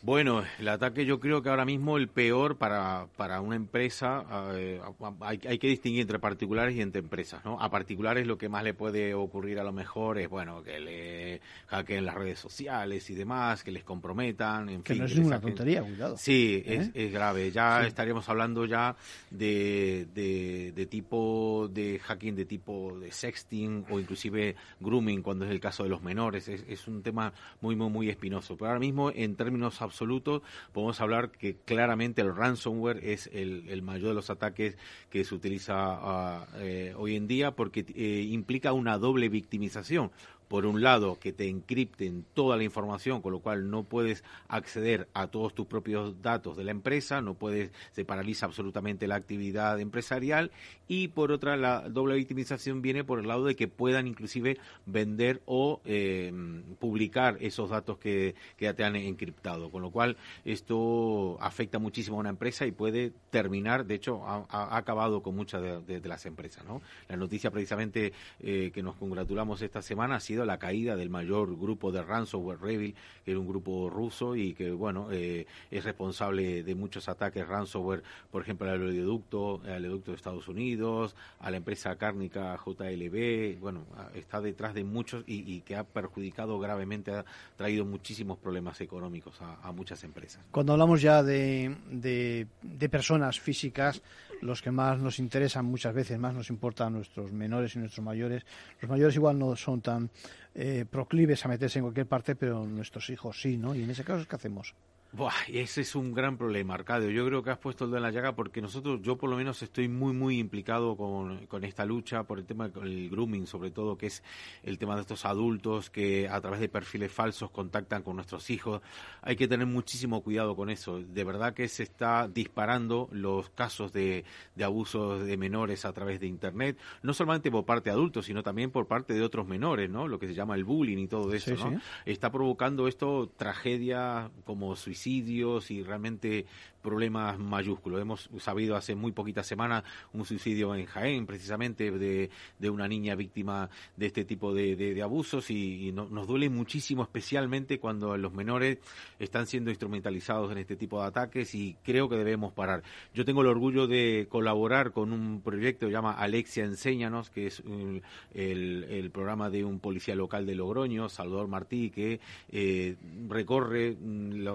Bueno, 0.03 0.43
el 0.59 0.67
ataque 0.69 1.05
yo 1.05 1.21
creo 1.21 1.43
que 1.43 1.51
ahora 1.51 1.67
mismo 1.67 1.99
el 1.99 2.09
peor 2.09 2.57
para, 2.57 3.07
para 3.19 3.43
una 3.43 3.55
empresa, 3.55 4.25
eh, 4.55 4.81
hay, 5.21 5.39
hay 5.47 5.59
que 5.59 5.67
distinguir 5.69 6.01
entre 6.01 6.19
particulares 6.19 6.75
y 6.75 6.81
entre 6.81 7.01
empresas, 7.01 7.45
¿no? 7.45 7.61
A 7.61 7.71
particulares 7.71 8.27
lo 8.27 8.39
que 8.39 8.49
más 8.49 8.65
le 8.65 8.73
puede 8.73 9.13
ocurrir 9.13 9.59
a 9.61 9.63
lo 9.63 9.73
mejor 9.73 10.19
es, 10.19 10.31
bueno, 10.31 10.63
que 10.63 10.81
le 10.81 11.41
hackeen 11.67 12.07
las 12.07 12.15
redes 12.15 12.39
sociales 12.39 13.11
y 13.11 13.15
demás, 13.15 13.63
que 13.63 13.73
les 13.73 13.85
comprometan, 13.85 14.71
en 14.71 14.83
Que 14.83 14.95
fin. 14.95 15.01
no 15.01 15.05
es 15.05 15.13
que 15.13 15.19
ninguna 15.19 15.37
saquen- 15.37 15.43
tontería, 15.43 15.83
cuidado. 15.83 16.17
Sí, 16.17 16.63
¿Eh? 16.65 16.77
es, 16.77 16.91
es 16.95 17.13
grave. 17.13 17.51
Ya 17.51 17.83
Sí. 17.83 17.89
estaríamos 17.89 18.27
hablando 18.31 18.65
ya 18.65 18.97
de, 19.31 20.07
de, 20.15 20.73
de 20.75 20.87
tipo 20.87 21.69
de 21.71 21.99
hacking, 21.99 22.35
de 22.37 22.47
tipo 22.47 22.99
de 22.99 23.13
sexting 23.13 23.85
o 23.91 24.01
inclusive 24.01 24.57
grooming 24.81 25.21
cuando 25.21 25.45
es 25.45 25.51
el 25.51 25.61
caso 25.61 25.83
de 25.83 25.91
los 25.91 26.03
menores. 26.03 26.49
Es, 26.49 26.65
es 26.67 26.89
un 26.89 27.03
tema 27.03 27.35
muy, 27.61 27.77
muy, 27.77 27.91
muy 27.91 28.09
espinoso. 28.09 28.57
Pero 28.57 28.69
ahora 28.69 28.81
mismo, 28.81 29.11
en 29.15 29.37
términos 29.37 29.83
absolutos, 29.91 30.43
podemos 30.73 31.01
hablar 31.01 31.31
que 31.31 31.57
claramente 31.57 32.23
el 32.23 32.35
ransomware 32.35 33.05
es 33.05 33.29
el, 33.33 33.83
mayor 33.83 34.09
de 34.11 34.15
los 34.15 34.31
ataques 34.31 34.79
que 35.11 35.25
se 35.25 35.35
utiliza 35.35 36.47
eh, 36.57 36.95
hoy 36.97 37.17
en 37.17 37.27
día 37.27 37.53
porque 37.53 37.85
eh, 37.95 38.27
implica 38.31 38.73
una 38.73 38.99
doble 38.99 39.29
victimización 39.29 40.11
por 40.51 40.67
un 40.67 40.83
lado, 40.83 41.17
que 41.21 41.33
te 41.33 41.49
encripten 41.49 42.25
toda 42.35 42.57
la 42.57 42.65
información, 42.65 43.23
con 43.23 43.31
lo 43.31 43.39
cual 43.39 43.71
no 43.71 43.85
puedes 43.85 44.25
acceder 44.49 45.07
a 45.15 45.29
todos 45.29 45.55
tus 45.55 45.69
propios 45.69 46.21
datos 46.23 46.57
de 46.57 46.65
la 46.65 46.73
empresa, 46.73 47.23
no 47.23 47.35
puedes, 47.35 47.71
se 47.93 48.05
paraliza 48.05 48.47
absolutamente 48.47 49.07
la 49.07 49.15
actividad 49.15 49.79
empresarial, 49.79 50.51
y 50.89 51.07
por 51.07 51.31
otra, 51.31 51.57
la 51.57 51.89
doble 51.89 52.17
victimización 52.17 52.83
viene 52.83 53.05
por 53.05 53.21
el 53.21 53.29
lado 53.29 53.45
de 53.45 53.55
que 53.55 53.69
puedan 53.69 54.09
inclusive 54.09 54.59
vender 54.87 55.41
o 55.47 55.81
eh, 55.85 56.33
publicar 56.81 57.37
esos 57.41 57.71
datos 57.71 57.99
que, 57.99 58.35
ya 58.59 58.75
te 58.75 58.83
han 58.83 58.97
encriptado, 58.97 59.71
con 59.71 59.83
lo 59.83 59.93
cual 59.93 60.17
esto 60.45 61.39
afecta 61.41 61.79
muchísimo 61.79 62.17
a 62.17 62.21
una 62.21 62.31
empresa 62.31 62.67
y 62.67 62.73
puede 62.73 63.13
terminar, 63.31 63.87
de 63.87 63.95
hecho, 63.95 64.27
ha, 64.27 64.77
acabado 64.77 65.23
con 65.23 65.37
muchas 65.37 65.63
de 65.63 66.09
las 66.09 66.27
empresas. 66.27 66.65
¿no? 66.65 66.83
La 67.09 67.17
noticia 67.17 67.53
precisamente 67.53 68.13
eh, 68.41 68.73
que 68.75 68.83
nos 68.83 68.97
congratulamos 68.97 69.63
esta 69.63 69.81
semana 69.81 70.17
ha 70.17 70.21
sido 70.21 70.40
la 70.45 70.59
caída 70.59 70.97
del 70.97 71.11
mayor 71.11 71.57
grupo 71.59 71.93
de 71.93 72.03
ransomware 72.03 72.61
Revil, 72.61 72.95
que 73.25 73.31
era 73.33 73.41
un 73.41 73.49
grupo 73.49 73.89
ruso 73.91 74.37
y 74.37 74.55
que, 74.55 74.71
bueno, 74.71 75.09
eh, 75.11 75.47
es 75.71 75.85
responsable 75.85 76.63
de 76.63 76.75
muchos 76.75 77.09
ataques 77.09 77.47
ransomware, 77.47 78.03
por 78.31 78.43
ejemplo, 78.43 78.69
al 78.71 78.83
oleoducto, 78.83 79.61
al 79.65 79.77
oleoducto 79.85 80.11
de 80.11 80.17
Estados 80.17 80.49
Unidos, 80.49 81.15
a 81.41 81.51
la 81.51 81.57
empresa 81.57 81.97
cárnica 81.97 82.57
JLB, 82.65 83.59
bueno, 83.61 83.85
a- 83.97 84.11
está 84.17 84.41
detrás 84.41 84.75
de 84.75 84.85
muchos 84.85 85.25
y, 85.27 85.53
y 85.53 85.61
que 85.63 85.77
ha 85.77 85.85
perjudicado 85.85 86.59
gravemente, 86.59 87.13
ha 87.13 87.25
traído 87.57 87.85
muchísimos 87.85 88.39
problemas 88.39 88.81
económicos 88.81 89.41
a, 89.41 89.57
a 89.67 89.73
muchas 89.73 90.03
empresas. 90.05 90.43
Cuando 90.51 90.73
hablamos 90.73 91.01
ya 91.03 91.23
de, 91.23 91.75
de, 91.91 92.47
de 92.63 92.89
personas 92.89 93.39
físicas, 93.41 94.03
los 94.41 94.63
que 94.63 94.71
más 94.71 94.99
nos 94.99 95.19
interesan 95.19 95.65
muchas 95.65 95.95
veces, 95.95 96.19
más 96.19 96.35
nos 96.35 96.51
importan 96.51 96.95
nuestros 96.95 97.33
menores 97.33 97.77
y 97.77 97.79
nuestros 97.79 98.05
mayores. 98.05 98.45
Los 98.81 98.91
mayores 98.91 99.15
igual 99.17 99.39
no 99.39 99.55
son 99.57 99.81
tan 99.81 100.11
eh, 100.55 100.85
proclives 100.91 101.45
a 101.45 101.49
meterse 101.49 101.79
en 101.79 101.85
cualquier 101.85 102.07
parte, 102.07 102.37
pero 102.37 102.65
nuestros 102.67 103.11
hijos 103.11 103.41
sí, 103.41 103.57
¿no? 103.57 103.75
Y 103.75 103.83
en 103.83 103.91
ese 103.91 104.05
caso, 104.05 104.27
¿qué 104.27 104.37
hacemos? 104.37 104.75
Buah, 105.13 105.33
ese 105.49 105.81
es 105.81 105.97
un 105.97 106.15
gran 106.15 106.37
problema, 106.39 106.75
Arcadio. 106.75 107.11
Yo 107.11 107.27
creo 107.27 107.43
que 107.43 107.51
has 107.51 107.59
puesto 107.59 107.85
el 107.85 107.91
dedo 107.91 107.97
en 107.97 108.05
la 108.05 108.13
llaga 108.13 108.37
porque 108.37 108.63
nosotros, 108.63 109.01
yo 109.03 109.17
por 109.19 109.29
lo 109.29 109.37
menos 109.37 109.61
estoy 109.61 109.89
muy, 109.89 110.13
muy 110.13 110.39
implicado 110.39 110.97
con, 110.97 111.47
con 111.49 111.65
esta 111.65 111.85
lucha 111.85 112.23
por 112.23 112.39
el 112.39 112.45
tema 112.47 112.69
del 112.69 113.11
grooming, 113.11 113.49
sobre 113.49 113.73
todo, 113.73 113.99
que 113.99 114.07
es 114.07 114.23
el 114.63 114.79
tema 114.79 114.95
de 114.95 115.01
estos 115.01 115.25
adultos 115.25 115.91
que 115.91 116.29
a 116.29 116.41
través 116.41 116.61
de 116.61 116.69
perfiles 116.69 117.11
falsos 117.11 117.51
contactan 117.51 118.05
con 118.05 118.15
nuestros 118.15 118.51
hijos. 118.51 118.83
Hay 119.23 119.35
que 119.35 119.49
tener 119.49 119.67
muchísimo 119.67 120.23
cuidado 120.23 120.55
con 120.55 120.71
eso. 120.71 121.01
De 121.03 121.25
verdad 121.25 121.55
que 121.55 121.67
se 121.67 121.83
está 121.83 122.29
disparando 122.29 123.09
los 123.11 123.51
casos 123.51 123.93
de, 123.93 124.25
de 124.55 124.63
abusos 124.65 125.27
de 125.27 125.37
menores 125.37 125.87
a 125.87 125.93
través 125.93 126.21
de 126.21 126.29
Internet, 126.29 126.79
no 127.03 127.15
solamente 127.15 127.51
por 127.51 127.65
parte 127.65 127.91
de 127.91 127.95
adultos, 127.95 128.27
sino 128.27 128.45
también 128.45 128.71
por 128.71 128.87
parte 128.87 129.13
de 129.15 129.23
otros 129.23 129.45
menores, 129.49 129.91
¿no? 129.91 130.07
Lo 130.07 130.21
que 130.21 130.29
se 130.29 130.35
llama 130.35 130.55
el 130.55 130.63
bullying 130.63 130.99
y 130.99 131.09
todo 131.09 131.33
eso, 131.35 131.57
Sí, 131.57 131.61
¿no? 131.61 131.71
sí. 131.71 131.77
está 132.07 132.31
provocando 132.31 132.87
esto 132.87 133.29
tragedias 133.37 134.31
como 134.45 134.77
suicidios 135.01 135.71
y 135.71 135.83
realmente 135.83 136.47
problemas 136.83 137.39
mayúsculos. 137.39 138.01
Hemos 138.01 138.29
sabido 138.39 138.77
hace 138.77 138.95
muy 138.95 139.13
poquitas 139.13 139.47
semanas 139.47 139.85
un 140.13 140.25
suicidio 140.25 140.75
en 140.75 140.87
Jaén, 140.87 141.27
precisamente 141.27 141.91
de, 141.91 142.31
de 142.59 142.71
una 142.71 142.89
niña 142.89 143.15
víctima 143.15 143.71
de 143.97 144.07
este 144.07 144.25
tipo 144.25 144.55
de, 144.55 144.77
de- 144.77 145.01
abusos 145.03 145.51
y, 145.51 145.89
y 145.89 145.93
no- 145.93 146.09
nos 146.11 146.27
duele 146.27 146.49
muchísimo, 146.51 147.03
especialmente 147.03 147.79
cuando 147.79 148.17
los 148.17 148.33
menores 148.33 148.79
están 149.19 149.47
siendo 149.47 149.71
instrumentalizados 149.71 150.53
en 150.53 150.59
este 150.59 150.77
tipo 150.77 151.01
de 151.01 151.07
ataques 151.09 151.55
y 151.55 151.77
creo 151.83 152.09
que 152.09 152.17
debemos 152.17 152.53
parar. 152.53 152.83
Yo 153.15 153.25
tengo 153.25 153.41
el 153.43 153.47
orgullo 153.49 153.87
de 153.87 154.27
colaborar 154.29 154.93
con 154.93 155.13
un 155.13 155.41
proyecto 155.41 155.87
que 155.87 155.93
llama 155.93 156.13
Alexia 156.13 156.65
Enséñanos, 156.65 157.31
que 157.31 157.47
es 157.47 157.61
un- 157.61 158.03
el, 158.35 158.85
el 158.85 159.11
programa 159.11 159.49
de 159.51 159.65
un 159.65 159.81
policía 159.81 160.15
local 160.15 160.47
de 160.47 160.55
Logroño, 160.55 161.09
Salvador 161.09 161.49
Martí, 161.49 161.91
que 161.91 162.21
eh, 162.51 162.97
recorre, 163.29 163.97
mm, 163.99 164.47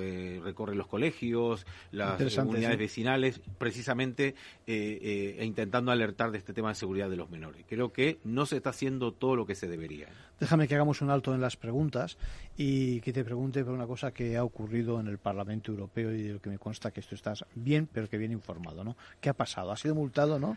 eh, 0.00 0.40
recorre 0.42 0.74
los 0.74 0.86
colegios, 0.86 1.66
las 1.92 2.12
Interesante, 2.12 2.52
unidades 2.52 2.76
sí. 2.76 2.82
vecinales, 2.82 3.40
precisamente 3.58 4.34
eh, 4.66 4.98
eh, 5.02 5.36
e 5.38 5.44
intentando 5.44 5.90
alertar 5.90 6.30
de 6.30 6.38
este 6.38 6.52
tema 6.52 6.68
de 6.70 6.74
seguridad 6.74 7.10
de 7.10 7.16
los 7.16 7.30
menores. 7.30 7.64
Creo 7.68 7.92
que 7.92 8.18
no 8.24 8.46
se 8.46 8.56
está 8.56 8.70
haciendo 8.70 9.12
todo 9.12 9.36
lo 9.36 9.46
que 9.46 9.54
se 9.54 9.68
debería. 9.68 10.08
Déjame 10.38 10.68
que 10.68 10.74
hagamos 10.74 11.02
un 11.02 11.10
alto 11.10 11.34
en 11.34 11.40
las 11.40 11.56
preguntas 11.56 12.16
y 12.56 13.00
que 13.00 13.12
te 13.12 13.24
pregunte 13.24 13.64
por 13.64 13.74
una 13.74 13.86
cosa 13.86 14.12
que 14.12 14.36
ha 14.36 14.44
ocurrido 14.44 14.98
en 14.98 15.06
el 15.06 15.18
Parlamento 15.18 15.70
Europeo 15.70 16.12
y 16.14 16.22
de 16.22 16.32
lo 16.34 16.40
que 16.40 16.50
me 16.50 16.58
consta 16.58 16.90
que 16.90 17.00
esto 17.00 17.14
estás 17.14 17.44
bien, 17.54 17.88
pero 17.92 18.08
que 18.08 18.16
bien 18.18 18.32
informado, 18.32 18.82
¿no? 18.82 18.96
¿Qué 19.20 19.28
ha 19.28 19.34
pasado? 19.34 19.70
¿Ha 19.70 19.76
sido 19.76 19.94
multado, 19.94 20.38
no? 20.38 20.56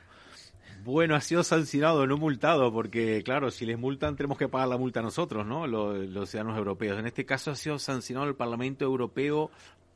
Bueno, 0.84 1.16
ha 1.16 1.22
sido 1.22 1.44
sancionado, 1.44 2.06
no 2.08 2.18
multado, 2.18 2.72
porque 2.74 3.24
claro, 3.24 3.52
si 3.52 3.66
les 3.66 3.80
multan 3.80 4.18
tenemos 4.18 4.38
que 4.38 4.50
pagar 4.50 4.68
la 4.68 4.78
multa 4.78 5.02
nosotros, 5.02 5.46
¿no? 5.46 5.66
Los, 5.66 5.98
los 6.10 6.30
ciudadanos 6.30 6.58
europeos. 6.58 7.00
En 7.00 7.06
este 7.06 7.26
caso 7.26 7.52
ha 7.52 7.56
sido 7.56 7.80
sancionado 7.80 8.28
el 8.28 8.36
Parlamento 8.36 8.84
Europeo 8.84 9.50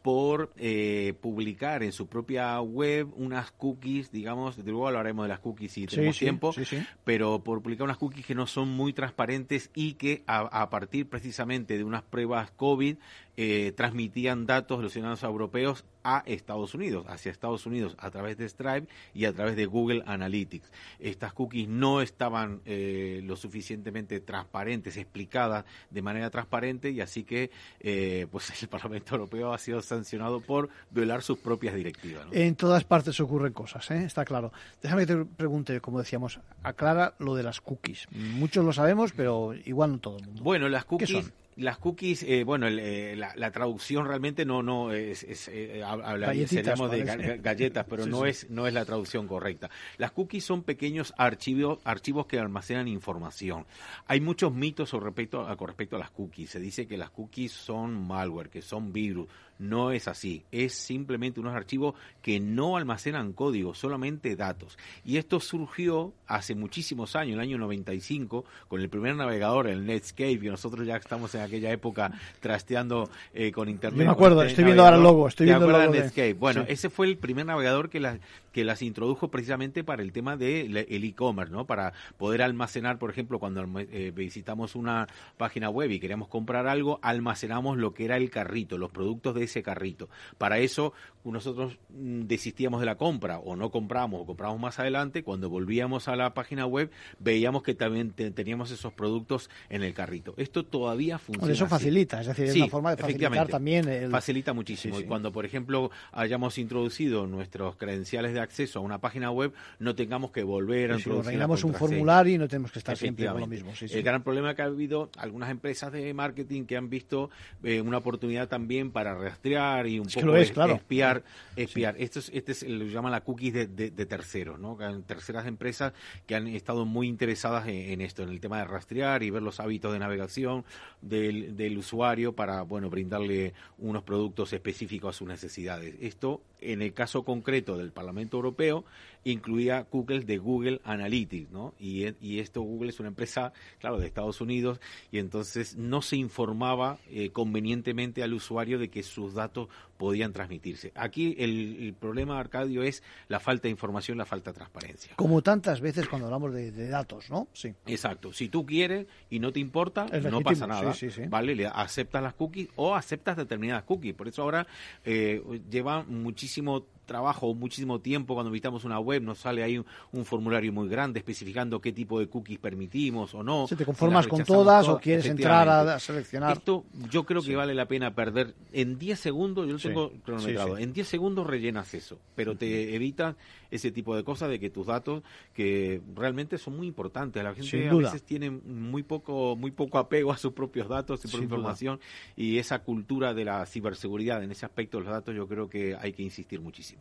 por 0.07 0.53
eh, 0.55 1.15
publicar 1.19 1.83
en 1.83 1.91
su 1.91 2.07
propia 2.07 2.61
web 2.61 3.09
unas 3.17 3.51
cookies, 3.51 4.09
digamos, 4.09 4.55
de 4.55 4.71
luego 4.71 4.87
hablaremos 4.87 5.25
de 5.25 5.27
las 5.27 5.41
cookies 5.41 5.73
si 5.73 5.85
tenemos 5.85 6.15
sí, 6.15 6.23
tiempo, 6.23 6.53
sí. 6.53 6.63
pero 7.03 7.43
por 7.43 7.61
publicar 7.61 7.83
unas 7.83 7.97
cookies 7.97 8.25
que 8.25 8.33
no 8.33 8.47
son 8.47 8.69
muy 8.69 8.93
transparentes 8.93 9.69
y 9.75 9.95
que 9.95 10.23
a, 10.25 10.61
a 10.61 10.69
partir 10.69 11.09
precisamente 11.09 11.77
de 11.77 11.83
unas 11.83 12.03
pruebas 12.03 12.51
COVID 12.51 12.95
eh, 13.35 13.73
transmitían 13.75 14.45
datos 14.45 14.77
de 14.79 14.83
los 14.83 14.93
ciudadanos 14.93 15.23
europeos 15.23 15.83
a 16.07 16.23
Estados 16.25 16.73
Unidos, 16.73 17.05
hacia 17.09 17.33
Estados 17.33 17.65
Unidos 17.65 17.97
a 17.99 18.09
través 18.09 18.37
de 18.37 18.47
Stripe 18.47 18.87
y 19.13 19.25
a 19.25 19.33
través 19.33 19.57
de 19.57 19.65
Google 19.65 20.03
Analytics. 20.05 20.71
Estas 20.99 21.33
cookies 21.33 21.67
no 21.67 22.01
estaban 22.01 22.61
eh, 22.65 23.19
lo 23.25 23.35
suficientemente 23.35 24.21
transparentes, 24.21 24.95
explicadas 24.95 25.65
de 25.89 26.01
manera 26.01 26.29
transparente 26.29 26.91
y 26.91 27.01
así 27.01 27.25
que 27.25 27.51
eh, 27.81 28.25
pues 28.31 28.49
el 28.63 28.69
Parlamento 28.69 29.15
Europeo 29.15 29.51
ha 29.51 29.57
sido 29.57 29.81
sancionado 29.81 30.39
por 30.39 30.69
violar 30.91 31.23
sus 31.23 31.39
propias 31.39 31.75
directivas. 31.75 32.25
¿no? 32.25 32.31
En 32.31 32.55
todas 32.55 32.85
partes 32.85 33.19
ocurren 33.19 33.51
cosas, 33.51 33.91
¿eh? 33.91 34.05
está 34.05 34.23
claro. 34.23 34.53
Déjame 34.81 35.05
que 35.05 35.13
te 35.13 35.25
pregunte, 35.25 35.81
como 35.81 35.99
decíamos, 35.99 36.39
aclara 36.63 37.15
lo 37.19 37.35
de 37.35 37.43
las 37.43 37.59
cookies. 37.59 38.07
Muchos 38.11 38.63
lo 38.63 38.71
sabemos, 38.71 39.11
pero 39.11 39.53
igual 39.65 39.91
no 39.91 39.99
todo 39.99 40.19
el 40.19 40.25
mundo. 40.25 40.41
Bueno, 40.41 40.69
las 40.69 40.85
¿Qué 40.85 40.89
cookies, 40.89 41.09
son? 41.09 41.33
Las 41.57 41.77
cookies, 41.79 42.23
eh, 42.23 42.43
bueno, 42.43 42.67
el, 42.67 42.79
eh, 42.79 43.15
la, 43.15 43.33
la 43.35 43.51
traducción 43.51 44.05
realmente 44.07 44.45
no, 44.45 44.63
no 44.63 44.91
es, 44.93 45.23
es, 45.23 45.47
eh, 45.51 45.83
hablaría- 45.83 46.27
Galletitas, 46.27 46.49
seríamos 46.49 46.91
de 46.91 47.03
parece. 47.05 47.37
galletas, 47.39 47.85
pero 47.89 48.03
Sí, 48.03 48.09
no 48.09 48.23
sí. 48.23 48.29
es, 48.29 48.49
no 48.49 48.67
es 48.67 48.73
la 48.73 48.85
traducción 48.85 49.27
correcta. 49.27 49.69
Las 49.97 50.11
cookies 50.11 50.43
son 50.45 50.63
pequeños 50.63 51.13
archivos, 51.17 51.79
archivos 51.83 52.27
que 52.27 52.39
almacenan 52.39 52.87
información. 52.87 53.65
Hay 54.05 54.21
muchos 54.21 54.53
mitos 54.53 54.91
con 54.91 55.01
respecto, 55.03 55.47
a, 55.47 55.57
con 55.57 55.67
respecto 55.67 55.95
a 55.95 55.99
las 55.99 56.11
cookies. 56.11 56.51
Se 56.51 56.59
dice 56.59 56.87
que 56.87 56.95
las 56.97 57.09
cookies 57.09 57.51
son 57.51 58.07
malware, 58.07 58.49
que 58.49 58.61
son 58.61 58.93
virus. 58.93 59.27
No 59.59 59.91
es 59.91 60.07
así. 60.07 60.43
Es 60.51 60.73
simplemente 60.73 61.39
unos 61.39 61.55
archivos 61.55 61.95
que 62.21 62.39
no 62.39 62.77
almacenan 62.77 63.33
código, 63.33 63.73
solamente 63.73 64.35
datos. 64.35 64.77
Y 65.03 65.17
esto 65.17 65.39
surgió 65.39 66.13
hace 66.27 66.53
muchísimos 66.55 67.15
años, 67.15 67.29
en 67.33 67.39
el 67.39 67.39
año 67.41 67.57
95, 67.57 68.45
con 68.67 68.81
el 68.81 68.89
primer 68.89 69.15
navegador, 69.15 69.67
el 69.67 69.85
Netscape, 69.85 70.31
y 70.33 70.37
nosotros 70.49 70.85
ya 70.85 70.97
estamos 70.97 71.33
en 71.35 71.41
aquella 71.41 71.71
época 71.71 72.11
trasteando 72.39 73.09
eh, 73.33 73.51
con 73.51 73.69
internet. 73.69 73.99
Yo 74.01 74.05
me 74.05 74.11
acuerdo, 74.11 74.41
este 74.41 74.51
estoy 74.51 74.65
viendo 74.65 74.83
ahora 74.83 74.97
el 74.97 75.03
logo, 75.03 75.27
estoy 75.27 75.45
¿Te 75.47 75.51
viendo 75.51 75.65
el 75.65 75.71
acuerdas 75.71 75.85
logo 75.87 75.97
de 75.97 76.03
Netscape? 76.03 76.33
Bueno, 76.33 76.61
sí. 76.65 76.73
ese 76.73 76.89
fue 76.89 77.07
el 77.07 77.17
primer 77.17 77.45
navegador 77.45 77.89
que, 77.89 77.99
la- 77.99 78.19
que 78.57 78.63
las 78.63 78.81
introdujo 78.81 79.29
precisamente 79.29 79.83
para 79.83 80.01
el 80.01 80.11
tema 80.11 80.35
del 80.35 80.73
de 80.73 80.87
e-commerce, 80.89 81.53
¿no? 81.53 81.67
Para 81.67 81.93
poder 82.17 82.41
almacenar, 82.41 82.97
por 82.97 83.11
ejemplo, 83.11 83.37
cuando 83.37 83.63
eh, 83.77 84.11
visitamos 84.15 84.73
una 84.73 85.07
página 85.37 85.69
web 85.69 85.91
y 85.91 85.99
queríamos 85.99 86.27
comprar 86.27 86.65
algo, 86.65 86.97
almacenamos 87.03 87.77
lo 87.77 87.93
que 87.93 88.05
era 88.05 88.17
el 88.17 88.31
carrito, 88.31 88.79
los 88.79 88.89
productos 88.89 89.35
de 89.35 89.43
ese 89.43 89.61
carrito. 89.61 90.09
Para 90.39 90.57
eso 90.57 90.91
nosotros 91.31 91.77
mm, 91.89 92.21
desistíamos 92.21 92.79
de 92.79 92.85
la 92.85 92.95
compra 92.95 93.39
o 93.39 93.55
no 93.55 93.69
compramos 93.69 94.21
o 94.21 94.25
compramos 94.25 94.59
más 94.59 94.79
adelante, 94.79 95.23
cuando 95.23 95.49
volvíamos 95.49 96.07
a 96.07 96.15
la 96.15 96.33
página 96.33 96.65
web 96.65 96.89
veíamos 97.19 97.63
que 97.63 97.75
también 97.75 98.11
teníamos 98.11 98.71
esos 98.71 98.93
productos 98.93 99.51
en 99.69 99.83
el 99.83 99.93
carrito. 99.93 100.33
Esto 100.37 100.65
todavía 100.65 101.19
funciona. 101.19 101.53
eso 101.53 101.67
facilita, 101.67 102.21
es 102.21 102.27
decir, 102.27 102.45
es 102.45 102.55
una 102.55 102.67
forma 102.67 102.95
de 102.95 102.97
facilitar 102.97 103.47
también. 103.47 103.87
El... 103.87 104.09
Facilita 104.09 104.53
muchísimo. 104.53 104.99
Y 104.99 105.03
cuando, 105.03 105.31
por 105.31 105.45
ejemplo, 105.45 105.91
hayamos 106.11 106.57
introducido 106.57 107.27
nuestros 107.27 107.75
credenciales 107.75 108.33
de 108.33 108.39
acceso 108.47 108.79
a 108.79 108.81
una 108.81 108.99
página 108.99 109.31
web, 109.31 109.53
no 109.79 109.95
tengamos 109.95 110.31
que 110.31 110.43
volver 110.43 110.91
a 110.91 110.95
introducir. 110.97 111.39
un 111.65 111.73
formulario 111.73 112.35
y 112.35 112.37
no 112.37 112.47
tenemos 112.47 112.71
que 112.71 112.79
estar 112.79 112.97
siempre 112.97 113.27
con 113.27 113.41
lo 113.41 113.47
mismo. 113.47 113.73
el 113.79 114.03
gran 114.03 114.23
problema 114.23 114.55
que 114.55 114.61
ha 114.61 114.65
habido 114.65 115.09
algunas 115.17 115.49
empresas 115.49 115.91
de 115.91 116.13
marketing 116.13 116.65
que 116.65 116.77
han 116.77 116.89
visto 116.89 117.29
eh, 117.63 117.81
una 117.81 117.97
oportunidad 117.97 118.47
también 118.47 118.91
para 118.91 119.15
rastrear 119.15 119.87
y 119.87 119.99
un 119.99 120.07
poco 120.07 120.35
espiar, 120.35 121.23
espiar. 121.55 121.95
Esto 121.97 122.19
es, 122.19 122.31
este 122.33 122.51
es 122.51 122.63
lo 122.63 122.85
llaman 122.85 123.11
la 123.11 123.21
cookies 123.21 123.53
de, 123.53 123.67
de, 123.67 124.05
terceros, 124.05 124.59
¿no? 124.59 124.77
Terceras 125.05 125.45
empresas 125.47 125.93
que 126.25 126.35
han 126.35 126.47
estado 126.47 126.85
muy 126.85 127.07
interesadas 127.07 127.67
en, 127.67 128.01
esto, 128.01 128.23
en 128.23 128.29
el 128.29 128.39
tema 128.39 128.59
de 128.59 128.65
rastrear 128.65 129.23
y 129.23 129.29
ver 129.29 129.41
los 129.41 129.59
hábitos 129.59 129.93
de 129.93 129.99
navegación 129.99 130.65
del, 131.01 131.55
del 131.55 131.77
usuario 131.77 132.33
para, 132.33 132.61
bueno, 132.63 132.89
brindarle 132.89 133.53
unos 133.77 134.03
productos 134.03 134.53
específicos 134.53 135.15
a 135.15 135.17
sus 135.17 135.27
necesidades. 135.27 135.95
Esto, 136.01 136.41
en 136.61 136.81
el 136.81 136.93
caso 136.93 137.23
concreto 137.23 137.77
del 137.77 137.91
Parlamento 137.91 138.37
Europeo, 138.37 138.85
incluía 139.31 139.83
cookies 139.85 140.25
de 140.25 140.37
Google 140.37 140.81
Analytics, 140.83 141.51
¿no? 141.51 141.73
Y, 141.79 142.05
y, 142.21 142.39
esto 142.39 142.61
Google 142.61 142.89
es 142.89 142.99
una 142.99 143.09
empresa, 143.09 143.53
claro, 143.79 143.99
de 143.99 144.07
Estados 144.07 144.41
Unidos 144.41 144.79
y 145.11 145.19
entonces 145.19 145.75
no 145.75 146.01
se 146.01 146.17
informaba 146.17 146.97
eh, 147.09 147.29
convenientemente 147.29 148.23
al 148.23 148.33
usuario 148.33 148.79
de 148.79 148.89
que 148.89 149.03
sus 149.03 149.33
datos 149.33 149.69
podían 149.97 150.31
transmitirse. 150.31 150.91
Aquí 150.95 151.35
el, 151.39 151.93
problema, 151.99 152.39
Arcadio, 152.39 152.83
es 152.83 153.03
la 153.27 153.39
falta 153.39 153.63
de 153.63 153.71
información, 153.71 154.17
la 154.17 154.25
falta 154.25 154.51
de 154.51 154.55
transparencia. 154.55 155.13
Como 155.15 155.41
tantas 155.41 155.81
veces 155.81 156.07
cuando 156.07 156.27
hablamos 156.27 156.53
de, 156.53 156.87
datos, 156.87 157.29
¿no? 157.29 157.47
Sí. 157.53 157.73
Exacto. 157.85 158.31
Si 158.31 158.49
tú 158.49 158.65
quieres 158.65 159.07
y 159.29 159.39
no 159.39 159.51
te 159.51 159.59
importa, 159.59 160.05
no 160.05 160.41
pasa 160.41 160.67
nada. 160.67 160.93
¿Vale? 161.29 161.55
Le 161.55 161.67
aceptas 161.67 162.21
las 162.21 162.33
cookies 162.35 162.69
o 162.75 162.95
aceptas 162.95 163.37
determinadas 163.37 163.83
cookies. 163.83 164.13
Por 164.13 164.27
eso 164.27 164.43
ahora 164.43 164.67
eh, 165.03 165.41
lleva 165.69 166.03
muchísimo 166.03 166.85
trabajo, 167.07 167.55
muchísimo 167.55 167.99
tiempo 167.99 168.35
cuando 168.35 168.51
visitamos 168.51 168.83
una 168.83 168.99
web, 168.99 169.23
nos 169.23 169.39
sale 169.39 169.63
ahí 169.63 169.83
un, 170.11 170.25
formulario 170.25 170.71
muy 170.71 170.87
grande 170.87 171.19
especificando 171.19 171.81
qué 171.81 171.91
tipo 171.91 172.19
de 172.19 172.27
cookies 172.27 172.59
permitimos 172.59 173.33
o 173.33 173.41
no. 173.41 173.67
Si 173.67 173.75
te 173.75 173.85
conformas 173.85 174.27
con 174.27 174.43
todas, 174.43 174.87
o 174.87 174.99
quieres 174.99 175.25
entrar 175.25 175.67
a, 175.67 175.99
seleccionar. 175.99 176.57
Esto 176.57 176.83
yo 177.09 177.23
creo 177.23 177.41
que 177.41 177.55
vale 177.55 177.73
la 177.73 177.87
pena 177.87 178.13
perder. 178.13 178.53
En 178.71 178.99
10 178.99 179.19
segundos, 179.19 179.65
yo 179.65 179.73
lo 179.73 179.79
tengo 179.79 180.11
cronometrado, 180.23 180.77
en 180.77 180.93
10 180.93 181.07
segundos 181.07 181.47
rellenas 181.47 181.93
eso, 181.95 182.19
pero 182.35 182.55
te 182.55 182.95
evita 182.95 183.35
ese 183.71 183.91
tipo 183.91 184.15
de 184.15 184.23
cosas 184.23 184.49
de 184.49 184.59
que 184.59 184.69
tus 184.69 184.87
datos 184.87 185.23
que 185.53 186.01
realmente 186.15 186.57
son 186.57 186.77
muy 186.77 186.87
importantes, 186.87 187.43
la 187.43 187.53
gente 187.53 187.89
a 187.89 187.93
veces 187.93 188.23
tiene 188.23 188.49
muy 188.49 189.03
poco 189.03 189.55
muy 189.55 189.71
poco 189.71 189.97
apego 189.97 190.31
a 190.31 190.37
sus 190.37 190.53
propios 190.53 190.87
datos 190.87 191.23
y 191.25 191.27
por 191.27 191.41
información 191.41 191.99
y 192.35 192.57
esa 192.57 192.79
cultura 192.79 193.33
de 193.33 193.45
la 193.45 193.65
ciberseguridad 193.65 194.43
en 194.43 194.51
ese 194.51 194.65
aspecto 194.65 194.97
de 194.97 195.05
los 195.05 195.13
datos 195.13 195.35
yo 195.35 195.47
creo 195.47 195.69
que 195.69 195.95
hay 195.95 196.13
que 196.13 196.23
insistir 196.23 196.59
muchísimo. 196.61 196.96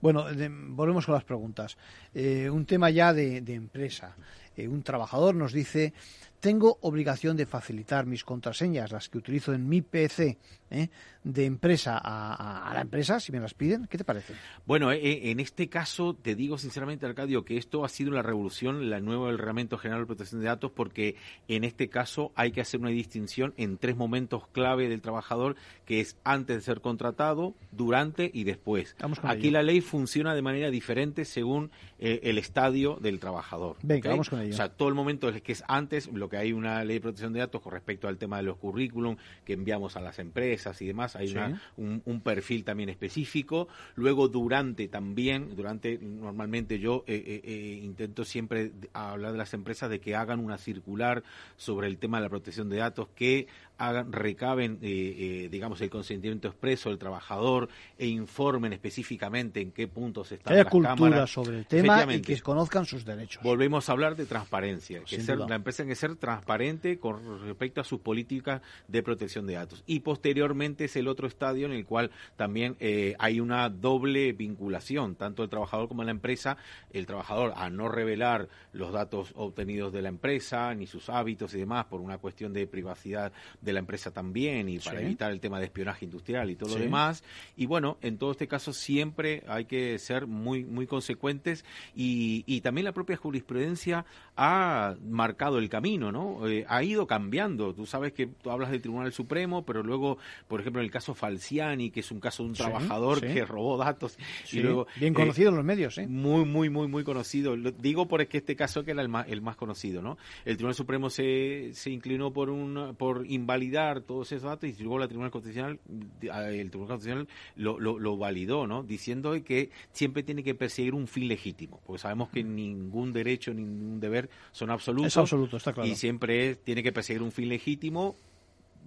Bueno, 0.00 0.26
volvemos 0.68 1.06
con 1.06 1.14
las 1.14 1.24
preguntas. 1.24 1.76
Eh, 2.14 2.50
un 2.50 2.66
tema 2.66 2.90
ya 2.90 3.12
de, 3.12 3.38
empresa. 3.46 4.14
Eh, 4.56 4.68
un 4.68 4.82
trabajador 4.82 5.34
nos 5.34 5.52
dice 5.52 5.92
tengo 6.40 6.78
obligación 6.82 7.36
de 7.36 7.46
facilitar 7.46 8.06
mis 8.06 8.24
contraseñas, 8.24 8.92
las 8.92 9.08
que 9.08 9.18
utilizo 9.18 9.52
en 9.52 9.68
mi 9.68 9.82
PC, 9.82 10.38
¿eh? 10.70 10.88
de 11.24 11.44
empresa 11.44 12.00
a, 12.02 12.70
la 12.72 12.80
empresa, 12.80 13.18
si 13.18 13.32
me 13.32 13.40
las 13.40 13.52
piden. 13.52 13.88
¿Qué 13.88 13.98
te 13.98 14.04
parece? 14.04 14.34
Bueno, 14.64 14.92
eh, 14.92 15.30
en 15.30 15.40
este 15.40 15.68
caso, 15.68 16.14
te 16.14 16.36
digo 16.36 16.56
sinceramente, 16.56 17.04
Arcadio, 17.04 17.44
que 17.44 17.56
esto 17.56 17.84
ha 17.84 17.88
sido 17.88 18.12
la 18.12 18.22
revolución, 18.22 18.90
la 18.90 19.00
nueva 19.00 19.32
Reglamento 19.32 19.76
General 19.76 20.02
de 20.02 20.06
Protección 20.06 20.40
de 20.40 20.46
Datos, 20.46 20.70
porque 20.70 21.16
en 21.48 21.64
este 21.64 21.88
caso 21.88 22.30
hay 22.36 22.52
que 22.52 22.60
hacer 22.60 22.78
una 22.80 22.90
distinción 22.90 23.54
en 23.56 23.76
tres 23.76 23.96
momentos 23.96 24.46
clave 24.52 24.88
del 24.88 25.00
trabajador, 25.00 25.56
que 25.84 26.00
es 26.00 26.16
antes 26.22 26.56
de 26.56 26.62
ser 26.62 26.80
contratado, 26.80 27.54
durante 27.72 28.30
y 28.32 28.44
después. 28.44 28.94
Aquí 29.24 29.50
la 29.50 29.64
ley 29.64 29.80
funciona 29.80 30.32
de 30.32 30.42
manera 30.42 30.70
diferente 30.70 31.24
según 31.24 31.72
eh, 31.98 32.20
el 32.22 32.38
estadio 32.38 32.98
del 33.00 33.18
trabajador. 33.18 33.76
Venga, 33.82 34.10
vamos 34.10 34.30
con 34.30 34.40
ello. 34.40 34.54
O 34.54 34.56
sea, 34.56 34.68
todo 34.68 34.88
el 34.88 34.94
momento 34.94 35.32
que 35.42 35.52
es 35.52 35.64
antes, 35.66 36.06
lo 36.12 36.25
que 36.28 36.36
hay 36.36 36.52
una 36.52 36.84
ley 36.84 36.96
de 36.96 37.00
protección 37.00 37.32
de 37.32 37.40
datos 37.40 37.60
con 37.60 37.72
respecto 37.72 38.08
al 38.08 38.18
tema 38.18 38.38
de 38.38 38.44
los 38.44 38.56
currículum 38.56 39.16
que 39.44 39.54
enviamos 39.54 39.96
a 39.96 40.00
las 40.00 40.18
empresas 40.18 40.80
y 40.82 40.86
demás, 40.86 41.16
hay 41.16 41.34
un, 41.76 42.20
perfil 42.24 42.64
también 42.64 42.88
específico. 42.88 43.68
Luego 43.94 44.28
durante 44.28 44.88
también, 44.88 45.54
durante 45.54 45.98
normalmente 45.98 46.78
yo 46.78 47.04
eh, 47.06 47.22
eh, 47.26 47.40
eh, 47.44 47.80
intento 47.82 48.24
siempre 48.24 48.72
hablar 48.92 49.32
de 49.32 49.38
las 49.38 49.54
empresas 49.54 49.90
de 49.90 50.00
que 50.00 50.16
hagan 50.16 50.40
una 50.40 50.58
circular 50.58 51.22
sobre 51.56 51.86
el 51.86 51.98
tema 51.98 52.18
de 52.18 52.24
la 52.24 52.30
protección 52.30 52.68
de 52.68 52.78
datos 52.78 53.08
que 53.14 53.46
hagan, 53.78 54.12
recaben, 54.12 54.78
digamos, 54.80 55.80
el 55.80 55.90
consentimiento 55.90 56.48
expreso 56.48 56.90
del 56.90 56.98
trabajador 56.98 57.68
e 57.98 58.06
informen 58.06 58.72
específicamente 58.72 59.60
en 59.60 59.72
qué 59.72 59.88
puntos 59.88 60.32
están 60.32 60.54
que 60.54 60.60
haya 60.60 60.70
cultura 60.70 61.26
sobre 61.26 61.58
el 61.58 61.66
tema 61.66 62.12
y 62.12 62.20
que 62.20 62.40
conozcan 62.40 62.86
sus 62.86 63.04
derechos. 63.04 63.42
Volvemos 63.42 63.88
a 63.88 63.92
hablar 63.92 64.16
de 64.16 64.26
transparencia, 64.26 65.00
que 65.00 65.20
ser, 65.20 65.38
la 65.38 65.56
empresa 65.56 65.78
tiene 65.78 65.90
que 65.90 65.96
ser 65.96 66.16
transparente 66.16 66.98
con 66.98 67.42
respecto 67.42 67.80
a 67.80 67.84
sus 67.84 68.00
políticas 68.00 68.62
de 68.88 69.02
protección 69.02 69.46
de 69.46 69.54
datos. 69.54 69.82
Y 69.86 70.00
posteriormente 70.00 70.84
es 70.84 70.96
el 70.96 71.08
otro 71.08 71.26
estadio 71.26 71.66
en 71.66 71.72
el 71.72 71.84
cual 71.84 72.10
también 72.36 72.76
eh, 72.80 73.14
hay 73.18 73.40
una 73.40 73.68
doble 73.68 74.32
vinculación, 74.32 75.16
tanto 75.16 75.42
el 75.42 75.48
trabajador 75.48 75.88
como 75.88 76.04
la 76.04 76.10
empresa. 76.10 76.56
El 76.90 77.06
trabajador, 77.06 77.52
a 77.56 77.70
no 77.70 77.88
revelar 77.88 78.48
los 78.72 78.92
datos 78.92 79.32
obtenidos 79.34 79.92
de 79.92 80.02
la 80.02 80.08
empresa, 80.08 80.74
ni 80.74 80.86
sus 80.86 81.08
hábitos 81.08 81.54
y 81.54 81.58
demás, 81.58 81.86
por 81.86 82.00
una 82.00 82.18
cuestión 82.18 82.52
de 82.52 82.66
privacidad 82.66 83.32
de 83.66 83.72
la 83.72 83.80
empresa 83.80 84.12
también, 84.12 84.68
y 84.68 84.78
para 84.78 85.02
evitar 85.02 85.32
el 85.32 85.40
tema 85.40 85.58
de 85.58 85.66
espionaje 85.66 86.04
industrial 86.04 86.50
y 86.50 86.56
todo 86.56 86.78
lo 86.78 86.82
demás. 86.82 87.24
Y 87.56 87.66
bueno, 87.66 87.98
en 88.00 88.16
todo 88.16 88.30
este 88.30 88.46
caso 88.46 88.72
siempre 88.72 89.42
hay 89.48 89.66
que 89.66 89.98
ser 89.98 90.26
muy, 90.26 90.64
muy 90.64 90.86
consecuentes 90.86 91.64
y, 91.94 92.44
y 92.46 92.60
también 92.60 92.84
la 92.84 92.92
propia 92.92 93.16
jurisprudencia 93.16 94.06
ha 94.36 94.94
marcado 95.04 95.58
el 95.58 95.68
camino, 95.68 96.12
¿no? 96.12 96.46
Eh, 96.48 96.64
ha 96.68 96.82
ido 96.84 97.06
cambiando. 97.06 97.74
Tú 97.74 97.86
sabes 97.86 98.12
que 98.12 98.26
tú 98.26 98.50
hablas 98.50 98.70
del 98.70 98.80
Tribunal 98.80 99.12
Supremo, 99.12 99.64
pero 99.64 99.82
luego, 99.82 100.18
por 100.46 100.60
ejemplo, 100.60 100.80
el 100.80 100.90
caso 100.90 101.14
Falciani, 101.14 101.90
que 101.90 102.00
es 102.00 102.10
un 102.10 102.20
caso 102.20 102.42
de 102.44 102.50
un 102.50 102.54
trabajador 102.54 103.20
que 103.20 103.44
robó 103.44 103.76
datos. 103.76 104.16
y 104.52 104.60
luego, 104.60 104.86
bien 104.96 105.12
eh, 105.12 105.16
conocido 105.16 105.50
en 105.50 105.56
los 105.56 105.64
medios, 105.64 105.98
¿eh? 105.98 106.06
Muy, 106.06 106.44
muy, 106.44 106.70
muy, 106.70 106.86
muy 106.86 107.02
conocido. 107.02 107.56
Lo 107.56 107.72
digo 107.72 108.06
porque 108.06 108.38
este 108.38 108.54
caso 108.54 108.84
que 108.84 108.92
era 108.92 109.02
el 109.02 109.08
más, 109.08 109.26
el 109.28 109.40
más 109.40 109.56
conocido, 109.56 110.02
¿no? 110.02 110.18
El 110.44 110.56
Tribunal 110.56 110.74
Supremo 110.74 111.10
se, 111.10 111.70
se 111.72 111.90
inclinó 111.90 112.32
por 112.32 112.50
un, 112.50 112.94
por 112.96 113.26
invalidar 113.56 114.02
todos 114.02 114.30
esos 114.32 114.42
datos 114.42 114.68
y 114.68 114.82
luego 114.82 114.98
la 114.98 115.08
Tribunal 115.08 115.30
Constitucional, 115.30 115.80
el 116.20 116.70
Tribunal 116.70 116.88
Constitucional 116.88 117.28
lo, 117.56 117.80
lo, 117.80 117.98
lo 117.98 118.16
validó, 118.16 118.66
¿no? 118.66 118.82
Diciendo 118.82 119.32
que 119.44 119.70
siempre 119.92 120.22
tiene 120.22 120.42
que 120.42 120.54
perseguir 120.54 120.94
un 120.94 121.06
fin 121.06 121.28
legítimo, 121.28 121.80
porque 121.86 122.02
sabemos 122.02 122.28
que 122.28 122.44
ningún 122.44 123.12
derecho, 123.12 123.54
ningún 123.54 123.98
deber 124.00 124.28
son 124.52 124.70
absolutos. 124.70 125.08
Es 125.08 125.16
absoluto, 125.16 125.56
está 125.56 125.72
claro. 125.72 125.88
Y 125.88 125.94
siempre 125.94 126.56
tiene 126.56 126.82
que 126.82 126.92
perseguir 126.92 127.22
un 127.22 127.32
fin 127.32 127.48
legítimo 127.48 128.14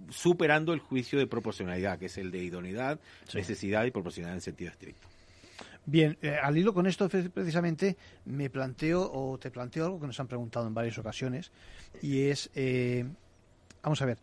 superando 0.08 0.72
el 0.72 0.80
juicio 0.80 1.18
de 1.18 1.26
proporcionalidad, 1.26 1.98
que 1.98 2.06
es 2.06 2.16
el 2.18 2.30
de 2.30 2.38
idoneidad, 2.44 3.00
necesidad 3.34 3.84
y 3.84 3.90
proporcionalidad 3.90 4.36
en 4.36 4.40
sentido 4.40 4.70
estricto. 4.70 5.08
Bien, 5.86 6.16
eh, 6.22 6.36
al 6.40 6.56
hilo 6.56 6.72
con 6.72 6.86
esto 6.86 7.08
precisamente 7.08 7.96
me 8.24 8.50
planteo 8.50 9.10
o 9.12 9.38
te 9.38 9.50
planteo 9.50 9.86
algo 9.86 10.00
que 10.00 10.06
nos 10.06 10.20
han 10.20 10.28
preguntado 10.28 10.66
en 10.66 10.74
varias 10.74 10.98
ocasiones 10.98 11.50
y 12.02 12.22
es, 12.22 12.50
eh, 12.54 13.04
vamos 13.82 14.00
a 14.02 14.06
ver, 14.06 14.18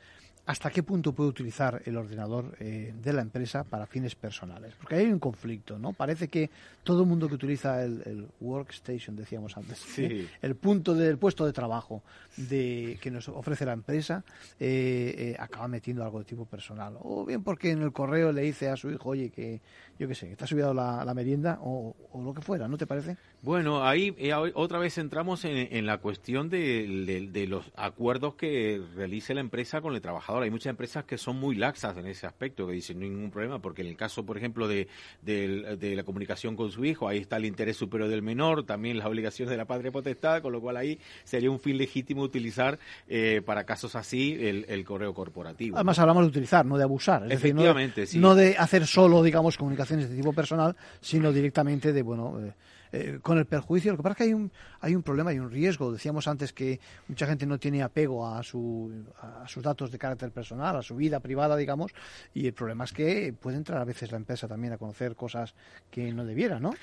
hasta 0.48 0.70
qué 0.70 0.82
punto 0.82 1.12
puede 1.12 1.30
utilizar 1.30 1.82
el 1.86 1.98
ordenador 1.98 2.56
eh, 2.62 2.94
de 3.04 3.14
la 3.14 3.22
empresa 3.22 3.66
para 3.66 3.86
fines 3.86 4.16
personales. 4.16 4.74
Porque 4.80 4.96
hay 4.96 5.08
un 5.08 5.20
conflicto, 5.20 5.78
¿no? 5.78 5.92
Parece 5.92 6.30
que 6.30 6.50
todo 6.86 7.02
el 7.02 7.08
mundo 7.08 7.28
que 7.28 7.36
utiliza 7.36 7.84
el, 7.84 8.26
workstation, 8.40 9.18
decíamos 9.18 9.58
antes, 9.58 9.86
el 9.98 10.56
punto 10.56 10.94
del 10.94 11.18
puesto 11.18 11.46
de 11.46 11.52
trabajo 11.52 12.02
de, 12.38 12.98
que 13.02 13.12
nos 13.12 13.28
ofrece 13.28 13.66
la 13.66 13.74
empresa, 13.74 14.24
eh, 14.58 15.16
eh, 15.18 15.36
acaba 15.38 15.68
metiendo 15.68 16.02
algo 16.06 16.20
de 16.20 16.26
tipo 16.26 16.46
personal. 16.46 16.96
O 17.02 17.26
bien 17.26 17.44
porque 17.44 17.72
en 17.72 17.82
el 17.82 17.92
correo 17.92 18.32
le 18.32 18.44
dice 18.44 18.70
a 18.70 18.78
su 18.78 18.90
hijo, 18.90 19.10
oye, 19.10 19.30
que 19.30 19.60
yo 20.00 20.08
qué 20.08 20.16
sé, 20.16 20.36
ha 20.40 20.48
subido 20.48 20.74
la, 20.74 21.14
merienda 21.14 21.60
o, 21.62 21.96
lo 22.14 22.34
que 22.34 22.42
fuera, 22.42 22.68
¿no 22.68 22.78
te 22.78 22.86
parece? 22.86 23.18
Bueno, 23.42 23.84
ahí 23.84 24.16
otra 24.54 24.80
vez 24.80 24.98
entramos 24.98 25.46
en, 25.46 25.86
la 25.86 26.00
cuestión 26.00 26.50
de, 26.50 27.30
de 27.32 27.48
los 27.48 27.72
acuerdos 27.76 28.36
que 28.36 28.82
realice 28.96 29.34
la 29.34 29.42
empresa 29.42 29.82
con 29.82 29.96
el 29.96 30.02
trabajador. 30.02 30.44
Hay 30.44 30.52
muchas 30.52 30.72
empresas 30.72 31.06
que 31.06 31.18
son 31.18 31.40
muy 31.40 31.56
laxas 31.56 31.98
en 31.98 32.08
ese 32.08 32.28
aspecto, 32.28 32.68
que 32.68 32.74
dicen 32.74 33.00
ningún 33.00 33.32
problema, 33.32 33.60
porque 33.60 33.82
en 33.82 33.88
el 33.88 33.96
caso, 33.96 34.26
por 34.26 34.38
ejemplo, 34.38 34.68
de, 34.68 34.88
de, 35.22 35.96
la 35.96 36.04
comunicación 36.04 36.56
con 36.56 36.72
su 36.72 36.86
hijo, 36.86 37.08
ahí 37.08 37.20
está 37.20 37.38
el 37.38 37.46
interés 37.46 37.78
superior 37.78 38.10
del 38.10 38.22
menor, 38.22 38.66
también 38.66 38.98
las 38.98 39.08
obligaciones 39.08 39.50
de 39.50 39.58
la 39.58 39.66
patria 39.66 39.92
potestad, 39.92 40.42
con 40.42 40.52
lo 40.52 40.62
cual 40.62 40.78
ahí 40.78 41.00
sería 41.24 41.50
un 41.52 41.60
fin 41.60 41.78
legítimo 41.78 42.22
utilizar 42.22 42.80
eh, 43.08 43.42
para 43.46 43.64
casos 43.64 43.96
así 43.96 44.38
el, 44.40 44.84
correo 44.86 45.14
corporativo. 45.14 45.76
Además, 45.76 46.00
hablamos 46.00 46.24
de 46.24 46.30
utilizar, 46.30 46.66
no 46.66 46.78
de 46.78 46.84
abusar. 46.84 47.24
Es 47.24 47.42
decir, 47.42 47.56
no 47.56 48.36
de, 48.36 48.58
hacer 48.58 48.88
solo, 48.88 49.22
digamos, 49.24 49.58
de 49.96 50.16
tipo 50.16 50.34
personal, 50.34 50.76
sino 51.02 51.32
directamente 51.32 51.94
de, 51.94 52.02
bueno, 52.02 52.40
eh, 52.40 52.54
eh, 52.92 53.20
con 53.22 53.38
el 53.38 53.46
perjuicio. 53.46 53.92
Lo 53.92 53.98
que 53.98 54.04
pasa 54.04 54.14
es 54.14 54.18
que 54.18 54.24
hay 54.24 54.34
un, 54.34 54.52
hay 54.80 54.96
un 54.96 55.04
problema, 55.04 55.32
hay 55.32 55.40
un 55.40 55.52
riesgo. 55.52 55.92
Decíamos 55.92 56.28
antes 56.28 56.54
que 56.54 56.80
mucha 57.08 57.28
gente 57.28 57.46
no 57.46 57.58
tiene 57.60 57.84
apego 57.84 58.28
a, 58.28 58.44
su, 58.44 59.06
a 59.22 59.48
sus 59.48 59.64
datos 59.64 59.92
de 59.92 59.98
carácter 59.98 60.32
personal, 60.32 60.76
a 60.76 60.82
su 60.82 60.96
vida 60.96 61.20
privada, 61.20 61.56
digamos, 61.56 61.92
y 62.34 62.48
el 62.48 62.54
problema 62.54 62.86
es 62.86 62.94
que 62.94 63.34
puede 63.34 63.58
entrar 63.58 63.82
a 63.82 63.86
veces 63.86 64.12
la 64.12 64.18
empresa 64.18 64.48
también 64.48 64.74
a 64.74 64.78
conocer 64.78 65.16
cosas 65.16 65.56
que 65.90 66.12
no 66.14 66.26
debiera, 66.26 66.60
¿no? 66.60 66.74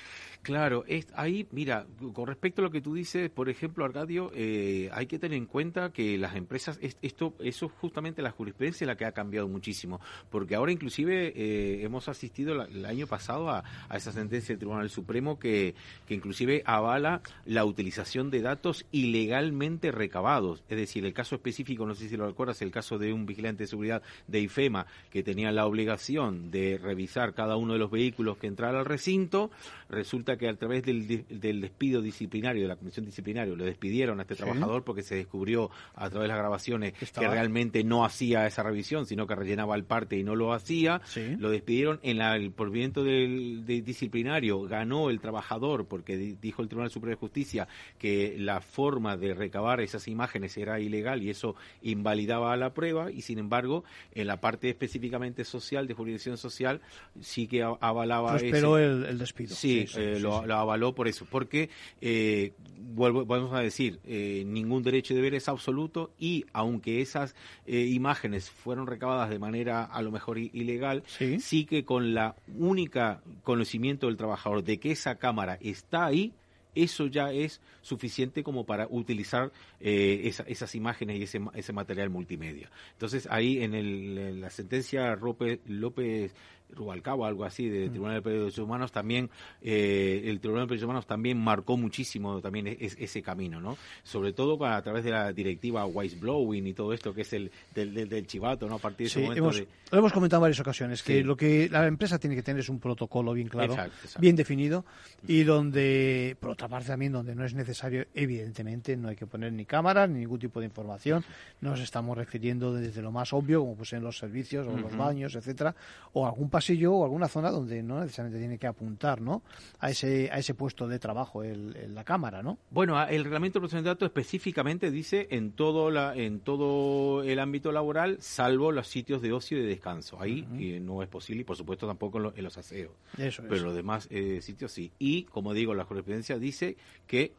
Claro, 0.41 0.83
es, 0.87 1.07
ahí, 1.15 1.47
mira, 1.51 1.85
con 2.13 2.27
respecto 2.27 2.61
a 2.61 2.65
lo 2.65 2.71
que 2.71 2.81
tú 2.81 2.93
dices, 2.93 3.29
por 3.29 3.49
ejemplo, 3.49 3.83
Arcadio, 3.83 4.31
eh, 4.33 4.89
hay 4.93 5.07
que 5.07 5.19
tener 5.19 5.37
en 5.37 5.45
cuenta 5.45 5.91
que 5.91 6.17
las 6.17 6.35
empresas, 6.35 6.79
esto, 6.81 7.33
eso 7.39 7.65
es 7.65 7.71
justamente 7.73 8.21
la 8.21 8.31
jurisprudencia 8.31 8.85
la 8.85 8.95
que 8.95 9.05
ha 9.05 9.11
cambiado 9.11 9.47
muchísimo, 9.47 9.99
porque 10.29 10.55
ahora 10.55 10.71
inclusive 10.71 11.33
eh, 11.35 11.83
hemos 11.83 12.07
asistido 12.09 12.63
el 12.63 12.85
año 12.85 13.07
pasado 13.07 13.49
a, 13.49 13.63
a 13.89 13.97
esa 13.97 14.11
sentencia 14.11 14.53
del 14.53 14.59
Tribunal 14.59 14.89
Supremo 14.89 15.39
que 15.39 15.75
que 16.05 16.15
inclusive 16.15 16.63
avala 16.65 17.21
la 17.45 17.65
utilización 17.65 18.29
de 18.29 18.41
datos 18.41 18.85
ilegalmente 18.91 19.91
recabados. 19.91 20.63
Es 20.69 20.77
decir, 20.77 21.05
el 21.05 21.13
caso 21.13 21.35
específico, 21.35 21.85
no 21.85 21.95
sé 21.95 22.09
si 22.09 22.17
lo 22.17 22.27
recuerdas, 22.27 22.61
el 22.61 22.71
caso 22.71 22.97
de 22.97 23.13
un 23.13 23.25
vigilante 23.25 23.63
de 23.63 23.67
seguridad 23.67 24.01
de 24.27 24.39
IFEMA 24.41 24.85
que 25.09 25.23
tenía 25.23 25.51
la 25.51 25.65
obligación 25.65 26.51
de 26.51 26.77
revisar 26.81 27.33
cada 27.33 27.57
uno 27.57 27.73
de 27.73 27.79
los 27.79 27.91
vehículos 27.91 28.37
que 28.37 28.47
entraran 28.47 28.75
al 28.75 28.85
recinto, 28.85 29.51
resulta 29.89 30.37
que 30.37 30.47
a 30.47 30.55
través 30.55 30.83
del, 30.83 31.25
despido 31.61 32.01
disciplinario, 32.01 32.63
de 32.63 32.67
la 32.67 32.75
comisión 32.75 33.05
disciplinaria, 33.05 33.55
le 33.55 33.65
despidieron 33.65 34.19
a 34.19 34.23
este 34.23 34.35
trabajador 34.35 34.83
porque 34.83 35.03
se 35.03 35.15
descubrió 35.15 35.69
a 35.95 36.09
través 36.09 36.25
de 36.25 36.27
las 36.29 36.37
grabaciones 36.37 36.93
que 36.93 37.27
realmente 37.27 37.83
no 37.83 38.05
hacía 38.05 38.45
esa 38.47 38.63
revisión, 38.63 39.05
sino 39.05 39.27
que 39.27 39.35
rellenaba 39.35 39.75
el 39.75 39.83
parte 39.83 40.17
y 40.17 40.23
no 40.23 40.35
lo 40.35 40.53
hacía. 40.53 41.01
Lo 41.37 41.49
despidieron 41.49 41.99
en 42.03 42.21
el 42.21 42.51
procedimiento 42.51 43.03
del 43.03 43.63
disciplinario, 43.65 44.61
ganó 44.63 45.09
el 45.09 45.19
trabajador 45.19 45.85
porque 45.95 46.35
dijo 46.41 46.61
el 46.61 46.67
Tribunal 46.67 46.91
Superior 46.91 47.15
de 47.15 47.21
Justicia 47.21 47.67
que 47.97 48.35
la 48.37 48.59
forma 48.59 49.15
de 49.15 49.33
recabar 49.33 49.79
esas 49.79 50.09
imágenes 50.09 50.57
era 50.57 50.77
ilegal 50.81 51.23
y 51.23 51.29
eso 51.29 51.55
invalidaba 51.81 52.57
la 52.57 52.73
prueba 52.73 53.09
y 53.13 53.21
sin 53.21 53.39
embargo 53.39 53.85
en 54.13 54.27
la 54.27 54.41
parte 54.41 54.67
específicamente 54.67 55.45
social 55.45 55.87
de 55.87 55.93
jurisdicción 55.93 56.37
social 56.37 56.81
sí 57.21 57.47
que 57.47 57.63
avalaba 57.63 58.31
Prosperó 58.31 58.77
el, 58.77 59.17
despido. 59.17 59.55
Sí, 59.55 59.85
eh, 59.95 60.19
lo, 60.19 60.35
avaló 60.35 60.93
por 60.93 61.07
eso, 61.07 61.25
porque 61.31 61.69
eh, 62.01 62.51
vuelvo, 62.77 63.25
vamos 63.25 63.53
a 63.53 63.61
decir, 63.61 64.01
eh, 64.03 64.43
ningún 64.45 64.83
derecho 64.83 65.15
de 65.15 65.21
ver 65.21 65.33
es 65.33 65.47
absoluto 65.47 66.11
y 66.19 66.45
aunque 66.51 66.99
esas 66.99 67.35
imágenes 67.65 68.49
fueron 68.49 68.85
recabadas 68.85 69.29
de 69.29 69.39
manera 69.39 69.85
a 69.85 70.01
lo 70.01 70.11
mejor 70.11 70.39
ilegal, 70.39 71.03
sí 71.39 71.65
que 71.65 71.85
con 71.85 72.13
la 72.13 72.35
única 72.57 73.21
conocimiento 73.43 74.07
del 74.07 74.17
trabajador 74.17 74.61
de 74.61 74.77
que 74.77 74.91
esa 74.91 75.15
cámara 75.15 75.57
está 75.61 75.84
ahí, 75.91 76.33
eso 76.75 77.07
ya 77.07 77.31
es 77.31 77.61
suficiente 77.81 78.43
como 78.43 78.65
para 78.65 78.87
utilizar 78.89 79.51
eh, 79.79 80.31
esas 80.47 80.75
imágenes 80.75 81.19
y 81.19 81.23
ese, 81.23 81.73
material 81.73 82.09
multimedia. 82.09 82.69
Entonces 82.91 83.27
ahí 83.31 83.63
en, 83.63 83.73
el, 83.73 84.41
la 84.41 84.49
sentencia 84.49 85.15
López 85.15 86.35
Rubalcaba, 86.69 87.27
algo 87.27 87.45
así, 87.45 87.69
del 87.69 87.89
mm. 87.89 87.91
Tribunal 87.91 88.23
de 88.23 88.31
Derechos 88.31 88.57
Humanos, 88.59 88.91
también, 88.91 89.29
eh, 89.61 90.23
el 90.25 90.39
Tribunal 90.39 90.65
de 90.65 90.71
Derechos 90.71 90.85
Humanos 90.85 91.07
también 91.07 91.37
marcó 91.37 91.77
muchísimo 91.77 92.41
también 92.41 92.67
ese 92.79 93.21
camino, 93.21 93.61
¿no? 93.61 93.77
Sobre 94.03 94.33
todo 94.33 94.63
a 94.65 94.81
través 94.81 95.03
de 95.03 95.11
la 95.11 95.31
directiva 95.31 95.85
Blowing 95.85 96.67
y 96.67 96.73
todo 96.73 96.93
esto 96.93 97.13
que 97.13 97.21
es 97.21 97.33
el 97.33 97.51
del, 97.73 98.27
chivato, 98.27 98.67
¿no? 98.67 98.75
A 98.75 98.79
partir 98.79 99.05
de 99.05 99.11
ese 99.11 99.19
momento 99.21 99.43
hemos, 99.43 99.63
Lo 99.91 99.99
hemos 99.99 100.13
comentado 100.13 100.39
en 100.39 100.43
varias 100.43 100.59
ocasiones, 100.59 101.03
que 101.03 101.23
lo 101.23 101.35
que 101.35 101.69
la 101.69 101.85
empresa 101.87 102.19
tiene 102.19 102.35
que 102.35 102.43
tener 102.43 102.61
es 102.61 102.69
un 102.69 102.79
protocolo 102.79 103.33
bien 103.33 103.47
claro, 103.47 103.75
bien 104.19 104.35
definido, 104.35 104.85
y 105.27 105.43
donde, 105.43 106.35
por 106.39 106.51
otra 106.51 106.67
parte 106.67 106.87
también, 106.87 107.11
donde 107.11 107.35
no 107.35 107.45
es 107.45 107.53
necesario, 107.53 108.05
evidentemente, 108.13 108.95
no 108.97 109.09
hay 109.09 109.15
que 109.15 109.27
poner 109.27 109.53
ni 109.53 109.65
cámaras 109.65 110.09
ni 110.09 110.19
ningún 110.19 110.39
tipo 110.39 110.59
de 110.59 110.65
información, 110.65 111.23
nos 111.61 111.79
estamos 111.79 112.17
refiriendo 112.17 112.73
desde 112.73 113.01
lo 113.01 113.11
más 113.11 113.33
obvio, 113.33 113.61
como 113.61 113.75
pues 113.75 113.93
en 113.93 114.03
los 114.03 114.17
servicios 114.17 114.67
o 114.67 114.77
los 114.77 114.95
baños, 114.95 115.35
etcétera, 115.35 115.75
o 116.13 116.25
algún 116.25 116.49
pasillo 116.65 116.93
o 116.93 117.03
alguna 117.03 117.27
zona 117.27 117.51
donde 117.51 117.83
no 117.83 117.99
necesariamente 117.99 118.39
tiene 118.39 118.57
que 118.57 118.65
apuntar 118.65 119.21
¿no? 119.21 119.43
a, 119.79 119.91
ese, 119.91 120.31
a 120.31 120.39
ese 120.39 120.55
puesto 120.55 120.87
de 120.87 120.97
trabajo 120.97 121.43
el, 121.43 121.93
la 121.93 122.03
cámara. 122.03 122.41
¿no? 122.41 122.57
Bueno, 122.71 122.99
el 123.07 123.23
reglamento 123.23 123.59
de 123.59 123.61
protección 123.61 123.83
de 123.83 123.89
datos 123.89 124.07
específicamente 124.07 124.89
dice 124.89 125.27
en 125.29 125.51
todo, 125.51 125.91
la, 125.91 126.15
en 126.15 126.39
todo 126.39 127.21
el 127.21 127.37
ámbito 127.37 127.71
laboral, 127.71 128.17
salvo 128.19 128.71
los 128.71 128.87
sitios 128.87 129.21
de 129.21 129.31
ocio 129.31 129.59
y 129.59 129.61
de 129.61 129.67
descanso. 129.67 130.19
Ahí 130.19 130.41
no 130.81 131.03
es 131.03 131.07
posible 131.07 131.41
y 131.41 131.43
por 131.43 131.55
supuesto 131.55 131.85
tampoco 131.85 132.33
en, 132.35 132.43
los 132.43 132.57
aseos. 132.57 132.93
Eso 133.17 133.43
Pero 133.47 133.65
los 133.65 133.75
demás 133.75 134.07
eh, 134.09 134.39
sitios 134.41 134.71
sí. 134.71 134.91
Y 134.97 135.23
como 135.25 135.53
digo, 135.53 135.75
la 135.75 135.83
jurisprudencia 135.83 136.39
dice 136.39 136.77
que 137.05 137.33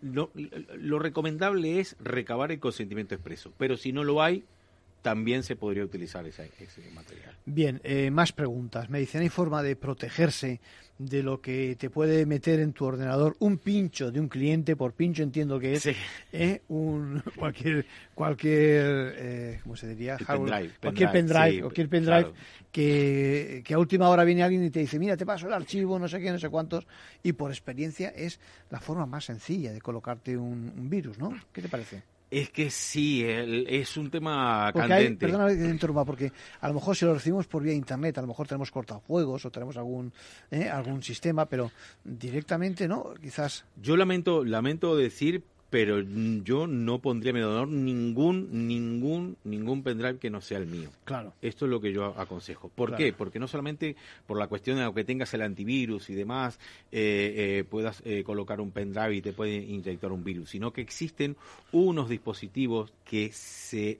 lo, 0.00 0.30
lo 0.76 0.98
recomendable 0.98 1.78
es 1.78 1.96
recabar 2.00 2.52
el 2.52 2.58
consentimiento 2.58 3.14
expreso. 3.14 3.52
Pero 3.58 3.76
si 3.76 3.92
no 3.92 4.02
lo 4.02 4.22
hay, 4.22 4.44
también 5.02 5.42
se 5.42 5.56
podría 5.56 5.84
utilizar 5.84 6.24
ese, 6.26 6.48
material. 6.94 7.36
Bien, 7.44 7.80
eh, 7.82 8.10
más 8.10 8.32
preguntas. 8.32 8.88
Me 8.88 9.00
dicen, 9.00 9.20
¿hay 9.20 9.28
forma 9.28 9.62
de 9.62 9.74
protegerse 9.74 10.60
de 10.96 11.22
lo 11.24 11.40
que 11.40 11.74
te 11.76 11.90
puede 11.90 12.24
meter 12.24 12.60
en 12.60 12.72
tu 12.72 12.84
ordenador 12.84 13.36
un 13.40 13.58
pincho 13.58 14.12
de 14.12 14.20
un 14.20 14.28
cliente? 14.28 14.76
Por 14.76 14.92
pincho 14.92 15.24
entiendo 15.24 15.58
que 15.58 15.72
es 15.72 15.88
¿eh? 16.32 16.62
un 16.68 17.20
cualquier, 17.36 17.84
cualquier 18.14 19.14
eh, 19.18 19.60
¿cómo 19.64 19.76
se 19.76 19.88
diría? 19.88 20.16
cualquier 20.80 21.10
pendrive, 21.10 21.60
cualquier 21.60 21.88
pendrive 21.88 22.32
que, 22.70 23.62
que 23.64 23.74
a 23.74 23.78
última 23.78 24.08
hora 24.08 24.22
viene 24.22 24.44
alguien 24.44 24.64
y 24.64 24.70
te 24.70 24.80
dice, 24.80 25.00
mira, 25.00 25.16
te 25.16 25.26
paso 25.26 25.48
el 25.48 25.52
archivo, 25.52 25.98
no 25.98 26.06
sé 26.06 26.20
qué, 26.20 26.30
no 26.30 26.38
sé 26.38 26.48
cuántos, 26.48 26.86
y 27.24 27.32
por 27.32 27.50
experiencia 27.50 28.10
es 28.10 28.38
la 28.70 28.78
forma 28.80 29.04
más 29.04 29.24
sencilla 29.24 29.72
de 29.72 29.80
colocarte 29.80 30.36
un, 30.36 30.72
un 30.76 30.88
virus, 30.88 31.18
¿no? 31.18 31.34
¿Qué 31.52 31.60
te 31.60 31.68
parece? 31.68 32.11
Es 32.32 32.48
que 32.48 32.70
sí, 32.70 33.22
es 33.26 33.94
un 33.98 34.10
tema 34.10 34.72
candente. 34.72 35.26
perdona 35.26 35.48
que 35.48 35.56
te 35.56 35.68
interrumpa, 35.68 36.06
porque 36.06 36.32
a 36.62 36.68
lo 36.68 36.72
mejor 36.72 36.96
si 36.96 37.04
lo 37.04 37.12
recibimos 37.12 37.46
por 37.46 37.62
vía 37.62 37.74
internet, 37.74 38.16
a 38.16 38.22
lo 38.22 38.28
mejor 38.28 38.48
tenemos 38.48 38.70
cortafuegos 38.70 39.44
o 39.44 39.50
tenemos 39.50 39.76
algún 39.76 40.10
¿eh? 40.50 40.66
algún 40.66 41.02
sistema, 41.02 41.44
pero 41.44 41.70
directamente 42.02 42.88
no, 42.88 43.12
quizás. 43.20 43.66
Yo 43.76 43.98
lamento 43.98 44.46
lamento 44.46 44.96
decir, 44.96 45.44
pero 45.72 46.00
yo 46.44 46.66
no 46.66 46.98
pondría 46.98 47.30
en 47.30 47.44
honor 47.44 47.66
ningún, 47.66 48.68
ningún, 48.68 49.38
ningún 49.42 49.82
pendrive 49.82 50.18
que 50.18 50.28
no 50.28 50.42
sea 50.42 50.58
el 50.58 50.66
mío. 50.66 50.90
Claro. 51.06 51.32
Esto 51.40 51.64
es 51.64 51.70
lo 51.70 51.80
que 51.80 51.94
yo 51.94 52.12
aconsejo. 52.18 52.68
¿Por 52.68 52.94
qué? 52.94 53.14
Porque 53.14 53.38
no 53.38 53.48
solamente 53.48 53.96
por 54.26 54.38
la 54.38 54.48
cuestión 54.48 54.76
de 54.76 54.92
que 54.92 55.02
tengas 55.04 55.32
el 55.32 55.40
antivirus 55.40 56.10
y 56.10 56.14
demás, 56.14 56.60
eh, 56.90 57.60
eh, 57.60 57.64
puedas 57.64 58.02
eh, 58.04 58.22
colocar 58.22 58.60
un 58.60 58.70
pendrive 58.70 59.14
y 59.14 59.22
te 59.22 59.32
puede 59.32 59.54
inyectar 59.54 60.12
un 60.12 60.22
virus, 60.22 60.50
sino 60.50 60.74
que 60.74 60.82
existen 60.82 61.38
unos 61.72 62.10
dispositivos 62.10 62.92
que 63.06 63.32
se 63.32 63.98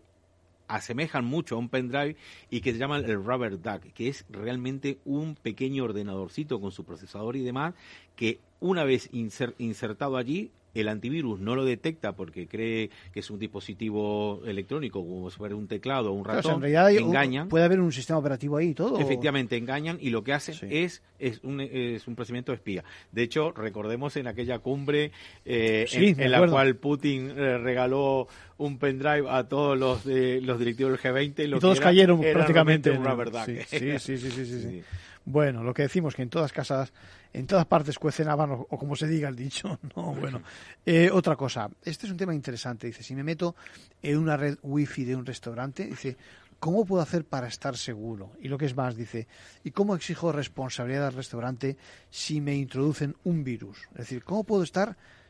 asemejan 0.68 1.24
mucho 1.24 1.54
a 1.54 1.58
un 1.58 1.70
pendrive 1.70 2.16
y 2.50 2.60
que 2.60 2.72
se 2.72 2.78
llaman 2.78 3.02
el 3.06 3.24
rubber 3.24 3.62
duck, 3.62 3.80
que 3.94 4.08
es 4.08 4.26
realmente 4.28 4.98
un 5.06 5.36
pequeño 5.36 5.84
ordenadorcito 5.84 6.60
con 6.60 6.70
su 6.70 6.84
procesador 6.84 7.34
y 7.36 7.42
demás, 7.42 7.72
que 8.14 8.40
una 8.60 8.84
vez 8.84 9.08
insertado 9.12 10.18
allí 10.18 10.50
el 10.74 10.88
antivirus 10.88 11.40
no 11.40 11.54
lo 11.54 11.64
detecta 11.64 12.12
porque 12.12 12.46
cree 12.46 12.90
que 13.12 13.20
es 13.20 13.30
un 13.30 13.38
dispositivo 13.38 14.42
electrónico, 14.44 15.00
como 15.00 15.30
si 15.30 15.36
fuera 15.36 15.54
un 15.54 15.68
teclado 15.68 16.10
o 16.10 16.14
un 16.14 16.24
ratón, 16.24 16.54
en 16.54 16.60
realidad 16.60 16.90
engañan. 16.90 17.48
Puede 17.48 17.64
haber 17.64 17.80
un 17.80 17.92
sistema 17.92 18.18
operativo 18.18 18.56
ahí 18.56 18.68
y 18.68 18.74
todo. 18.74 18.98
Efectivamente, 18.98 19.56
engañan 19.56 19.98
y 20.00 20.10
lo 20.10 20.22
que 20.24 20.32
hacen 20.32 20.56
es, 20.70 21.02
es, 21.18 21.40
un, 21.42 21.60
es 21.60 22.06
un 22.06 22.14
procedimiento 22.14 22.52
de 22.52 22.56
espía. 22.56 22.84
De 23.10 23.22
hecho, 23.22 23.52
recordemos 23.52 24.16
en 24.16 24.26
aquella 24.26 24.58
cumbre 24.58 25.12
eh, 25.44 25.86
en, 25.92 26.30
la 26.30 26.46
cual 26.48 26.76
Putin 26.76 27.30
eh, 27.30 27.58
regaló 27.58 28.28
un 28.58 28.78
pendrive 28.78 29.28
a 29.28 29.48
todos 29.48 29.78
los, 29.78 30.04
de, 30.04 30.40
los 30.40 30.58
directivos 30.58 30.92
del 30.92 31.00
G20. 31.00 31.56
y 31.56 31.60
todos 31.60 31.80
cayeron 31.80 32.20
prácticamente. 32.20 32.90
Una 32.90 33.14
verdad. 33.14 33.46
sí, 33.46 33.98
sí, 33.98 34.18
sí, 34.18 34.30
sí. 34.30 34.44
sí. 34.46 34.82
Bueno, 35.24 35.62
lo 35.62 35.72
que 35.72 35.82
decimos 35.82 36.14
que 36.14 36.22
en 36.22 36.30
todas 36.30 36.52
casas, 36.52 36.92
en 37.32 37.46
todas 37.46 37.66
partes 37.66 37.98
cuecen 37.98 38.28
o, 38.28 38.66
o, 38.68 38.78
como 38.78 38.96
se 38.96 39.06
diga 39.06 39.28
el 39.28 39.36
dicho. 39.36 39.78
No, 39.96 40.14
bueno. 40.14 40.42
Eh, 40.84 41.10
otra 41.12 41.36
cosa, 41.36 41.68
este 41.84 42.06
es 42.06 42.12
un 42.12 42.18
tema 42.18 42.34
interesante. 42.34 42.86
Dice, 42.86 43.02
si 43.02 43.14
me 43.14 43.22
meto 43.22 43.54
en 44.02 44.18
una 44.18 44.36
red 44.36 44.58
wifi 44.62 45.04
de 45.04 45.14
un 45.14 45.26
restaurante, 45.26 45.84
dice, 45.84 46.16
¿cómo 46.58 46.84
puedo 46.84 47.02
hacer 47.02 47.24
para 47.24 47.46
estar 47.48 47.76
seguro? 47.76 48.32
Y 48.40 48.48
lo 48.48 48.58
que 48.58 48.66
es 48.66 48.76
más, 48.76 48.96
dice, 48.96 49.28
¿y 49.64 49.70
cómo 49.70 49.94
exijo 49.94 50.32
responsabilidad 50.32 51.08
al 51.08 51.14
restaurante 51.14 51.76
si 52.10 52.40
me 52.40 52.54
introducen 52.54 53.16
un 53.24 53.44
virus? 53.44 53.88
Es 53.92 53.98
decir, 53.98 54.24
¿cómo 54.24 54.44
puedo 54.44 54.62
estar 54.62 54.88
seguro 54.88 55.21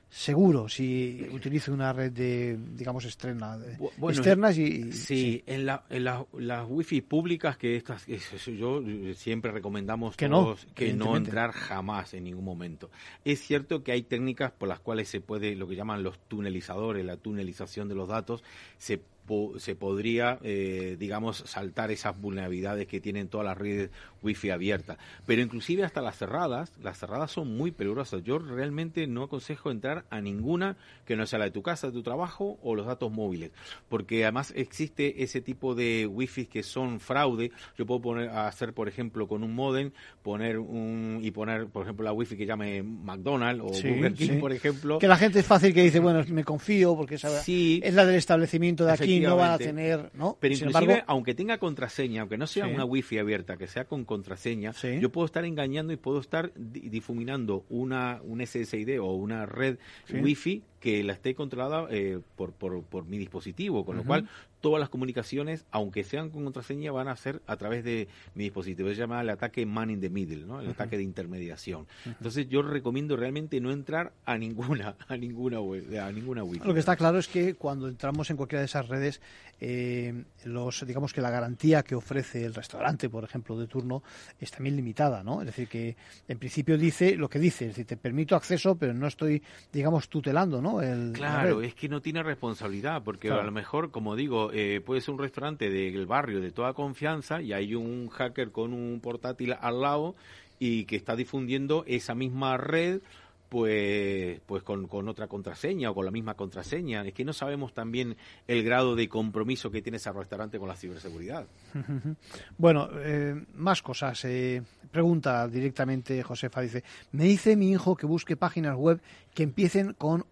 si 0.69 1.27
utilizo 1.33 1.73
una 1.73 1.91
red 1.91 2.13
de, 2.13 2.59
digamos, 2.75 3.07
externa, 3.07 3.57
Bueno, 3.97 4.19
externas 4.19 4.59
y... 4.59 4.93
sí, 4.93 5.43
en, 5.47 5.65
la, 5.65 5.85
en 5.89 6.05
la- 6.05 6.27
las 6.39 6.67
wifi 6.69 7.01
públicas 7.01 7.57
que 7.57 7.77
estas 7.77 8.07
yo 8.07 8.83
eh, 8.87 9.15
siempre 9.17 9.51
recomendamos 9.53 10.15
Que 10.17 10.29
no, 10.29 10.55
que 10.75 10.93
no 10.93 11.17
entrar 11.17 11.53
jamás 11.53 12.13
en 12.13 12.25
ningún 12.25 12.45
momento. 12.45 12.91
Es 13.25 13.41
cierto 13.41 13.83
que 13.83 13.93
hay 13.93 14.03
técnicas 14.03 14.53
por 14.53 14.69
las 14.69 14.81
cuales 14.81 15.09
se 15.09 15.23
puede 15.23 15.57
lo 15.57 15.67
que 15.67 15.77
llaman 15.77 16.03
los 16.03 16.19
tunelizadores 16.29 17.07
la 17.07 17.17
tunelización 17.17 17.89
de 17.89 17.95
los 17.95 18.09
datos 18.09 18.45
se 18.77 19.01
po- 19.27 19.59
se 19.59 19.75
podría, 19.75 20.39
eh, 20.43 20.97
digamos, 20.99 21.39
saltar 21.47 21.91
esas 21.91 22.21
vulnerabilidades 22.21 22.87
que 22.87 23.01
tienen 23.01 23.29
todas 23.29 23.47
las 23.47 23.57
redes 23.59 23.91
wifi 24.23 24.51
abiertas. 24.51 24.99
Pero 25.27 25.43
inclusive 25.43 25.85
hasta 25.85 26.01
las 26.01 26.17
cerradas, 26.17 26.73
las 26.83 26.99
cerradas 26.99 27.31
son 27.33 27.57
muy 27.57 27.71
peligrosas. 27.73 28.23
Yo 28.23 28.39
realmente 28.39 29.07
no 29.07 29.25
aconsejo 29.25 29.71
entrar 29.71 30.05
a 30.11 30.21
ninguna 30.21 30.77
que 31.07 31.17
no 31.17 31.27
sea 31.27 31.39
la 31.41 31.47
de 31.47 31.51
tu 31.51 31.63
casa, 31.63 31.89
de 31.89 31.93
tu 31.93 32.03
trabajo 32.03 32.59
o 32.63 32.75
los 32.75 32.87
datos 32.87 33.11
móviles. 33.11 33.51
Porque 33.89 34.23
además 34.25 34.53
existe 34.57 35.23
ese 35.23 35.41
tipo 35.41 35.75
de 35.75 36.07
wifi 36.07 36.47
que 36.47 36.63
son 36.63 37.01
fraude. 37.01 37.51
Yo 37.77 37.87
puedo 37.87 38.01
poner, 38.01 38.29
hacer, 38.31 38.73
por 38.75 38.89
ejemplo, 38.89 39.27
con 39.27 39.43
un 39.43 39.55
modem, 39.55 39.91
poner 40.23 40.59
un, 40.59 41.19
y 41.23 41.31
poner, 41.33 41.67
por 41.67 41.83
ejemplo, 41.83 42.05
la 42.05 42.13
wifi 42.13 42.37
que 42.37 42.47
llame 42.47 42.83
McDonald's 42.83 43.63
o 43.65 43.75
Sí, 43.75 43.89
Burger 43.89 44.15
King, 44.15 44.27
sí. 44.27 44.37
por 44.39 44.53
ejemplo. 44.53 44.99
Que 44.99 45.09
la 45.09 45.17
gente 45.17 45.41
es 45.41 45.47
fácil 45.47 45.75
que 45.75 45.83
dice, 45.83 45.99
bueno, 46.01 46.25
me 46.29 46.45
confío 46.45 46.97
porque 46.97 47.19
Sí. 47.19 47.81
es 47.83 47.95
la 47.95 48.05
del 48.07 48.17
establecimiento 48.17 48.85
de 48.85 48.93
aquí, 48.93 49.12
no 49.21 49.37
van 49.37 49.53
a 49.53 49.59
tener, 49.59 50.11
¿no? 50.15 50.37
Pero 50.41 50.55
Sin 50.55 50.69
inclusive, 50.69 50.93
embargo, 50.95 51.13
aunque 51.13 51.35
tenga 51.35 51.59
contraseña, 51.59 52.23
aunque 52.23 52.39
no 52.39 52.47
sea 52.47 52.67
Sí. 52.67 52.73
una 52.75 52.85
wifi 52.85 53.19
abierta, 53.19 53.57
que 53.57 53.67
sea 53.67 53.85
con 53.85 54.05
contraseña, 54.05 54.73
yo 55.01 55.11
puedo 55.11 55.27
estar 55.27 55.45
engañando 55.45 55.93
y 55.93 55.97
puedo 55.97 56.21
estar 56.21 56.53
di- 56.55 56.89
difuminando 56.89 57.65
una 57.69 58.21
un 58.25 58.41
SSID 58.41 59.01
o 59.01 59.13
una 59.15 59.47
red 59.47 59.79
Sí. 60.07 60.17
wifi 60.19 60.63
que 60.81 61.05
la 61.05 61.13
esté 61.13 61.35
controlada 61.35 61.87
eh, 61.91 62.19
por, 62.37 62.53
por, 62.53 62.83
por 62.83 63.05
mi 63.05 63.17
dispositivo, 63.19 63.85
con 63.85 63.97
lo 63.97 64.05
cual 64.05 64.29
todas 64.63 64.81
las 64.81 64.89
comunicaciones, 64.89 65.67
aunque 65.71 66.05
sean 66.05 66.31
con 66.31 66.45
contraseña, 66.45 66.91
van 66.93 67.09
a 67.09 67.17
ser 67.17 67.43
a 67.47 67.57
través 67.57 67.85
de 67.85 68.09
mi 68.35 68.45
dispositivo. 68.45 68.89
Se 68.89 68.95
llama 68.95 69.21
el 69.21 69.29
ataque 69.29 69.67
man 69.67 69.91
in 69.91 70.01
the 70.01 70.09
middle, 70.09 70.47
¿no? 70.47 70.61
el 70.61 70.71
ataque 70.71 70.97
de 70.97 71.03
intermediación. 71.03 71.87
Entonces 72.07 72.49
yo 72.49 72.63
recomiendo 72.63 73.17
realmente 73.17 73.61
no 73.61 73.73
entrar 73.73 74.13
a 74.25 74.39
ninguna 74.39 74.97
a 75.09 75.17
ninguna 75.19 75.61
web, 75.61 75.85
a 76.01 76.11
ninguna 76.11 76.43
wifi. 76.45 76.67
Lo 76.67 76.73
que 76.73 76.81
está 76.81 76.97
claro 76.97 77.19
es 77.19 77.29
que 77.29 77.55
cuando 77.55 77.89
entramos 77.89 78.31
en 78.31 78.37
cualquiera 78.37 78.61
de 78.61 78.67
esas 78.67 78.89
redes, 78.89 79.21
eh, 79.61 80.25
los 80.45 80.87
digamos 80.87 81.13
que 81.13 81.21
la 81.21 81.31
garantía 81.31 81.83
que 81.83 81.95
ofrece 81.95 82.45
el 82.45 82.55
restaurante, 82.55 83.09
por 83.09 83.25
ejemplo, 83.25 83.59
de 83.59 83.67
turno, 83.67 84.03
es 84.41 84.51
también 84.51 84.77
limitada, 84.77 85.23
¿no? 85.23 85.41
Es 85.41 85.47
decir, 85.47 85.69
que 85.69 85.97
en 86.29 86.39
principio 86.39 86.79
dice 86.79 87.17
lo 87.17 87.29
que 87.29 87.39
dice, 87.39 87.67
es 87.67 87.71
decir, 87.73 87.87
te 87.87 87.97
permito 87.97 88.37
acceso, 88.37 88.77
pero 88.77 88.95
no 88.95 89.07
estoy, 89.07 89.43
digamos, 89.73 90.09
tutelando, 90.09 90.63
¿no? 90.63 90.81
El, 90.81 91.13
la 91.13 91.19
Claro, 91.19 91.63
es 91.63 91.75
que 91.75 91.89
no 91.89 92.01
tiene 92.01 92.23
responsabilidad, 92.23 93.03
porque 93.03 93.29
Claro. 93.29 93.43
a 93.43 93.45
lo 93.45 93.53
mejor, 93.53 93.91
como 93.91 94.17
digo, 94.17 94.52
eh, 94.53 94.81
puede 94.85 95.01
ser 95.01 95.15
un 95.15 95.21
restaurante 95.21 95.71
del 95.71 96.07
barrio 96.07 96.41
de 96.41 96.53
toda 96.53 96.75
confianza 96.75 97.41
y 97.41 97.53
hay 97.53 97.75
un 97.75 98.09
hacker 98.09 98.53
con 98.53 98.73
un 98.73 99.01
portátil 99.01 99.55
al 99.61 99.81
lado 99.81 100.15
y 100.59 100.85
que 100.85 100.97
está 100.97 101.17
difundiendo 101.17 101.85
esa 101.87 102.15
misma 102.15 102.57
red 102.57 103.01
pues 103.49 104.41
pues 104.47 104.63
con, 104.63 104.87
con 104.89 105.09
otra 105.11 105.27
contraseña 105.27 105.91
o 105.91 105.95
con 105.95 106.07
la 106.07 106.11
misma 106.11 106.33
contraseña. 106.35 107.05
Es 107.05 107.13
que 107.13 107.23
no 107.23 107.35
sabemos 107.35 107.75
también 107.75 108.17
el 108.49 108.63
grado 108.65 108.97
de 108.97 109.11
compromiso 109.11 109.71
que 109.71 109.83
tiene 109.83 109.99
ese 109.99 110.11
restaurante 110.11 110.59
con 110.59 110.69
la 110.69 110.77
ciberseguridad. 110.77 111.47
Bueno, 112.57 112.89
eh, 113.01 113.45
más 113.55 113.83
cosas. 113.83 114.25
eh, 114.25 114.63
pregunta 114.91 115.49
directamente 115.49 116.23
Josefa, 116.23 116.61
dice, 116.61 116.85
me 117.11 117.25
dice 117.25 117.57
mi 117.57 117.71
hijo 117.71 117.97
que 117.97 118.07
busque 118.07 118.37
páginas 118.37 118.77
web 118.77 119.01
que 119.35 119.43
empiecen 119.43 119.95
con 119.95 120.25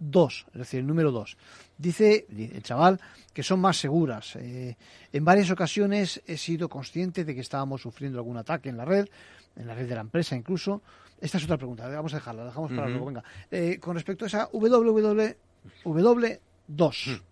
www2, 0.00 0.46
es 0.52 0.58
decir, 0.58 0.80
el 0.80 0.86
número 0.86 1.10
2. 1.10 1.36
Dice 1.78 2.26
el 2.30 2.62
chaval 2.62 3.00
que 3.32 3.42
son 3.42 3.60
más 3.60 3.76
seguras. 3.76 4.36
Eh, 4.36 4.76
en 5.12 5.24
varias 5.24 5.50
ocasiones 5.50 6.22
he 6.26 6.36
sido 6.36 6.68
consciente 6.68 7.24
de 7.24 7.34
que 7.34 7.40
estábamos 7.40 7.82
sufriendo 7.82 8.18
algún 8.18 8.36
ataque 8.36 8.68
en 8.68 8.76
la 8.76 8.84
red, 8.84 9.08
en 9.56 9.66
la 9.66 9.74
red 9.74 9.88
de 9.88 9.94
la 9.94 10.00
empresa 10.00 10.36
incluso. 10.36 10.82
Esta 11.20 11.38
es 11.38 11.44
otra 11.44 11.56
pregunta, 11.56 11.88
vamos 11.88 12.12
a 12.12 12.16
dejarla, 12.16 12.42
la 12.42 12.48
dejamos 12.48 12.72
para 12.72 12.88
luego. 12.88 13.06
Venga, 13.06 13.24
Eh, 13.50 13.78
con 13.80 13.94
respecto 13.94 14.24
a 14.24 14.28
esa 14.28 14.50
www2, 14.50 15.36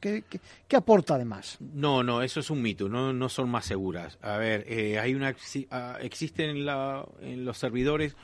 ¿qué, 0.01 0.25
qué, 0.29 0.41
qué 0.67 0.77
aporta 0.77 1.17
además? 1.17 1.59
No, 1.61 2.03
no, 2.03 2.23
eso 2.23 2.41
es 2.41 2.49
un 2.51 2.63
mito, 2.63 2.89
no, 2.89 3.13
no 3.13 3.29
son 3.29 3.51
más 3.51 3.67
seguras. 3.67 4.19
A 4.23 4.39
ver, 4.39 4.65
eh, 4.69 4.99
hay 4.99 5.15
una 5.15 5.35
ah, 5.71 5.99
existe 6.01 6.49
en, 6.49 6.65
la, 6.65 7.05
en 7.21 7.45
los 7.45 7.59
servidores 7.59 8.17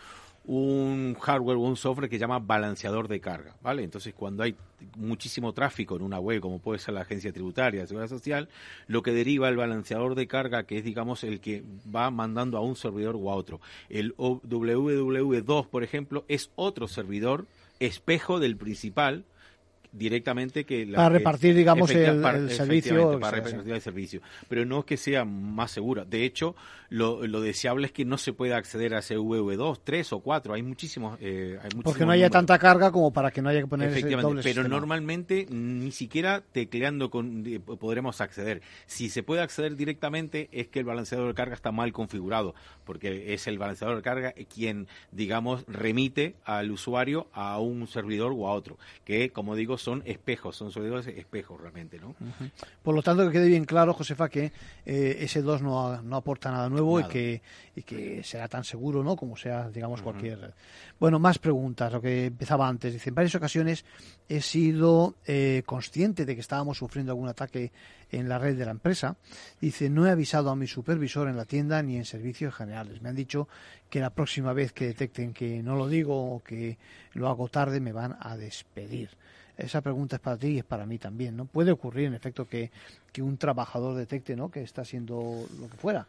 un 0.53 1.15
hardware 1.21 1.57
o 1.59 1.61
un 1.61 1.77
software 1.77 2.09
que 2.11 2.17
se 2.17 2.21
llama 2.21 2.41
balanceador 2.41 3.07
de 3.07 3.21
carga, 3.21 3.55
¿vale? 3.63 3.85
Entonces, 3.85 4.13
cuando 4.15 4.43
hay 4.43 4.57
muchísimo 4.97 5.53
tráfico 5.53 5.95
en 5.95 6.03
una 6.03 6.19
web, 6.19 6.41
como 6.41 6.59
puede 6.59 6.81
ser 6.81 6.95
la 6.95 7.03
agencia 7.03 7.33
tributaria, 7.33 7.83
de 7.83 7.87
seguridad 7.87 8.09
social, 8.09 8.49
lo 8.89 9.03
que 9.03 9.13
deriva 9.13 9.49
el 9.49 9.57
balanceador 9.57 10.17
de 10.17 10.27
carga, 10.27 10.65
que 10.65 10.79
es, 10.79 10.85
digamos, 10.85 11.23
el 11.23 11.39
que 11.41 11.63
va 11.95 12.11
mandando 12.11 12.59
a 12.59 12.63
un 12.63 12.75
servidor 12.75 13.15
o 13.17 13.31
a 13.31 13.37
otro. 13.37 13.61
El 13.89 14.13
O- 14.17 14.41
WW2, 14.43 15.69
por 15.69 15.85
ejemplo, 15.85 16.25
es 16.27 16.51
otro 16.57 16.89
servidor 16.89 17.47
espejo 17.79 18.41
del 18.41 18.57
principal, 18.57 19.25
directamente 19.93 20.65
que 20.65 20.87
la 20.87 20.97
Para 20.97 21.09
repartir, 21.11 21.55
digamos, 21.55 21.91
el- 21.91 22.51
servicio, 22.51 23.19
para 23.21 23.41
repartir 23.41 23.73
el 23.73 23.81
servicio 23.81 24.21
pero 24.49 24.65
no 24.65 24.81
es 24.81 24.85
que 24.85 24.97
sea 24.97 25.25
más 25.25 25.71
segura 25.71 26.05
de 26.05 26.25
hecho 26.25 26.55
lo, 26.91 27.27
lo 27.27 27.41
deseable 27.41 27.87
es 27.87 27.93
que 27.93 28.05
no 28.05 28.19
se 28.19 28.33
pueda 28.33 28.57
acceder 28.57 28.95
a 28.95 28.99
ese 28.99 29.17
VV2 29.19 29.81
3 29.85 30.13
o 30.13 30.21
4 30.21 30.55
hay 30.55 30.63
muchísimos 30.63 31.19
eh, 31.21 31.57
hay 31.57 31.71
Porque 31.71 31.77
muchísimos 31.77 32.07
no 32.07 32.13
haya 32.13 32.25
números. 32.27 32.33
tanta 32.33 32.59
carga 32.59 32.91
como 32.93 33.13
para 33.13 33.31
que 33.31 33.43
no 33.43 33.49
haya 33.49 33.61
que 33.61 33.67
poner 33.67 33.89
Efectivamente, 33.91 34.29
doble 34.29 34.43
pero 34.43 34.55
sistema. 34.63 34.69
normalmente 34.77 35.47
ni 35.51 35.93
siquiera 35.93 36.43
tecleando 36.53 37.11
con, 37.11 37.45
eh, 37.47 37.61
podremos 37.61 38.21
acceder. 38.21 38.61
Si 38.87 39.09
se 39.09 39.23
puede 39.23 39.41
acceder 39.43 39.77
directamente 39.77 40.49
es 40.53 40.69
que 40.69 40.81
el 40.81 40.85
balanceador 40.85 41.29
de 41.29 41.35
carga 41.35 41.55
está 41.55 41.71
mal 41.73 41.93
configurado, 41.93 42.55
porque 42.85 43.35
es 43.35 43.47
el 43.47 43.59
balanceador 43.59 43.97
de 43.97 44.03
carga 44.03 44.35
quien, 44.53 44.89
digamos, 45.13 45.65
remite 45.69 46.35
al 46.45 46.71
usuario 46.71 47.29
a 47.33 47.59
un 47.61 47.87
servidor 47.87 48.33
o 48.37 48.49
a 48.49 48.53
otro, 48.53 48.79
que 49.05 49.31
como 49.31 49.55
digo 49.57 49.79
son 49.81 50.03
espejos, 50.07 50.57
son 50.57 50.71
servidores 50.73 51.07
espejos 51.07 51.61
realmente, 51.61 51.99
¿no? 51.99 52.15
Por 52.83 52.95
lo 52.95 53.03
tanto, 53.03 53.27
que 53.27 53.33
quede 53.33 53.49
bien 53.49 53.65
claro, 53.65 53.95
Josefa, 53.95 54.29
que 54.29 54.53
eh, 54.87 55.17
ese 55.21 55.43
2 55.43 55.63
no, 55.63 56.03
no 56.03 56.17
aporta 56.17 56.51
nada 56.51 56.69
nuevo 56.69 56.99
Nada. 56.99 57.11
Y, 57.11 57.13
que, 57.13 57.43
y 57.77 57.83
que 57.83 58.23
será 58.25 58.49
tan 58.49 58.65
seguro 58.65 59.03
¿no? 59.03 59.17
como 59.17 59.37
sea, 59.37 59.69
digamos, 59.71 60.03
cualquier 60.03 60.41
red. 60.41 60.51
Bueno, 60.99 61.19
más 61.19 61.39
preguntas, 61.39 61.93
lo 61.93 62.01
que 62.01 62.27
empezaba 62.27 62.69
antes. 62.69 62.93
Dice, 62.93 63.09
en 63.09 63.15
varias 63.15 63.35
ocasiones 63.35 63.85
he 64.29 64.41
sido 64.41 65.15
eh, 65.27 65.63
consciente 65.67 66.25
de 66.25 66.35
que 66.35 66.41
estábamos 66.41 66.79
sufriendo 66.79 67.13
algún 67.13 67.29
ataque 67.29 67.73
en 68.11 68.29
la 68.29 68.39
red 68.39 68.57
de 68.57 68.65
la 68.65 68.71
empresa. 68.73 69.17
Dice, 69.61 69.89
no 69.89 70.07
he 70.07 70.11
avisado 70.11 70.51
a 70.51 70.57
mi 70.57 70.67
supervisor 70.67 71.29
en 71.29 71.37
la 71.37 71.45
tienda 71.45 71.83
ni 71.83 71.97
en 71.97 72.05
servicios 72.05 72.55
generales. 72.55 73.03
Me 73.03 73.09
han 73.09 73.17
dicho 73.17 73.49
que 73.89 74.01
la 74.01 74.11
próxima 74.11 74.53
vez 74.53 74.73
que 74.73 74.87
detecten 74.87 75.33
que 75.33 75.63
no 75.63 75.77
lo 75.77 75.89
digo 75.89 76.35
o 76.35 76.43
que 76.43 76.79
lo 77.15 77.29
hago 77.29 77.49
tarde 77.49 77.81
me 77.81 77.93
van 77.93 78.17
a 78.21 78.37
despedir. 78.37 79.11
Esa 79.61 79.81
pregunta 79.81 80.17
es 80.17 80.23
para 80.23 80.37
ti 80.37 80.49
y 80.49 80.59
es 80.59 80.65
para 80.65 80.87
mí 80.87 80.99
también, 80.99 81.37
¿no? 81.37 81.45
Puede 81.45 81.71
ocurrir, 81.71 82.07
en 82.07 82.15
efecto, 82.15 82.49
que, 82.49 82.71
que 83.13 83.23
un 83.23 83.37
trabajador 83.37 83.95
detecte, 83.95 84.37
¿no? 84.37 84.51
Que 84.51 84.63
está 84.63 84.83
haciendo 84.83 85.47
lo 85.61 85.69
que 85.69 85.77
fuera, 85.77 86.07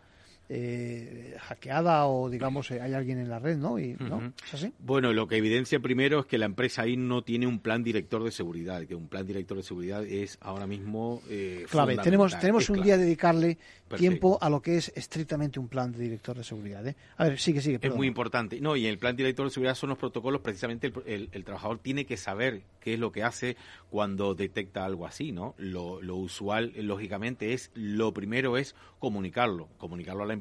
eh, 0.53 1.35
hackeada 1.39 2.05
o, 2.07 2.29
digamos, 2.29 2.69
eh, 2.71 2.81
hay 2.81 2.93
alguien 2.93 3.17
en 3.19 3.29
la 3.29 3.39
red, 3.39 3.57
¿no? 3.57 3.79
Y, 3.79 3.93
¿no? 3.99 4.33
¿Es 4.45 4.53
así? 4.53 4.73
Bueno, 4.79 5.13
lo 5.13 5.25
que 5.27 5.37
evidencia 5.37 5.79
primero 5.79 6.19
es 6.19 6.25
que 6.25 6.37
la 6.37 6.45
empresa 6.45 6.81
ahí 6.81 6.97
no 6.97 7.21
tiene 7.23 7.47
un 7.47 7.59
plan 7.59 7.83
director 7.83 8.21
de 8.23 8.31
seguridad, 8.31 8.85
que 8.85 8.93
un 8.95 9.07
plan 9.07 9.25
director 9.25 9.55
de 9.55 9.63
seguridad 9.63 10.03
es 10.05 10.37
ahora 10.41 10.67
mismo 10.67 11.21
eh, 11.29 11.65
Clave. 11.71 11.97
Tenemos, 11.99 12.37
tenemos 12.37 12.63
es 12.63 12.69
un 12.69 12.75
clave. 12.75 12.85
día 12.85 12.95
a 12.95 12.97
dedicarle 12.97 13.55
Perfecto. 13.55 13.97
tiempo 13.97 14.37
a 14.41 14.49
lo 14.49 14.61
que 14.61 14.75
es 14.77 14.91
estrictamente 14.95 15.57
un 15.59 15.69
plan 15.69 15.91
de 15.93 15.99
director 15.99 16.35
de 16.37 16.43
seguridad, 16.43 16.85
¿eh? 16.85 16.95
A 17.17 17.25
ver, 17.25 17.39
sigue, 17.39 17.61
sigue. 17.61 17.75
Es 17.75 17.81
perdona. 17.81 17.97
muy 17.97 18.07
importante. 18.07 18.59
No, 18.59 18.75
y 18.75 18.85
el 18.87 18.97
plan 18.97 19.15
director 19.15 19.45
de 19.45 19.51
seguridad 19.51 19.75
son 19.75 19.89
los 19.89 19.97
protocolos, 19.97 20.41
precisamente 20.41 20.87
el, 20.87 20.93
el- 21.05 21.29
el 21.31 21.43
trabajador 21.45 21.79
tiene 21.79 22.05
que 22.05 22.17
saber 22.17 22.63
qué 22.81 22.95
es 22.95 22.99
lo 22.99 23.11
que 23.13 23.23
hace 23.23 23.55
cuando 23.89 24.35
detecta 24.35 24.83
algo 24.85 25.05
así, 25.07 25.31
¿no? 25.31 25.55
Lo, 25.57 26.01
lo 26.01 26.17
usual, 26.17 26.73
lógicamente, 26.75 27.53
es, 27.53 27.71
lo 27.73 28.13
primero 28.13 28.57
es 28.57 28.75
comunicarlo, 28.99 29.67
comunicarlo 29.77 30.23
a 30.23 30.25
la 30.27 30.33
empresa, 30.33 30.40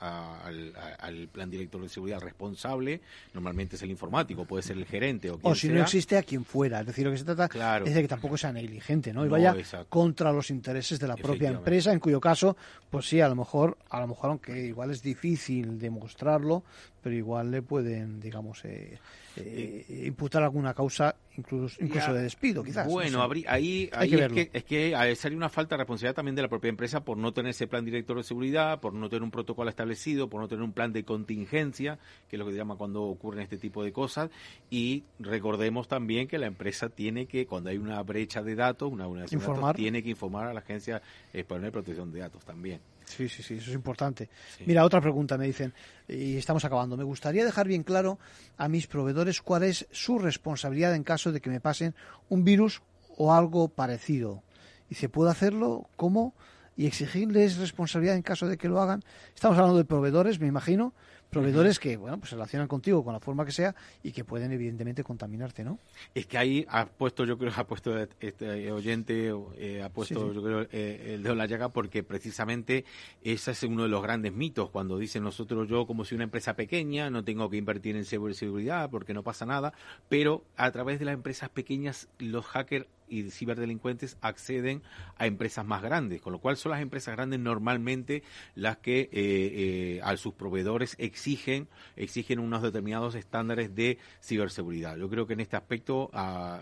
a- 0.00 0.40
al, 0.44 0.74
a- 0.76 1.04
al 1.06 1.28
plan 1.28 1.50
director 1.50 1.80
de 1.82 1.88
seguridad 1.88 2.20
responsable, 2.20 3.00
normalmente 3.34 3.76
es 3.76 3.82
el 3.82 3.90
informático, 3.90 4.44
puede 4.44 4.62
ser 4.62 4.76
el 4.76 4.86
gerente 4.86 5.30
o 5.30 5.38
quien 5.38 5.52
O 5.52 5.54
si 5.54 5.68
no 5.68 5.80
existe, 5.82 6.16
a 6.16 6.22
quien 6.22 6.44
fuera. 6.44 6.80
Es 6.80 6.86
decir, 6.86 7.04
lo 7.04 7.10
que 7.12 7.18
se 7.18 7.24
trata 7.24 7.48
Claro. 7.48 7.86
es 7.86 7.94
de 7.94 8.02
que 8.02 8.08
tampoco 8.08 8.36
sea 8.36 8.52
negligente, 8.52 9.12
¿no? 9.12 9.22
Y 9.22 9.26
No, 9.26 9.32
vaya 9.32 9.52
exacto. 9.58 9.86
contra 9.90 10.32
los 10.32 10.50
intereses 10.50 10.98
de 10.98 11.08
la 11.08 11.16
propia 11.16 11.50
empresa, 11.50 11.92
en 11.92 12.00
cuyo 12.00 12.20
caso, 12.20 12.56
pues 12.90 13.06
sí, 13.08 13.20
a 13.20 13.28
lo 13.28 13.34
mejor, 13.36 13.76
a 13.90 14.00
lo 14.00 14.06
mejor, 14.08 14.30
aunque 14.30 14.66
igual 14.66 14.90
es 14.90 15.02
difícil 15.02 15.78
demostrarlo, 15.78 16.62
pero 17.02 17.14
igual 17.16 17.50
le 17.50 17.62
pueden, 17.62 18.20
digamos, 18.20 18.64
eh, 18.64 18.98
eh, 19.36 20.04
imputar 20.06 20.42
alguna 20.42 20.74
causa 20.74 21.16
incluso, 21.36 21.82
incluso 21.82 22.12
de 22.12 22.22
despido, 22.22 22.62
quizás. 22.62 22.86
Bueno, 22.86 23.22
ahí, 23.46 23.88
ahí 23.92 24.14
es, 24.14 24.32
que, 24.32 24.50
es 24.52 24.64
que 24.64 25.16
sería 25.16 25.36
una 25.36 25.48
falta 25.48 25.74
de 25.74 25.78
responsabilidad 25.78 26.14
también 26.14 26.34
de 26.34 26.42
la 26.42 26.48
propia 26.48 26.68
empresa 26.68 27.04
por 27.04 27.16
no 27.16 27.32
tener 27.32 27.50
ese 27.50 27.66
plan 27.66 27.84
director 27.84 28.16
de 28.16 28.22
seguridad, 28.22 28.80
por 28.80 28.92
no 28.92 29.08
tener 29.08 29.22
un 29.22 29.30
protocolo 29.30 29.70
establecido, 29.70 30.28
por 30.28 30.40
no 30.40 30.48
tener 30.48 30.62
un 30.62 30.72
plan 30.72 30.92
de 30.92 31.04
contingencia, 31.04 31.98
que 32.28 32.36
es 32.36 32.38
lo 32.38 32.46
que 32.46 32.52
se 32.52 32.58
llama 32.58 32.76
cuando 32.76 33.02
ocurren 33.02 33.42
este 33.42 33.58
tipo 33.58 33.82
de 33.82 33.92
cosas. 33.92 34.30
Y 34.70 35.04
recordemos 35.18 35.88
también 35.88 36.28
que 36.28 36.38
la 36.38 36.46
empresa 36.46 36.88
tiene 36.88 37.26
que, 37.26 37.46
cuando 37.46 37.70
hay 37.70 37.78
una 37.78 38.02
brecha 38.02 38.42
de 38.42 38.54
datos, 38.54 38.92
una 38.92 39.06
vulneración 39.06 39.40
de 39.40 39.46
datos, 39.46 39.74
tiene 39.74 40.02
que 40.02 40.10
informar 40.10 40.48
a 40.48 40.54
la 40.54 40.60
Agencia 40.60 41.00
Española 41.32 41.66
de 41.66 41.72
Protección 41.72 42.12
de 42.12 42.20
Datos 42.20 42.44
también. 42.44 42.80
Sí, 43.16 43.28
sí, 43.28 43.42
sí, 43.42 43.54
eso 43.54 43.70
es 43.70 43.74
importante. 43.74 44.30
Mira, 44.64 44.84
otra 44.84 45.00
pregunta 45.00 45.36
me 45.36 45.46
dicen, 45.46 45.74
y 46.08 46.36
estamos 46.36 46.64
acabando. 46.64 46.96
Me 46.96 47.04
gustaría 47.04 47.44
dejar 47.44 47.68
bien 47.68 47.82
claro 47.82 48.18
a 48.56 48.68
mis 48.68 48.86
proveedores 48.86 49.42
cuál 49.42 49.64
es 49.64 49.86
su 49.90 50.18
responsabilidad 50.18 50.94
en 50.94 51.04
caso 51.04 51.30
de 51.30 51.40
que 51.40 51.50
me 51.50 51.60
pasen 51.60 51.94
un 52.30 52.44
virus 52.44 52.82
o 53.16 53.34
algo 53.34 53.68
parecido. 53.68 54.42
Y 54.88 54.94
se 54.94 55.08
puede 55.08 55.30
hacerlo, 55.30 55.88
¿cómo? 55.96 56.34
Y 56.76 56.86
exigirles 56.86 57.58
responsabilidad 57.58 58.16
en 58.16 58.22
caso 58.22 58.46
de 58.46 58.56
que 58.56 58.68
lo 58.68 58.80
hagan. 58.80 59.02
Estamos 59.34 59.58
hablando 59.58 59.78
de 59.78 59.84
proveedores, 59.84 60.40
me 60.40 60.46
imagino, 60.46 60.94
proveedores 61.32 61.78
que, 61.78 61.96
bueno, 61.96 62.18
pues 62.18 62.30
se 62.30 62.36
relacionan 62.36 62.68
contigo 62.68 63.02
con 63.02 63.14
la 63.14 63.20
forma 63.20 63.46
que 63.46 63.52
sea 63.52 63.74
y 64.02 64.12
que 64.12 64.22
pueden 64.22 64.52
evidentemente 64.52 65.02
contaminarte, 65.02 65.64
¿no? 65.64 65.78
Es 66.14 66.26
que 66.26 66.36
ahí 66.36 66.66
ha 66.68 66.84
puesto, 66.84 67.24
yo 67.24 67.38
creo, 67.38 67.50
ha 67.56 67.66
puesto 67.66 67.98
este 68.20 68.70
oyente, 68.70 69.32
eh, 69.56 69.82
ha 69.82 69.88
puesto, 69.88 70.32
yo 70.32 70.42
creo, 70.42 70.66
eh, 70.70 71.14
el 71.14 71.22
dedo 71.22 71.32
en 71.32 71.38
la 71.38 71.46
llaga 71.46 71.70
porque 71.70 72.02
precisamente 72.02 72.84
ese 73.24 73.52
es 73.52 73.62
uno 73.62 73.84
de 73.84 73.88
los 73.88 74.02
grandes 74.02 74.34
mitos 74.34 74.68
cuando 74.68 74.98
dicen 74.98 75.22
nosotros, 75.24 75.68
yo 75.68 75.86
como 75.86 76.04
soy 76.04 76.16
una 76.16 76.24
empresa 76.24 76.54
pequeña, 76.54 77.08
no 77.08 77.24
tengo 77.24 77.48
que 77.48 77.56
invertir 77.56 77.96
en 77.96 78.04
seguridad 78.04 78.90
porque 78.90 79.14
no 79.14 79.22
pasa 79.22 79.46
nada, 79.46 79.72
pero 80.10 80.44
a 80.56 80.70
través 80.70 80.98
de 80.98 81.06
las 81.06 81.14
empresas 81.14 81.48
pequeñas 81.48 82.08
los 82.18 82.44
hackers 82.44 82.86
y 83.12 83.30
ciberdelincuentes 83.30 84.16
acceden 84.22 84.82
a 85.18 85.26
empresas 85.26 85.66
más 85.66 85.82
grandes, 85.82 86.22
con 86.22 86.32
lo 86.32 86.38
cual 86.38 86.56
son 86.56 86.72
las 86.72 86.80
empresas 86.80 87.14
grandes 87.14 87.38
normalmente 87.38 88.22
las 88.54 88.78
que 88.78 89.00
eh, 89.00 89.10
eh, 89.12 90.00
a 90.02 90.16
sus 90.16 90.32
proveedores 90.32 90.96
exigen 90.98 91.68
exigen 91.96 92.38
unos 92.38 92.62
determinados 92.62 93.14
estándares 93.14 93.74
de 93.74 93.98
ciberseguridad. 94.22 94.96
Yo 94.96 95.10
creo 95.10 95.26
que 95.26 95.34
en 95.34 95.40
este 95.40 95.56
aspecto, 95.56 96.10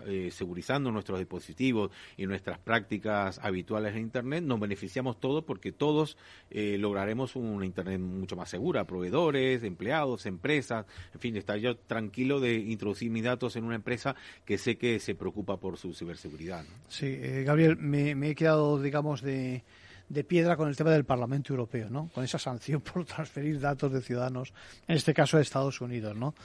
eh, 0.05 0.29
segurizando 0.31 0.91
nuestros 0.91 1.19
dispositivos 1.19 1.91
y 2.17 2.25
nuestras 2.25 2.59
prácticas 2.59 3.39
habituales 3.39 3.95
en 3.95 4.01
Internet, 4.01 4.43
nos 4.43 4.59
beneficiamos 4.59 5.19
todos 5.19 5.43
porque 5.45 5.71
todos 5.71 6.17
lograremos 6.51 7.35
una 7.37 7.65
Internet 7.65 7.99
mucho 8.01 8.35
más 8.35 8.49
segura, 8.49 8.85
proveedores, 8.85 9.63
empleados, 9.63 10.25
empresas, 10.25 10.85
en 11.13 11.19
fin, 11.19 11.37
estar 11.37 11.57
yo 11.57 11.77
tranquilo 11.77 12.39
de 12.39 12.55
introducir 12.55 13.09
mis 13.09 13.23
datos 13.23 13.55
en 13.55 13.63
una 13.63 13.75
empresa 13.75 14.15
que 14.45 14.57
sé 14.57 14.77
que 14.77 14.99
se 14.99 15.15
preocupa 15.15 15.57
por 15.57 15.77
su 15.77 15.93
ciberseguridad. 15.93 16.40
Sí, 16.87 17.05
eh, 17.07 17.43
Gabriel, 17.45 17.77
me, 17.77 18.11
he 18.29 18.35
quedado, 18.35 18.81
digamos, 18.81 19.21
de, 19.21 19.63
de 20.09 20.23
piedra 20.23 20.57
con 20.57 20.67
el 20.67 20.75
tema 20.75 20.91
del 20.91 21.05
Parlamento 21.05 21.53
Europeo, 21.53 21.89
¿no? 21.89 22.09
Con 22.13 22.23
esa 22.23 22.37
sanción 22.39 22.81
por 22.93 23.05
transferir 23.05 23.59
datos 23.59 23.91
de 23.91 24.01
ciudadanos, 24.01 24.53
en 24.87 24.97
este 24.97 25.13
caso 25.13 25.37
de 25.37 25.43
Estados 25.43 25.81
Unidos, 25.81 26.15
¿no? 26.15 26.35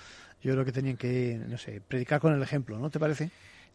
Yo 0.43 0.53
creo 0.53 0.65
que 0.65 0.73
tenían 0.73 0.97
que, 0.97 1.41
no 1.49 1.59
sé, 1.59 1.81
predicar 1.81 2.21
con 2.21 2.33
el 2.33 2.43
ejemplo, 2.43 2.79
¿no 2.79 2.91
te 2.91 3.01
parece? 3.01 3.31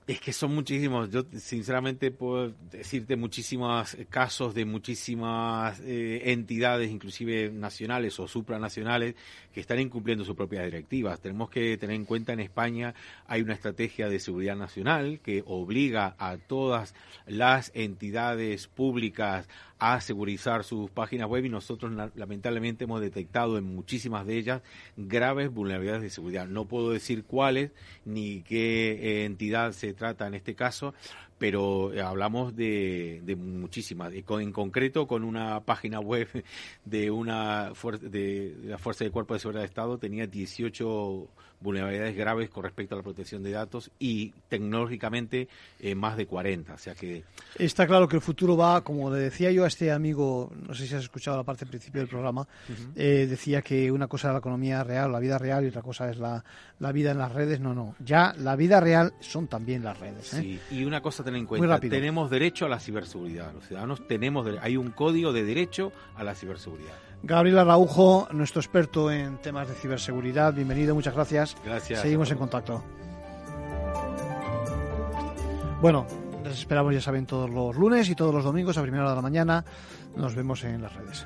Es 0.07 0.19
que 0.19 0.33
son 0.33 0.55
muchísimos. 0.55 1.11
Yo, 1.11 1.23
sinceramente, 1.37 2.09
puedo 2.09 2.53
decirte 2.71 3.15
muchísimos 3.15 3.95
casos 4.09 4.55
de 4.55 4.65
muchísimas 4.65 5.79
eh, 5.81 6.31
entidades, 6.31 6.89
inclusive 6.89 7.51
nacionales 7.51 8.19
o 8.19 8.27
supranacionales, 8.27 9.15
que 9.53 9.59
están 9.59 9.79
incumpliendo 9.79 10.25
sus 10.25 10.35
propias 10.35 10.65
directivas. 10.65 11.21
Tenemos 11.21 11.51
que 11.51 11.77
tener 11.77 11.95
en 11.95 12.05
cuenta 12.05 12.33
en 12.33 12.39
España 12.39 12.95
hay 13.27 13.41
una 13.41 13.53
estrategia 13.53 14.09
de 14.09 14.19
seguridad 14.19 14.55
nacional 14.55 15.19
que 15.23 15.43
obliga 15.45 16.15
a 16.17 16.37
todas 16.37 16.95
las 17.27 17.71
entidades 17.75 18.67
públicas 18.67 19.47
a 19.81 19.99
segurizar 19.99 20.63
sus 20.63 20.91
páginas 20.91 21.27
web 21.27 21.43
y 21.43 21.49
nosotros 21.49 21.91
lamentablemente 22.13 22.83
hemos 22.83 23.01
detectado 23.01 23.57
en 23.57 23.63
muchísimas 23.63 24.27
de 24.27 24.37
ellas 24.37 24.61
graves 24.95 25.51
vulnerabilidades 25.51 26.03
de 26.03 26.11
seguridad. 26.11 26.45
No 26.47 26.65
puedo 26.65 26.91
decir 26.91 27.23
cuáles 27.23 27.71
ni 28.05 28.43
qué 28.43 28.91
eh, 28.91 29.25
entidad 29.25 29.71
se 29.71 29.95
trata 29.95 30.27
en 30.27 30.35
este 30.35 30.53
caso, 30.53 30.93
pero 31.41 31.91
eh, 31.91 31.99
hablamos 31.99 32.55
de, 32.55 33.19
de 33.23 33.35
muchísimas. 33.35 34.13
En 34.13 34.51
concreto, 34.51 35.07
con 35.07 35.23
una 35.23 35.61
página 35.61 35.99
web 35.99 36.27
de 36.85 37.09
una 37.09 37.73
de 37.99 38.55
la 38.63 38.77
Fuerza 38.77 39.05
de 39.05 39.09
Cuerpo 39.09 39.33
de 39.33 39.39
Seguridad 39.39 39.61
de 39.61 39.65
Estado 39.65 39.97
tenía 39.97 40.27
18 40.27 41.27
vulnerabilidades 41.61 42.15
graves 42.15 42.49
con 42.49 42.63
respecto 42.63 42.95
a 42.95 42.97
la 42.97 43.03
protección 43.03 43.43
de 43.43 43.51
datos 43.51 43.91
y 43.99 44.31
tecnológicamente 44.49 45.47
eh, 45.79 45.95
más 45.95 46.17
de 46.17 46.25
40. 46.25 46.73
O 46.73 46.77
sea 46.77 46.95
que 46.95 47.23
está 47.57 47.87
claro 47.87 48.07
que 48.07 48.15
el 48.15 48.21
futuro 48.21 48.57
va, 48.57 48.83
como 48.83 49.09
le 49.11 49.19
decía 49.19 49.51
yo 49.51 49.63
a 49.63 49.67
este 49.67 49.91
amigo, 49.91 50.51
no 50.67 50.73
sé 50.73 50.87
si 50.87 50.95
has 50.95 51.03
escuchado 51.03 51.37
la 51.37 51.43
parte 51.43 51.65
del 51.65 51.69
principio 51.69 52.01
del 52.01 52.09
programa, 52.09 52.47
eh, 52.95 53.27
decía 53.29 53.61
que 53.61 53.91
una 53.91 54.07
cosa 54.07 54.29
es 54.29 54.33
la 54.33 54.39
economía 54.39 54.83
real, 54.83 55.11
la 55.11 55.19
vida 55.19 55.37
real 55.37 55.63
y 55.63 55.67
otra 55.67 55.81
cosa 55.81 56.09
es 56.09 56.17
la, 56.17 56.43
la 56.79 56.91
vida 56.91 57.11
en 57.11 57.19
las 57.19 57.31
redes. 57.31 57.59
No, 57.59 57.73
no, 57.73 57.95
ya 58.03 58.33
la 58.37 58.55
vida 58.55 58.79
real 58.79 59.13
son 59.19 59.47
también 59.47 59.83
las 59.83 59.99
redes. 59.99 60.33
¿eh? 60.33 60.41
Sí, 60.41 60.59
y 60.71 60.83
una 60.83 61.01
cosa 61.01 61.23
tener 61.31 61.39
en 61.39 61.45
cuenta, 61.47 61.79
tenemos 61.79 62.29
derecho 62.29 62.65
a 62.65 62.69
la 62.69 62.79
ciberseguridad. 62.79 63.53
Los 63.53 63.67
ciudadanos 63.67 64.07
tenemos, 64.07 64.47
hay 64.61 64.77
un 64.77 64.91
código 64.91 65.33
de 65.33 65.43
derecho 65.43 65.91
a 66.15 66.23
la 66.23 66.35
ciberseguridad. 66.35 66.93
Gabriel 67.23 67.59
Araujo, 67.59 68.27
nuestro 68.31 68.61
experto 68.61 69.11
en 69.11 69.37
temas 69.37 69.67
de 69.67 69.75
ciberseguridad, 69.75 70.53
bienvenido, 70.53 70.95
muchas 70.95 71.13
gracias. 71.13 71.55
Gracias. 71.63 72.01
Seguimos 72.01 72.31
en 72.31 72.37
contacto. 72.37 72.83
Bueno, 75.81 76.05
les 76.43 76.59
esperamos, 76.59 76.93
ya 76.93 77.01
saben, 77.01 77.25
todos 77.25 77.49
los 77.49 77.75
lunes 77.75 78.09
y 78.09 78.15
todos 78.15 78.33
los 78.33 78.43
domingos 78.43 78.77
a 78.77 78.81
primera 78.81 79.03
hora 79.03 79.11
de 79.11 79.15
la 79.15 79.21
mañana. 79.21 79.65
Nos 80.15 80.35
vemos 80.35 80.63
en 80.63 80.81
las 80.81 80.93
redes. 80.95 81.25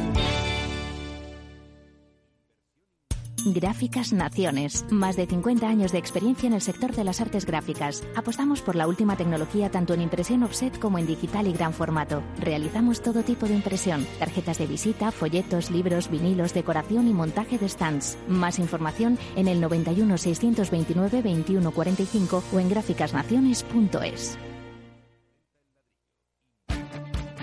Gráficas 3.45 4.13
Naciones. 4.13 4.85
Más 4.89 5.15
de 5.15 5.25
50 5.25 5.67
años 5.67 5.91
de 5.91 5.97
experiencia 5.97 6.47
en 6.47 6.53
el 6.53 6.61
sector 6.61 6.95
de 6.95 7.03
las 7.03 7.21
artes 7.21 7.45
gráficas. 7.45 8.03
Apostamos 8.15 8.61
por 8.61 8.75
la 8.75 8.87
última 8.87 9.17
tecnología 9.17 9.69
tanto 9.71 9.93
en 9.93 10.01
impresión 10.01 10.43
offset 10.43 10.77
como 10.79 10.99
en 10.99 11.07
digital 11.07 11.47
y 11.47 11.53
gran 11.53 11.73
formato. 11.73 12.23
Realizamos 12.39 13.01
todo 13.01 13.23
tipo 13.23 13.47
de 13.47 13.55
impresión. 13.55 14.05
Tarjetas 14.19 14.57
de 14.57 14.67
visita, 14.67 15.11
folletos, 15.11 15.71
libros, 15.71 16.09
vinilos, 16.09 16.53
decoración 16.53 17.07
y 17.07 17.13
montaje 17.13 17.57
de 17.57 17.69
stands. 17.69 18.17
Más 18.27 18.59
información 18.59 19.17
en 19.35 19.47
el 19.47 19.61
91 19.61 20.17
629 20.17 21.21
2145 21.21 22.43
o 22.53 22.59
en 22.59 22.69
gráficasnaciones.es. 22.69 24.37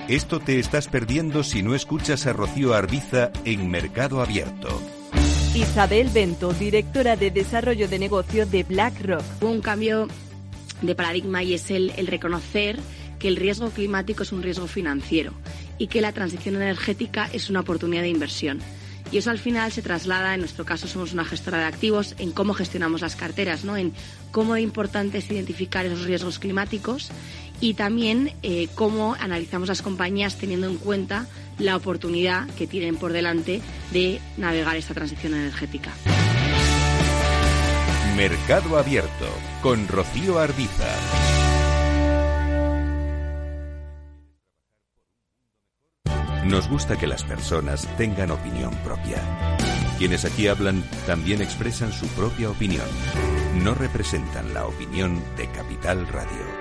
Esto 0.08 0.40
te 0.40 0.58
estás 0.58 0.88
perdiendo 0.88 1.42
si 1.42 1.62
no 1.62 1.74
escuchas 1.74 2.26
a 2.26 2.32
Rocío 2.32 2.72
Arbiza 2.72 3.30
en 3.44 3.70
Mercado 3.70 4.22
Abierto. 4.22 4.68
Isabel 5.58 6.08
Bento, 6.10 6.52
directora 6.52 7.16
de 7.16 7.32
Desarrollo 7.32 7.88
de 7.88 7.98
Negocio 7.98 8.46
de 8.46 8.62
BlackRock. 8.62 9.24
Un 9.40 9.60
cambio 9.60 10.06
de 10.82 10.94
paradigma 10.94 11.42
y 11.42 11.54
es 11.54 11.72
el, 11.72 11.92
el 11.96 12.06
reconocer 12.06 12.78
que 13.18 13.26
el 13.26 13.34
riesgo 13.34 13.70
climático 13.70 14.22
es 14.22 14.30
un 14.30 14.44
riesgo 14.44 14.68
financiero 14.68 15.32
y 15.76 15.88
que 15.88 16.00
la 16.00 16.12
transición 16.12 16.54
energética 16.54 17.28
es 17.32 17.50
una 17.50 17.60
oportunidad 17.60 18.02
de 18.02 18.08
inversión 18.08 18.60
Y 19.10 19.18
eso 19.18 19.30
al 19.30 19.40
final 19.40 19.72
se 19.72 19.82
traslada, 19.82 20.34
en 20.34 20.40
nuestro 20.40 20.64
caso 20.64 20.86
somos 20.86 21.12
una 21.12 21.24
gestora 21.24 21.58
de 21.58 21.64
activos, 21.64 22.14
en 22.18 22.30
cómo 22.30 22.54
gestionamos 22.54 23.00
las 23.00 23.16
carteras, 23.16 23.64
¿no? 23.64 23.76
en 23.76 23.92
cómo 24.30 24.54
de 24.54 24.60
importante 24.60 25.18
identificar 25.28 25.84
esos 25.86 26.04
riesgos 26.04 26.38
climáticos 26.38 27.10
y 27.60 27.74
también 27.74 28.32
eh, 28.44 28.68
cómo 28.76 29.16
analizamos 29.18 29.68
las 29.68 29.82
compañías 29.82 30.36
teniendo 30.36 30.68
en 30.68 30.76
cuenta 30.76 31.26
la 31.58 31.76
oportunidad 31.76 32.48
que 32.50 32.66
tienen 32.66 32.96
por 32.96 33.12
delante 33.12 33.60
de 33.92 34.20
navegar 34.36 34.76
esta 34.76 34.94
transición 34.94 35.34
energética. 35.34 35.92
Mercado 38.16 38.76
Abierto 38.76 39.28
con 39.62 39.86
Rocío 39.86 40.38
Arbiza. 40.38 40.88
Nos 46.44 46.68
gusta 46.68 46.96
que 46.96 47.06
las 47.06 47.24
personas 47.24 47.86
tengan 47.96 48.30
opinión 48.30 48.74
propia. 48.82 49.22
Quienes 49.98 50.24
aquí 50.24 50.48
hablan 50.48 50.82
también 51.06 51.42
expresan 51.42 51.92
su 51.92 52.08
propia 52.08 52.50
opinión. 52.50 52.86
No 53.62 53.74
representan 53.74 54.54
la 54.54 54.66
opinión 54.66 55.22
de 55.36 55.46
Capital 55.50 56.08
Radio. 56.08 56.57